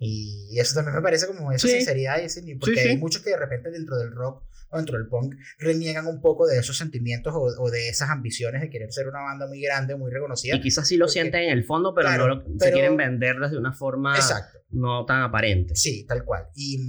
Y 0.04 0.58
eso 0.58 0.74
también 0.74 0.96
me 0.96 1.02
parece 1.02 1.28
como 1.28 1.52
esa 1.52 1.68
sinceridad 1.68 2.20
y 2.20 2.24
ese 2.24 2.42
porque 2.58 2.80
hay 2.80 2.96
muchos 2.96 3.22
que 3.22 3.30
de 3.30 3.36
repente 3.36 3.70
dentro 3.70 3.96
del 3.98 4.10
rock 4.10 4.42
o 4.70 4.76
dentro 4.76 4.98
del 4.98 5.06
punk 5.06 5.36
reniegan 5.58 6.06
un 6.06 6.20
poco 6.20 6.48
de 6.48 6.58
esos 6.58 6.76
sentimientos 6.76 7.32
o, 7.36 7.70
de 7.70 7.88
esas 7.88 8.10
ambiciones 8.10 8.62
de 8.62 8.68
querer 8.68 8.90
ser 8.90 9.06
una 9.06 9.20
banda 9.20 9.46
muy 9.46 9.60
grande, 9.60 9.94
muy 9.94 10.10
reconocida. 10.10 10.56
Y 10.56 10.60
quizás 10.60 10.88
sí 10.88 10.96
lo 10.96 11.06
sienten 11.06 11.42
en 11.42 11.50
el 11.50 11.62
fondo, 11.62 11.94
pero 11.94 12.10
no 12.16 12.26
lo, 12.26 12.44
se 12.58 12.72
quieren 12.72 12.96
vender 12.96 13.36
de 13.36 13.56
una 13.56 13.72
forma 13.72 14.18
no 14.70 15.04
tan 15.04 15.22
aparente. 15.22 15.76
Sí, 15.76 16.04
tal 16.04 16.24
cual. 16.24 16.46
Y, 16.56 16.80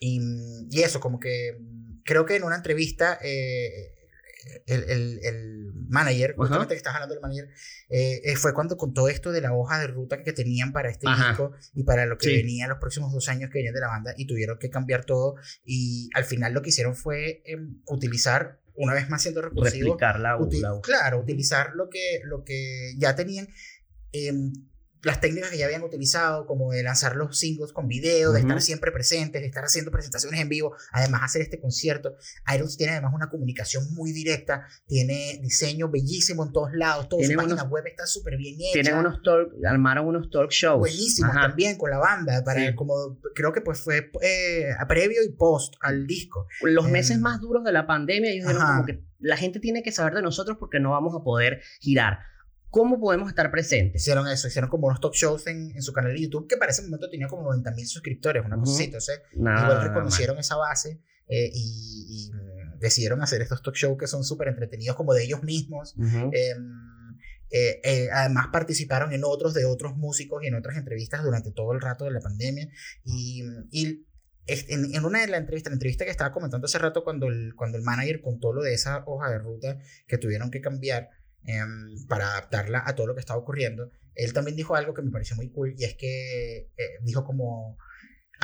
y, 0.00 0.20
y 0.70 0.82
eso, 0.82 1.00
como 1.00 1.18
que 1.18 1.56
creo 2.08 2.24
que 2.24 2.36
en 2.36 2.42
una 2.42 2.56
entrevista 2.56 3.18
eh, 3.22 3.94
el, 4.64 4.82
el, 4.84 5.20
el, 5.24 5.72
manager, 5.90 6.34
justamente 6.36 6.72
que 6.72 6.78
estás 6.78 6.94
hablando 6.94 7.14
del 7.14 7.20
manager, 7.20 7.50
eh, 7.90 8.22
eh, 8.24 8.36
fue 8.36 8.54
cuando 8.54 8.78
contó 8.78 9.08
esto 9.08 9.30
de 9.30 9.42
la 9.42 9.52
hoja 9.52 9.78
de 9.78 9.88
ruta 9.88 10.22
que 10.22 10.32
tenían 10.32 10.72
para 10.72 10.88
este 10.88 11.06
disco 11.06 11.52
y 11.74 11.82
para 11.82 12.06
lo 12.06 12.16
que 12.16 12.28
venía 12.28 12.66
los 12.66 12.78
próximos 12.78 13.12
dos 13.12 13.28
años 13.28 13.50
que 13.50 13.58
venían 13.58 13.74
de 13.74 13.80
la 13.80 13.88
banda 13.88 14.14
y 14.16 14.26
tuvieron 14.26 14.58
que 14.58 14.70
cambiar 14.70 15.04
todo. 15.04 15.34
Y 15.66 16.08
al 16.14 16.24
final 16.24 16.54
lo 16.54 16.62
que 16.62 16.70
hicieron 16.70 16.96
fue 16.96 17.42
em, 17.44 17.82
utilizar 17.86 18.58
una 18.74 18.94
vez 18.94 19.10
más 19.10 19.20
siendo 19.20 19.42
recursivo, 19.42 19.92
replicar 19.92 20.18
la, 20.18 20.38
claro, 20.82 21.20
utilizar 21.20 21.74
lo 21.74 21.90
que, 21.90 22.20
lo 22.24 22.42
que 22.42 22.94
ya 22.96 23.14
tenían 23.14 23.48
em, 24.12 24.52
las 25.02 25.20
técnicas 25.20 25.50
que 25.50 25.58
ya 25.58 25.66
habían 25.66 25.82
utilizado, 25.82 26.46
como 26.46 26.72
de 26.72 26.82
lanzar 26.82 27.16
los 27.16 27.38
singles 27.38 27.72
con 27.72 27.88
video, 27.88 28.32
de 28.32 28.40
estar 28.40 28.60
siempre 28.60 28.90
presentes, 28.90 29.40
de 29.40 29.46
estar 29.46 29.64
haciendo 29.64 29.90
presentaciones 29.90 30.40
en 30.40 30.48
vivo, 30.48 30.74
además 30.92 31.22
hacer 31.24 31.42
este 31.42 31.60
concierto. 31.60 32.16
Idols 32.52 32.76
tiene 32.76 32.92
además 32.92 33.12
una 33.14 33.28
comunicación 33.28 33.92
muy 33.94 34.12
directa, 34.12 34.66
tiene 34.86 35.38
diseño 35.42 35.88
bellísimo 35.88 36.44
en 36.44 36.52
todos 36.52 36.72
lados, 36.72 37.08
toda 37.08 37.24
su 37.24 37.34
página 37.34 37.62
web 37.64 37.86
está 37.86 38.06
súper 38.06 38.36
bien 38.36 38.56
hecha. 38.60 38.72
Tienen 38.72 38.96
unos 38.96 39.22
talk, 39.22 39.52
armaron 39.66 40.06
unos 40.06 40.30
talk 40.30 40.50
shows. 40.50 40.80
Buenísimos 40.80 41.32
también 41.32 41.76
con 41.76 41.90
la 41.90 41.98
banda, 41.98 42.42
para 42.44 42.74
como 42.74 43.18
creo 43.34 43.52
que 43.52 43.60
pues 43.60 43.80
fue 43.80 44.10
eh, 44.22 44.74
previo 44.88 45.22
y 45.22 45.30
post 45.30 45.74
al 45.80 46.06
disco. 46.06 46.46
Los 46.62 46.88
meses 46.88 47.16
em, 47.16 47.22
más 47.22 47.40
duros 47.40 47.64
de 47.64 47.72
la 47.72 47.86
pandemia, 47.86 48.30
ellos 48.30 48.46
dijeron 48.48 48.66
como 48.66 48.86
que 48.86 49.04
la 49.20 49.36
gente 49.36 49.60
tiene 49.60 49.82
que 49.82 49.92
saber 49.92 50.14
de 50.14 50.22
nosotros 50.22 50.56
porque 50.58 50.80
no 50.80 50.90
vamos 50.90 51.14
a 51.14 51.22
poder 51.22 51.60
girar 51.80 52.20
¿Cómo 52.70 53.00
podemos 53.00 53.28
estar 53.28 53.50
presentes? 53.50 54.02
Hicieron 54.02 54.28
eso, 54.28 54.48
hicieron 54.48 54.68
como 54.68 54.86
unos 54.88 55.00
talk 55.00 55.14
shows 55.14 55.46
en, 55.46 55.72
en 55.74 55.82
su 55.82 55.92
canal 55.92 56.12
de 56.12 56.22
YouTube, 56.22 56.46
que 56.46 56.56
para 56.56 56.70
ese 56.70 56.82
momento 56.82 57.08
tenía 57.08 57.26
como 57.26 57.42
90 57.44 57.70
mil 57.72 57.86
suscriptores, 57.86 58.44
una 58.44 58.58
cosita, 58.58 58.98
uh 58.98 59.40
igual 59.40 59.82
reconocieron 59.82 60.38
esa 60.38 60.56
base 60.56 61.00
eh, 61.28 61.50
y, 61.52 62.30
mm, 62.32 62.78
decidieron 62.78 63.22
hacer 63.22 63.42
estos 63.42 63.62
talk 63.62 63.74
shows 63.74 63.98
que 63.98 64.06
son 64.06 64.22
súper 64.22 64.48
entretenidos, 64.48 64.96
como 64.96 65.14
de 65.14 65.24
ellos 65.24 65.42
mismos. 65.42 65.94
Em, 65.98 66.32
eh, 67.50 67.80
eh, 67.82 68.08
además 68.12 68.48
participaron 68.52 69.12
en 69.12 69.22
otros 69.24 69.54
de 69.54 69.64
otros 69.64 69.96
músicos 69.96 70.42
y 70.42 70.48
en 70.48 70.54
otras 70.54 70.76
entrevistas 70.76 71.24
durante 71.24 71.50
todo 71.50 71.72
el 71.72 71.80
rato 71.80 72.04
de 72.04 72.10
la 72.10 72.20
pandemia. 72.20 72.68
Y, 73.04 73.42
y 73.70 74.06
en, 74.46 74.94
en, 74.94 75.04
una 75.04 75.20
de 75.20 75.28
las 75.28 75.40
entrevistas, 75.40 75.70
la 75.70 75.74
entrevista 75.74 76.04
que 76.04 76.10
estaba 76.10 76.32
comentando 76.32 76.66
hace 76.66 76.78
rato 76.78 77.04
cuando 77.04 77.26
el, 77.26 77.54
cuando 77.54 77.78
el 77.78 77.84
manager 77.84 78.20
contó 78.20 78.52
lo 78.52 78.62
de 78.62 78.74
esa 78.74 79.02
hoja 79.06 79.30
de 79.30 79.38
ruta 79.38 79.78
que 80.06 80.18
tuvieron 80.18 80.50
que 80.50 80.60
cambiar, 80.60 81.10
Em, 81.44 82.06
para 82.08 82.32
adaptarla 82.32 82.82
a 82.84 82.94
todo 82.94 83.06
lo 83.06 83.14
que 83.14 83.20
estaba 83.20 83.40
ocurriendo. 83.40 83.90
Él 84.14 84.32
también 84.32 84.56
dijo 84.56 84.74
algo 84.74 84.92
que 84.92 85.00
me 85.00 85.10
pareció 85.10 85.34
muy 85.36 85.50
cool 85.50 85.74
y 85.78 85.84
es 85.84 85.94
que 85.94 86.70
eh, 86.76 86.98
dijo 87.02 87.24
como 87.24 87.78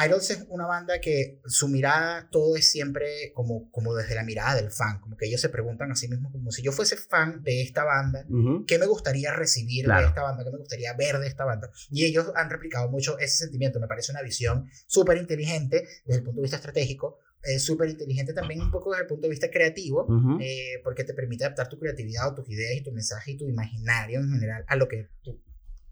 Idols 0.02 0.30
es 0.30 0.46
una 0.48 0.66
banda 0.66 0.98
que 1.00 1.40
su 1.44 1.68
mirada 1.68 2.28
todo 2.30 2.57
es 2.57 2.70
siempre 2.70 3.33
como, 3.35 3.70
como 3.70 3.94
desde 3.94 4.14
la 4.14 4.24
mirada 4.24 4.54
del 4.54 4.70
fan, 4.70 5.00
como 5.00 5.16
que 5.16 5.26
ellos 5.26 5.40
se 5.40 5.50
preguntan 5.50 5.92
a 5.92 5.96
sí 5.96 6.09
mismos 6.09 6.33
como 6.33 6.50
si 6.50 6.62
yo 6.62 6.72
fuese 6.72 6.96
fan 6.96 7.42
de 7.42 7.62
esta 7.62 7.85
banda, 7.85 8.26
¿qué 8.66 8.78
me 8.78 8.87
gustaría 8.87 9.33
recibir 9.33 9.87
de 9.87 10.04
esta 10.04 10.22
banda? 10.22 10.42
¿Qué 10.42 10.50
me 10.50 10.59
gustaría 10.59 10.92
ver 10.94 11.18
de 11.18 11.28
esta 11.28 11.44
banda? 11.44 11.70
Y 11.90 12.07
ellos 12.07 12.33
han 12.35 12.50
replicado 12.50 12.88
mucho 12.88 13.18
ese 13.18 13.37
sentimiento, 13.37 13.78
me 13.78 13.87
parece 13.87 14.11
una 14.11 14.22
visión 14.22 14.68
súper 14.87 15.18
inteligente 15.18 15.87
desde 16.04 16.20
el 16.20 16.24
punto 16.24 16.40
de 16.40 16.44
vista 16.44 16.57
estratégico, 16.57 17.18
es 17.44 17.64
súper 17.64 17.90
inteligente 17.90 18.33
también 18.33 18.61
un 18.61 18.70
poco 18.70 18.90
desde 18.90 19.02
el 19.02 19.09
punto 19.09 19.22
de 19.22 19.30
vista 19.30 19.50
creativo, 19.50 20.07
eh, 20.40 20.80
porque 20.83 21.04
te 21.04 21.14
permite 21.14 21.44
adaptar 21.44 21.68
tu 21.68 21.78
creatividad 21.78 22.28
o 22.28 22.35
tus 22.35 22.48
ideas 22.50 22.74
y 22.76 22.83
tu 22.83 22.92
mensaje 22.92 23.33
y 23.33 23.37
tu 23.37 23.48
imaginario 23.48 24.20
en 24.20 24.30
general 24.30 24.64
a 24.66 24.76
lo 24.76 24.88
que 24.88 25.09
tú 25.22 25.40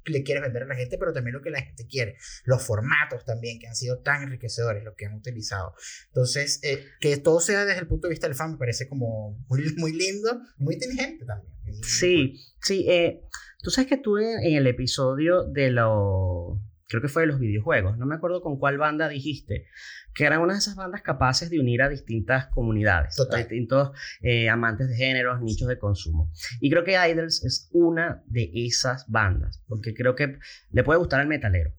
le 0.05 0.23
quieres 0.23 0.43
vender 0.43 0.65
a 0.65 0.67
la 0.67 0.75
gente, 0.75 0.99
pero 0.99 1.13
también 1.13 1.35
lo 1.35 1.43
que 1.43 1.51
la 1.51 1.63
gente 1.63 1.87
quiere. 1.87 2.17
Los 2.45 2.63
formatos 2.63 3.25
también, 3.25 3.59
que 3.59 3.69
han 3.69 3.77
sido 3.77 3.99
tan 3.99 4.23
enriquecedores, 4.25 4.83
lo 4.83 4.95
que 4.95 5.07
han 5.07 5.15
utilizado. 5.15 5.75
Entonces, 6.09 6.61
eh, 6.63 6.85
que 7.01 7.17
todo 7.19 7.41
sea 7.41 7.65
desde 7.65 7.81
el 7.81 7.87
punto 7.87 8.09
de 8.09 8.13
vista 8.13 8.27
del 8.27 8.37
fan 8.37 8.53
me 8.53 8.59
parece 8.59 8.89
como 8.89 9.39
muy, 9.49 9.75
muy 9.77 9.93
lindo, 9.93 10.41
muy 10.57 10.75
inteligente 10.75 11.25
también. 11.25 11.53
Sí, 11.85 12.41
sí. 12.61 12.85
Eh, 12.89 13.23
tú 13.63 13.71
sabes 13.71 13.89
que 13.89 13.99
tú 13.99 14.19
en 14.19 14.57
el 14.57 14.67
episodio 14.67 15.45
de 15.45 15.71
lo 15.71 16.61
creo 16.93 17.01
que 17.03 17.09
fue 17.09 17.23
de 17.23 17.29
los 17.29 17.41
videojuegos, 17.41 17.97
no 17.97 18.05
me 18.05 18.15
acuerdo 18.15 18.43
con 18.43 18.59
cuál 18.59 18.77
banda 18.77 19.09
dijiste, 19.09 19.67
que 20.15 20.25
eran 20.25 20.43
una 20.43 20.53
de 20.53 20.59
esas 20.59 20.77
bandas 20.77 21.01
capaces 21.01 21.49
de 21.49 21.59
unir 21.59 21.81
a 21.81 21.89
distintas 21.89 22.49
comunidades, 22.49 23.19
a 23.19 23.37
distintos 23.39 23.93
eh, 24.21 24.51
amantes 24.51 24.89
de 24.89 24.97
géneros, 24.97 25.41
nichos 25.41 25.69
de 25.69 25.79
consumo. 25.79 26.31
Y 26.61 26.71
creo 26.71 26.85
que 26.85 26.93
Idols 26.93 27.45
es 27.45 27.71
una 27.73 28.23
de 28.27 28.51
esas 28.53 29.07
bandas, 29.09 29.65
porque 29.67 29.95
creo 29.95 30.15
que 30.15 30.39
le 30.71 30.85
puede 30.85 30.99
gustar 30.99 31.21
al 31.21 31.29
metalero, 31.29 31.73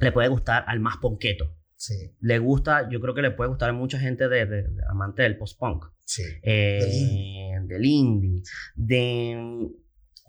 le 0.00 0.10
puede 0.10 0.28
gustar 0.28 0.64
al 0.66 0.80
más 0.80 0.96
ponqueto, 0.96 1.54
Sí. 1.82 2.14
Le 2.20 2.38
gusta, 2.38 2.88
yo 2.88 3.00
creo 3.00 3.12
que 3.12 3.22
le 3.22 3.32
puede 3.32 3.48
gustar 3.48 3.70
a 3.70 3.72
mucha 3.72 3.98
gente 3.98 4.28
de, 4.28 4.46
de, 4.46 4.66
amante 4.88 5.22
del 5.22 5.36
post-punk. 5.36 5.86
Sí. 6.04 6.22
Eh, 6.40 7.58
del 7.64 7.84
indie. 7.84 8.40
De 8.76 9.68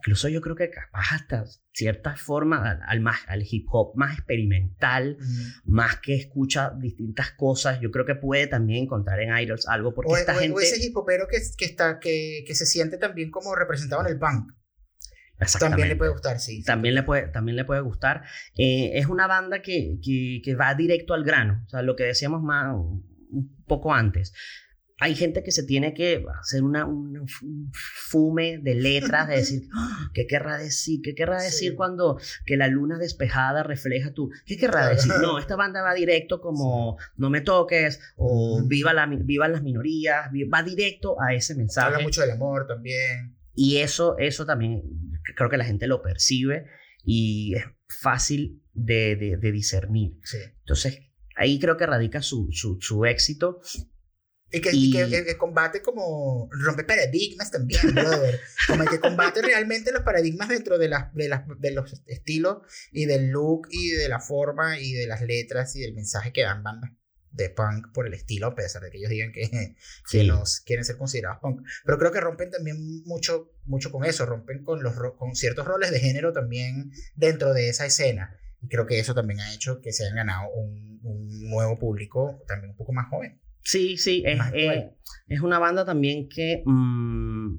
incluso 0.04 0.28
yo 0.28 0.42
creo 0.42 0.58
que 0.58 0.70
capaz 0.70 1.14
hasta 1.14 1.46
cierta 1.72 2.18
forma 2.18 2.78
al, 2.86 3.00
más, 3.00 3.22
al 3.28 3.46
hip 3.50 3.68
hop 3.72 3.96
más 3.96 4.18
experimental, 4.18 5.18
más 5.64 6.02
que 6.02 6.14
escucha 6.16 6.74
distintas 6.78 7.32
cosas, 7.32 7.80
yo 7.80 7.90
creo 7.90 8.06
que 8.06 8.16
puede 8.16 8.48
también 8.48 8.84
encontrar 8.84 9.22
en 9.22 9.36
Idols 9.38 9.66
algo 9.66 9.94
porque 9.94 10.12
esta 10.20 10.36
gente... 10.36 10.58
O 10.58 10.60
ese 10.60 10.86
hip 10.86 10.98
hopero 10.98 11.26
que, 11.30 11.38
que, 11.58 11.66
está, 11.66 12.00
que, 12.00 12.44
que 12.46 12.54
se 12.54 12.66
siente 12.66 12.98
también 12.98 13.32
como 13.32 13.56
representado 13.56 14.02
en 14.02 14.12
el 14.12 14.20
punk. 14.20 14.52
También 15.60 15.88
le 15.88 15.96
puede 15.96 16.12
gustar, 16.12 16.40
sí. 16.40 16.64
También 16.64 16.96
le 16.96 17.04
puede, 17.04 17.28
también 17.30 17.56
le 17.56 17.64
puede 17.64 17.82
gustar. 17.82 18.24
Eh, 18.58 18.92
es 18.96 19.08
una 19.08 19.28
banda 19.28 19.62
que, 19.62 20.00
que, 20.04 20.42
que, 20.44 20.56
va 20.56 20.76
directo 20.76 21.14
al 21.14 21.24
grano, 21.24 21.64
o 21.66 21.70
sea, 21.70 21.82
lo 21.82 21.96
que 21.96 22.04
decíamos 22.04 22.42
más 22.44 22.76
un 22.76 23.64
poco 23.66 23.94
antes 23.94 24.34
hay 25.00 25.16
gente 25.16 25.44
que 25.44 25.52
se 25.52 25.64
tiene 25.64 25.94
que 25.94 26.24
hacer 26.40 26.64
una, 26.64 26.86
un 26.86 27.28
fume 27.74 28.60
de 28.60 28.76
letras, 28.76 29.28
de 29.28 29.36
decir, 29.36 29.64
ah, 29.76 30.10
¿qué 30.14 30.28
querrá 30.28 30.58
decir? 30.58 31.02
¿Qué 31.04 31.16
querrá 31.16 31.42
decir 31.42 31.76
cuando 31.76 32.20
que 32.46 32.58
la 32.58 32.68
luna 32.68 32.98
despejada 32.98 33.64
refleja 33.64 34.14
tu... 34.14 34.30
¿Qué 34.46 34.58
querrá 34.58 34.90
decir? 34.90 35.12
No, 35.22 35.38
esta 35.40 35.56
banda 35.56 35.82
va 35.82 35.94
directo 35.94 36.40
como 36.40 36.98
no 37.18 37.30
me 37.30 37.42
toques 37.42 38.00
o 38.16 38.62
viva, 38.66 38.94
la, 38.94 39.08
viva 39.08 39.48
las 39.48 39.64
minorías, 39.64 40.30
va 40.54 40.64
directo 40.64 41.18
a 41.22 41.34
ese 41.34 41.56
mensaje. 41.56 41.88
Habla 41.88 42.00
mucho 42.00 42.22
del 42.22 42.32
amor 42.32 42.68
también. 42.68 43.36
Y 43.56 43.78
eso, 43.78 44.18
eso 44.18 44.46
también 44.46 44.84
creo 45.36 45.50
que 45.50 45.58
la 45.58 45.66
gente 45.66 45.88
lo 45.88 46.02
percibe 46.02 46.66
y 47.04 47.56
es 47.56 47.66
fácil 47.88 48.62
de, 48.74 49.16
de, 49.16 49.52
discernir. 49.52 50.18
Entonces, 50.60 51.02
ahí 51.36 51.60
creo 51.60 51.78
que 51.78 51.86
radica 51.86 52.22
su, 52.22 52.50
su, 52.52 52.80
su 52.82 53.06
éxito 53.06 53.62
y 54.54 54.62
que, 54.62 54.70
y... 54.72 54.92
que, 54.92 55.38
combate 55.38 55.82
como 55.82 56.48
rompe 56.52 56.84
paradigmas 56.84 57.50
también, 57.50 57.82
brother. 57.94 58.40
Como 58.68 58.86
que 58.86 59.00
combate 59.00 59.42
realmente 59.42 59.92
los 59.92 60.04
paradigmas 60.04 60.48
dentro 60.48 60.78
de, 60.78 60.88
las, 60.88 61.14
de, 61.14 61.28
las, 61.28 61.44
de 61.58 61.72
los 61.72 62.02
estilos 62.06 62.60
y 62.92 63.06
del 63.06 63.30
look 63.30 63.68
y 63.72 63.90
de 63.90 64.08
la 64.08 64.20
forma 64.20 64.80
y 64.80 64.94
de 64.94 65.08
las 65.08 65.22
letras 65.24 65.76
y 65.76 65.82
del 65.82 65.96
mensaje 65.96 66.32
que 66.32 66.44
dan 66.44 66.62
bandas 66.62 66.92
de 67.32 67.50
punk 67.50 67.92
por 67.94 68.06
el 68.06 68.14
estilo, 68.14 68.46
a 68.46 68.56
pesar 68.56 68.84
de 68.84 68.92
que 68.92 69.00
ellos 69.00 69.10
digan 69.10 69.32
que, 69.32 69.76
que 70.12 70.24
los 70.24 70.60
quieren 70.60 70.86
ser 70.86 70.98
considerados 70.98 71.40
punk. 71.42 71.62
Pero 71.84 71.98
creo 71.98 72.12
que 72.12 72.22
rompen 72.22 72.52
también 72.52 73.04
mucho, 73.06 73.52
mucho 73.66 73.92
con 73.92 74.06
eso, 74.06 74.28
rompen 74.28 74.64
con, 74.64 74.84
los, 74.84 74.94
con 75.18 75.36
ciertos 75.36 75.66
roles 75.66 75.90
de 75.90 76.00
género 76.00 76.32
también 76.32 76.92
dentro 77.16 77.54
de 77.54 77.70
esa 77.70 77.88
escena. 77.88 78.40
Y 78.62 78.68
creo 78.68 78.86
que 78.86 79.00
eso 79.00 79.16
también 79.16 79.40
ha 79.40 79.54
hecho 79.54 79.82
que 79.82 79.92
se 79.92 80.04
hayan 80.04 80.18
ganado 80.18 80.50
un, 80.52 81.00
un 81.04 81.50
nuevo 81.50 81.78
público 81.78 82.44
también 82.48 82.72
un 82.72 82.78
poco 82.78 82.94
más 82.94 83.10
joven. 83.10 83.43
Sí, 83.64 83.98
sí, 83.98 84.24
es, 84.26 84.40
eh, 84.54 84.92
es 85.28 85.42
una 85.42 85.60
banda 85.60 85.86
también 85.86 86.28
que 86.28 86.64
mm, 86.66 87.56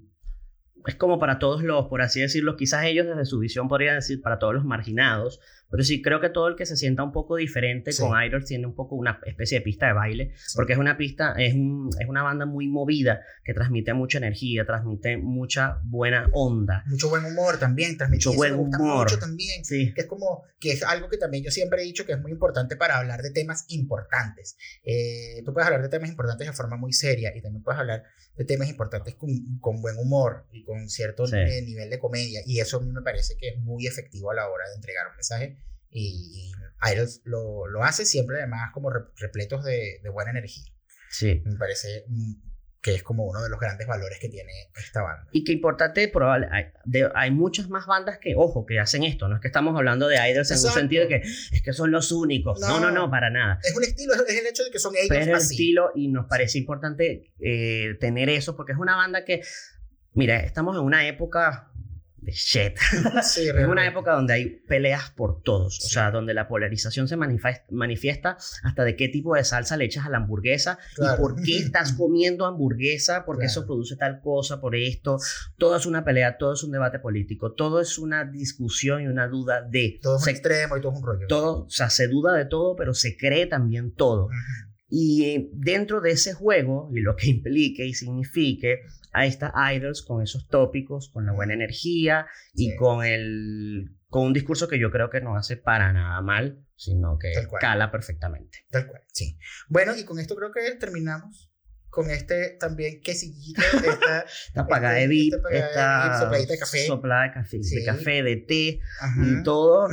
es 0.86 0.94
como 0.96 1.18
para 1.18 1.38
todos 1.38 1.62
los, 1.62 1.86
por 1.86 2.02
así 2.02 2.20
decirlo, 2.20 2.56
quizás 2.56 2.84
ellos 2.84 3.06
desde 3.06 3.24
su 3.24 3.38
visión 3.38 3.68
podrían 3.68 3.96
decir 3.96 4.20
para 4.20 4.38
todos 4.38 4.54
los 4.54 4.64
marginados, 4.64 5.40
pero 5.74 5.82
sí, 5.82 6.00
creo 6.00 6.20
que 6.20 6.28
todo 6.28 6.46
el 6.46 6.54
que 6.54 6.66
se 6.66 6.76
sienta 6.76 7.02
un 7.02 7.10
poco 7.10 7.34
diferente 7.34 7.90
con 7.98 8.12
Idols 8.22 8.46
tiene 8.46 8.64
un 8.64 8.76
poco 8.76 8.94
una 8.94 9.18
especie 9.26 9.58
de 9.58 9.64
pista 9.64 9.88
de 9.88 9.92
baile, 9.92 10.32
porque 10.54 10.74
es 10.74 10.78
una 10.78 10.96
pista, 10.96 11.34
es, 11.36 11.52
es 11.52 12.08
una 12.08 12.22
banda 12.22 12.46
muy 12.46 12.68
movida 12.68 13.22
que 13.44 13.54
transmite 13.54 13.92
mucha 13.92 14.18
energía, 14.18 14.64
transmite 14.64 15.16
mucha 15.16 15.80
buena 15.82 16.30
onda. 16.32 16.84
Mucho 16.86 17.08
buen 17.08 17.24
humor 17.24 17.58
también, 17.58 17.96
transmite 17.96 18.28
mucho 18.28 18.36
buen 18.36 18.54
humor. 18.54 19.10
Mucho 19.10 19.18
también, 19.18 19.64
sí. 19.64 19.92
que 19.92 20.02
es 20.02 20.06
como, 20.06 20.44
que 20.60 20.70
es 20.70 20.84
algo 20.84 21.08
que 21.08 21.16
también 21.16 21.42
yo 21.42 21.50
siempre 21.50 21.82
he 21.82 21.84
dicho 21.84 22.06
que 22.06 22.12
es 22.12 22.20
muy 22.20 22.30
importante 22.30 22.76
para 22.76 22.96
hablar 22.98 23.22
de 23.22 23.32
temas 23.32 23.64
importantes. 23.66 24.56
Eh, 24.84 25.42
tú 25.44 25.52
puedes 25.52 25.66
hablar 25.66 25.82
de 25.82 25.88
temas 25.88 26.08
importantes 26.08 26.46
de 26.46 26.52
forma 26.52 26.76
muy 26.76 26.92
seria 26.92 27.36
y 27.36 27.42
también 27.42 27.64
puedes 27.64 27.80
hablar 27.80 28.04
de 28.36 28.44
temas 28.44 28.68
importantes 28.68 29.16
con, 29.16 29.58
con 29.58 29.82
buen 29.82 29.98
humor 29.98 30.46
y 30.52 30.62
con 30.62 30.88
cierto 30.88 31.24
nivel 31.26 31.90
de 31.90 31.98
comedia. 31.98 32.42
Y 32.46 32.60
eso 32.60 32.76
a 32.76 32.80
mí 32.80 32.92
me 32.92 33.02
parece 33.02 33.36
que 33.36 33.48
es 33.48 33.58
muy 33.58 33.88
efectivo 33.88 34.30
a 34.30 34.34
la 34.34 34.48
hora 34.48 34.68
de 34.68 34.76
entregar 34.76 35.08
un 35.08 35.16
mensaje 35.16 35.63
y, 35.94 36.52
Idols 36.92 37.22
lo, 37.24 37.66
lo, 37.66 37.82
hace 37.82 38.04
siempre 38.04 38.38
además 38.38 38.70
como 38.74 38.90
repletos 38.90 39.64
de, 39.64 40.00
de, 40.02 40.08
buena 40.10 40.32
energía. 40.32 40.70
Sí. 41.08 41.40
Me 41.46 41.56
parece 41.56 42.04
mm, 42.08 42.34
que 42.82 42.94
es 42.94 43.02
como 43.02 43.24
uno 43.24 43.42
de 43.42 43.48
los 43.48 43.58
grandes 43.58 43.86
valores 43.86 44.18
que 44.18 44.28
tiene 44.28 44.52
esta 44.76 45.00
banda. 45.00 45.26
Y 45.32 45.44
qué 45.44 45.52
importante, 45.52 46.06
probable, 46.08 46.48
hay, 46.50 46.66
hay 47.14 47.30
muchas 47.30 47.70
más 47.70 47.86
bandas 47.86 48.18
que, 48.18 48.34
ojo, 48.36 48.66
que 48.66 48.78
hacen 48.78 49.04
esto, 49.04 49.26
no 49.28 49.36
es 49.36 49.40
que 49.40 49.48
estamos 49.48 49.74
hablando 49.74 50.06
de 50.06 50.16
idols 50.16 50.50
en 50.50 50.58
un 50.58 50.72
sentido 50.72 51.04
de 51.04 51.08
que 51.08 51.16
es 51.26 51.62
que 51.62 51.72
son 51.72 51.90
los 51.90 52.12
únicos, 52.12 52.60
no, 52.60 52.80
no, 52.80 52.90
no, 52.90 53.10
para 53.10 53.30
nada. 53.30 53.58
Es 53.62 53.74
un 53.74 53.84
estilo, 53.84 54.12
es 54.12 54.38
el 54.38 54.46
hecho 54.46 54.64
de 54.64 54.70
que 54.70 54.78
son 54.78 54.94
ellos 54.96 55.16
Es 55.16 55.26
el 55.26 55.34
estilo 55.34 55.92
y 55.94 56.08
nos 56.08 56.26
parece 56.26 56.58
importante 56.58 57.32
eh, 57.40 57.96
tener 58.00 58.28
eso 58.28 58.54
porque 58.54 58.72
es 58.72 58.78
una 58.78 58.96
banda 58.96 59.24
que, 59.24 59.42
mira, 60.12 60.40
estamos 60.40 60.76
en 60.76 60.82
una 60.82 61.08
época 61.08 61.72
de 62.24 62.32
shit. 62.32 62.74
es 63.18 63.66
una 63.68 63.86
época 63.86 64.12
donde 64.12 64.34
hay 64.34 64.46
peleas 64.66 65.10
por 65.10 65.42
todos, 65.42 65.78
o 65.84 65.88
sea, 65.88 66.10
donde 66.10 66.34
la 66.34 66.48
polarización 66.48 67.08
se 67.08 67.16
manifiesta, 67.16 68.38
hasta 68.62 68.84
de 68.84 68.96
qué 68.96 69.08
tipo 69.08 69.34
de 69.34 69.44
salsa 69.44 69.76
le 69.76 69.84
echas 69.84 70.06
a 70.06 70.10
la 70.10 70.18
hamburguesa 70.18 70.78
y 70.96 71.20
por 71.20 71.42
qué 71.42 71.58
estás 71.58 71.92
comiendo 71.98 72.46
hamburguesa, 72.46 73.24
porque 73.24 73.46
eso 73.46 73.66
produce 73.66 73.96
tal 73.96 74.20
cosa, 74.20 74.60
por 74.60 74.74
esto. 74.74 75.18
Todo 75.58 75.76
es 75.76 75.86
una 75.86 76.04
pelea, 76.04 76.36
todo 76.38 76.54
es 76.54 76.62
un 76.62 76.72
debate 76.72 76.98
político, 76.98 77.52
todo 77.52 77.80
es 77.80 77.98
una 77.98 78.24
discusión 78.24 79.02
y 79.02 79.06
una 79.06 79.28
duda 79.28 79.62
de... 79.62 79.98
Todo 80.02 80.18
es 80.18 80.26
extremo 80.26 80.76
y 80.76 80.80
todo 80.80 80.92
es 80.92 80.98
un 80.98 81.06
rollo. 81.06 81.26
Todo, 81.28 81.64
o 81.64 81.70
sea, 81.70 81.90
se 81.90 82.08
duda 82.08 82.34
de 82.34 82.46
todo, 82.46 82.76
pero 82.76 82.94
se 82.94 83.16
cree 83.16 83.46
también 83.46 83.94
todo. 83.94 84.28
Y 84.88 85.50
dentro 85.52 86.00
de 86.00 86.12
ese 86.12 86.34
juego, 86.34 86.90
y 86.94 87.00
lo 87.00 87.16
que 87.16 87.28
implique 87.28 87.84
y 87.84 87.94
signifique, 87.94 88.80
ahí 89.14 89.28
está 89.28 89.52
Idols 89.72 90.02
con 90.02 90.22
esos 90.22 90.48
tópicos, 90.48 91.10
con 91.10 91.24
la 91.24 91.32
buena 91.32 91.54
energía 91.54 92.26
y 92.52 92.76
con, 92.76 93.04
el, 93.04 93.96
con 94.08 94.26
un 94.26 94.32
discurso 94.32 94.68
que 94.68 94.78
yo 94.78 94.90
creo 94.90 95.08
que 95.08 95.20
no 95.20 95.36
hace 95.36 95.56
para 95.56 95.92
nada 95.92 96.20
mal, 96.20 96.62
sino 96.74 97.16
que 97.18 97.32
cala 97.60 97.90
perfectamente. 97.90 98.58
Tal 98.70 98.86
cual, 98.86 99.02
sí. 99.12 99.38
Bueno, 99.68 99.96
y 99.96 100.04
con 100.04 100.18
esto 100.18 100.34
creo 100.34 100.50
que 100.52 100.76
terminamos 100.78 101.50
con 101.94 102.10
este 102.10 102.56
también 102.58 103.00
quesillito, 103.00 103.62
esta, 103.88 104.26
esta 104.48 104.66
paga 104.66 104.92
de 104.92 105.06
VIP, 105.06 105.34
esta 105.52 106.18
sopladita 106.18 106.52
de 106.52 106.58
café, 106.58 106.86
soplada 106.86 107.22
de 107.22 107.32
café, 107.32 107.58
de, 107.58 107.84
café, 107.84 108.22
de 108.24 108.36
té 108.36 108.80
y 109.22 109.42
todo, 109.44 109.88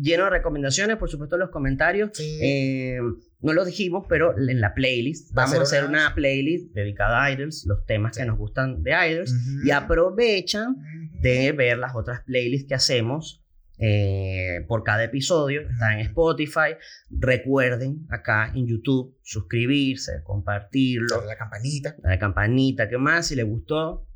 lleno 0.00 0.24
de 0.24 0.30
recomendaciones, 0.30 0.96
por 0.96 1.10
supuesto 1.10 1.36
en 1.36 1.40
los 1.40 1.50
comentarios. 1.50 2.10
Eh, 2.20 2.98
no 3.40 3.52
lo 3.52 3.64
dijimos, 3.64 4.04
pero 4.08 4.36
en 4.36 4.60
la 4.60 4.74
playlist 4.74 5.32
vamos 5.32 5.58
a 5.58 5.62
hacer 5.62 5.84
una, 5.84 6.14
playlist 6.14 6.74
dedicada 6.74 7.24
a 7.24 7.32
Idols, 7.32 7.64
los 7.66 7.84
temas 7.86 8.16
que 8.16 8.24
nos 8.24 8.36
gustan 8.36 8.82
de 8.82 8.92
Idols, 8.92 9.34
y 9.64 9.70
aprovechan 9.70 10.76
de 11.20 11.52
ver 11.52 11.78
las 11.78 11.94
otras 11.94 12.22
playlists 12.22 12.68
que 12.68 12.74
hacemos 12.74 13.42
eh, 13.78 14.64
por 14.68 14.84
cada 14.84 15.04
episodio. 15.04 15.62
Está 15.62 15.94
en 15.94 16.00
Spotify. 16.00 16.76
Recuerden 17.08 18.06
acá 18.10 18.52
en 18.54 18.66
YouTube 18.66 19.16
suscribirse, 19.22 20.22
compartirlo. 20.22 21.24
La 21.24 21.36
campanita. 21.36 21.96
La 22.02 22.18
campanita, 22.18 22.88
¿qué 22.88 22.98
más? 22.98 23.28
Si 23.28 23.36
les 23.36 23.46
gustó, 23.46 24.06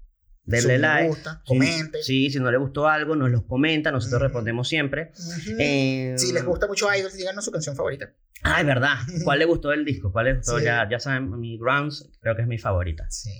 denle 0.45 0.79
like. 0.79 1.09
Gusta, 1.09 1.43
comente. 1.47 2.03
Sí, 2.03 2.31
si 2.31 2.39
no 2.41 2.51
les 2.51 2.61
gustó 2.61 2.89
algo, 2.89 3.17
nos 3.17 3.31
los 3.31 3.45
comenta, 3.45 3.91
nosotros 3.91 4.23
respondemos 4.23 4.69
siempre. 4.69 5.13
Eh, 5.59 6.15
si 6.17 6.33
les 6.33 6.45
gusta 6.45 6.67
mucho 6.67 6.93
Idols, 6.93 7.17
díganos 7.17 7.45
su 7.45 7.51
canción 7.51 7.77
favorita. 7.77 8.13
Ah, 8.43 8.61
es 8.61 8.67
verdad. 8.67 8.97
¿Cuál 9.25 9.39
le 9.39 9.47
gustó 9.47 9.73
el 9.73 9.85
disco? 9.85 10.13
¿Cuál 10.13 10.27
le 10.27 10.35
gustó? 10.37 10.59
Ya, 10.59 10.89
ya 10.91 10.99
saben, 10.99 11.31
mi 11.39 11.59
Grounds 11.59 12.11
creo 12.21 12.37
que 12.37 12.43
es 12.43 12.49
mi 12.49 12.59
favorita. 12.59 13.07
Sí. 13.11 13.31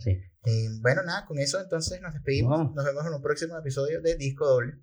bueno, 0.81 1.03
nada, 1.03 1.27
con 1.27 1.39
eso 1.39 1.61
entonces 1.61 2.01
nos 2.01 2.13
despedimos. 2.15 2.75
Nos 2.75 2.85
vemos 2.85 3.07
en 3.07 3.15
un 3.15 3.23
próximo 3.23 3.59
episodio 3.59 4.01
de 4.01 4.17
Disco 4.17 4.47
Doble. 4.47 4.75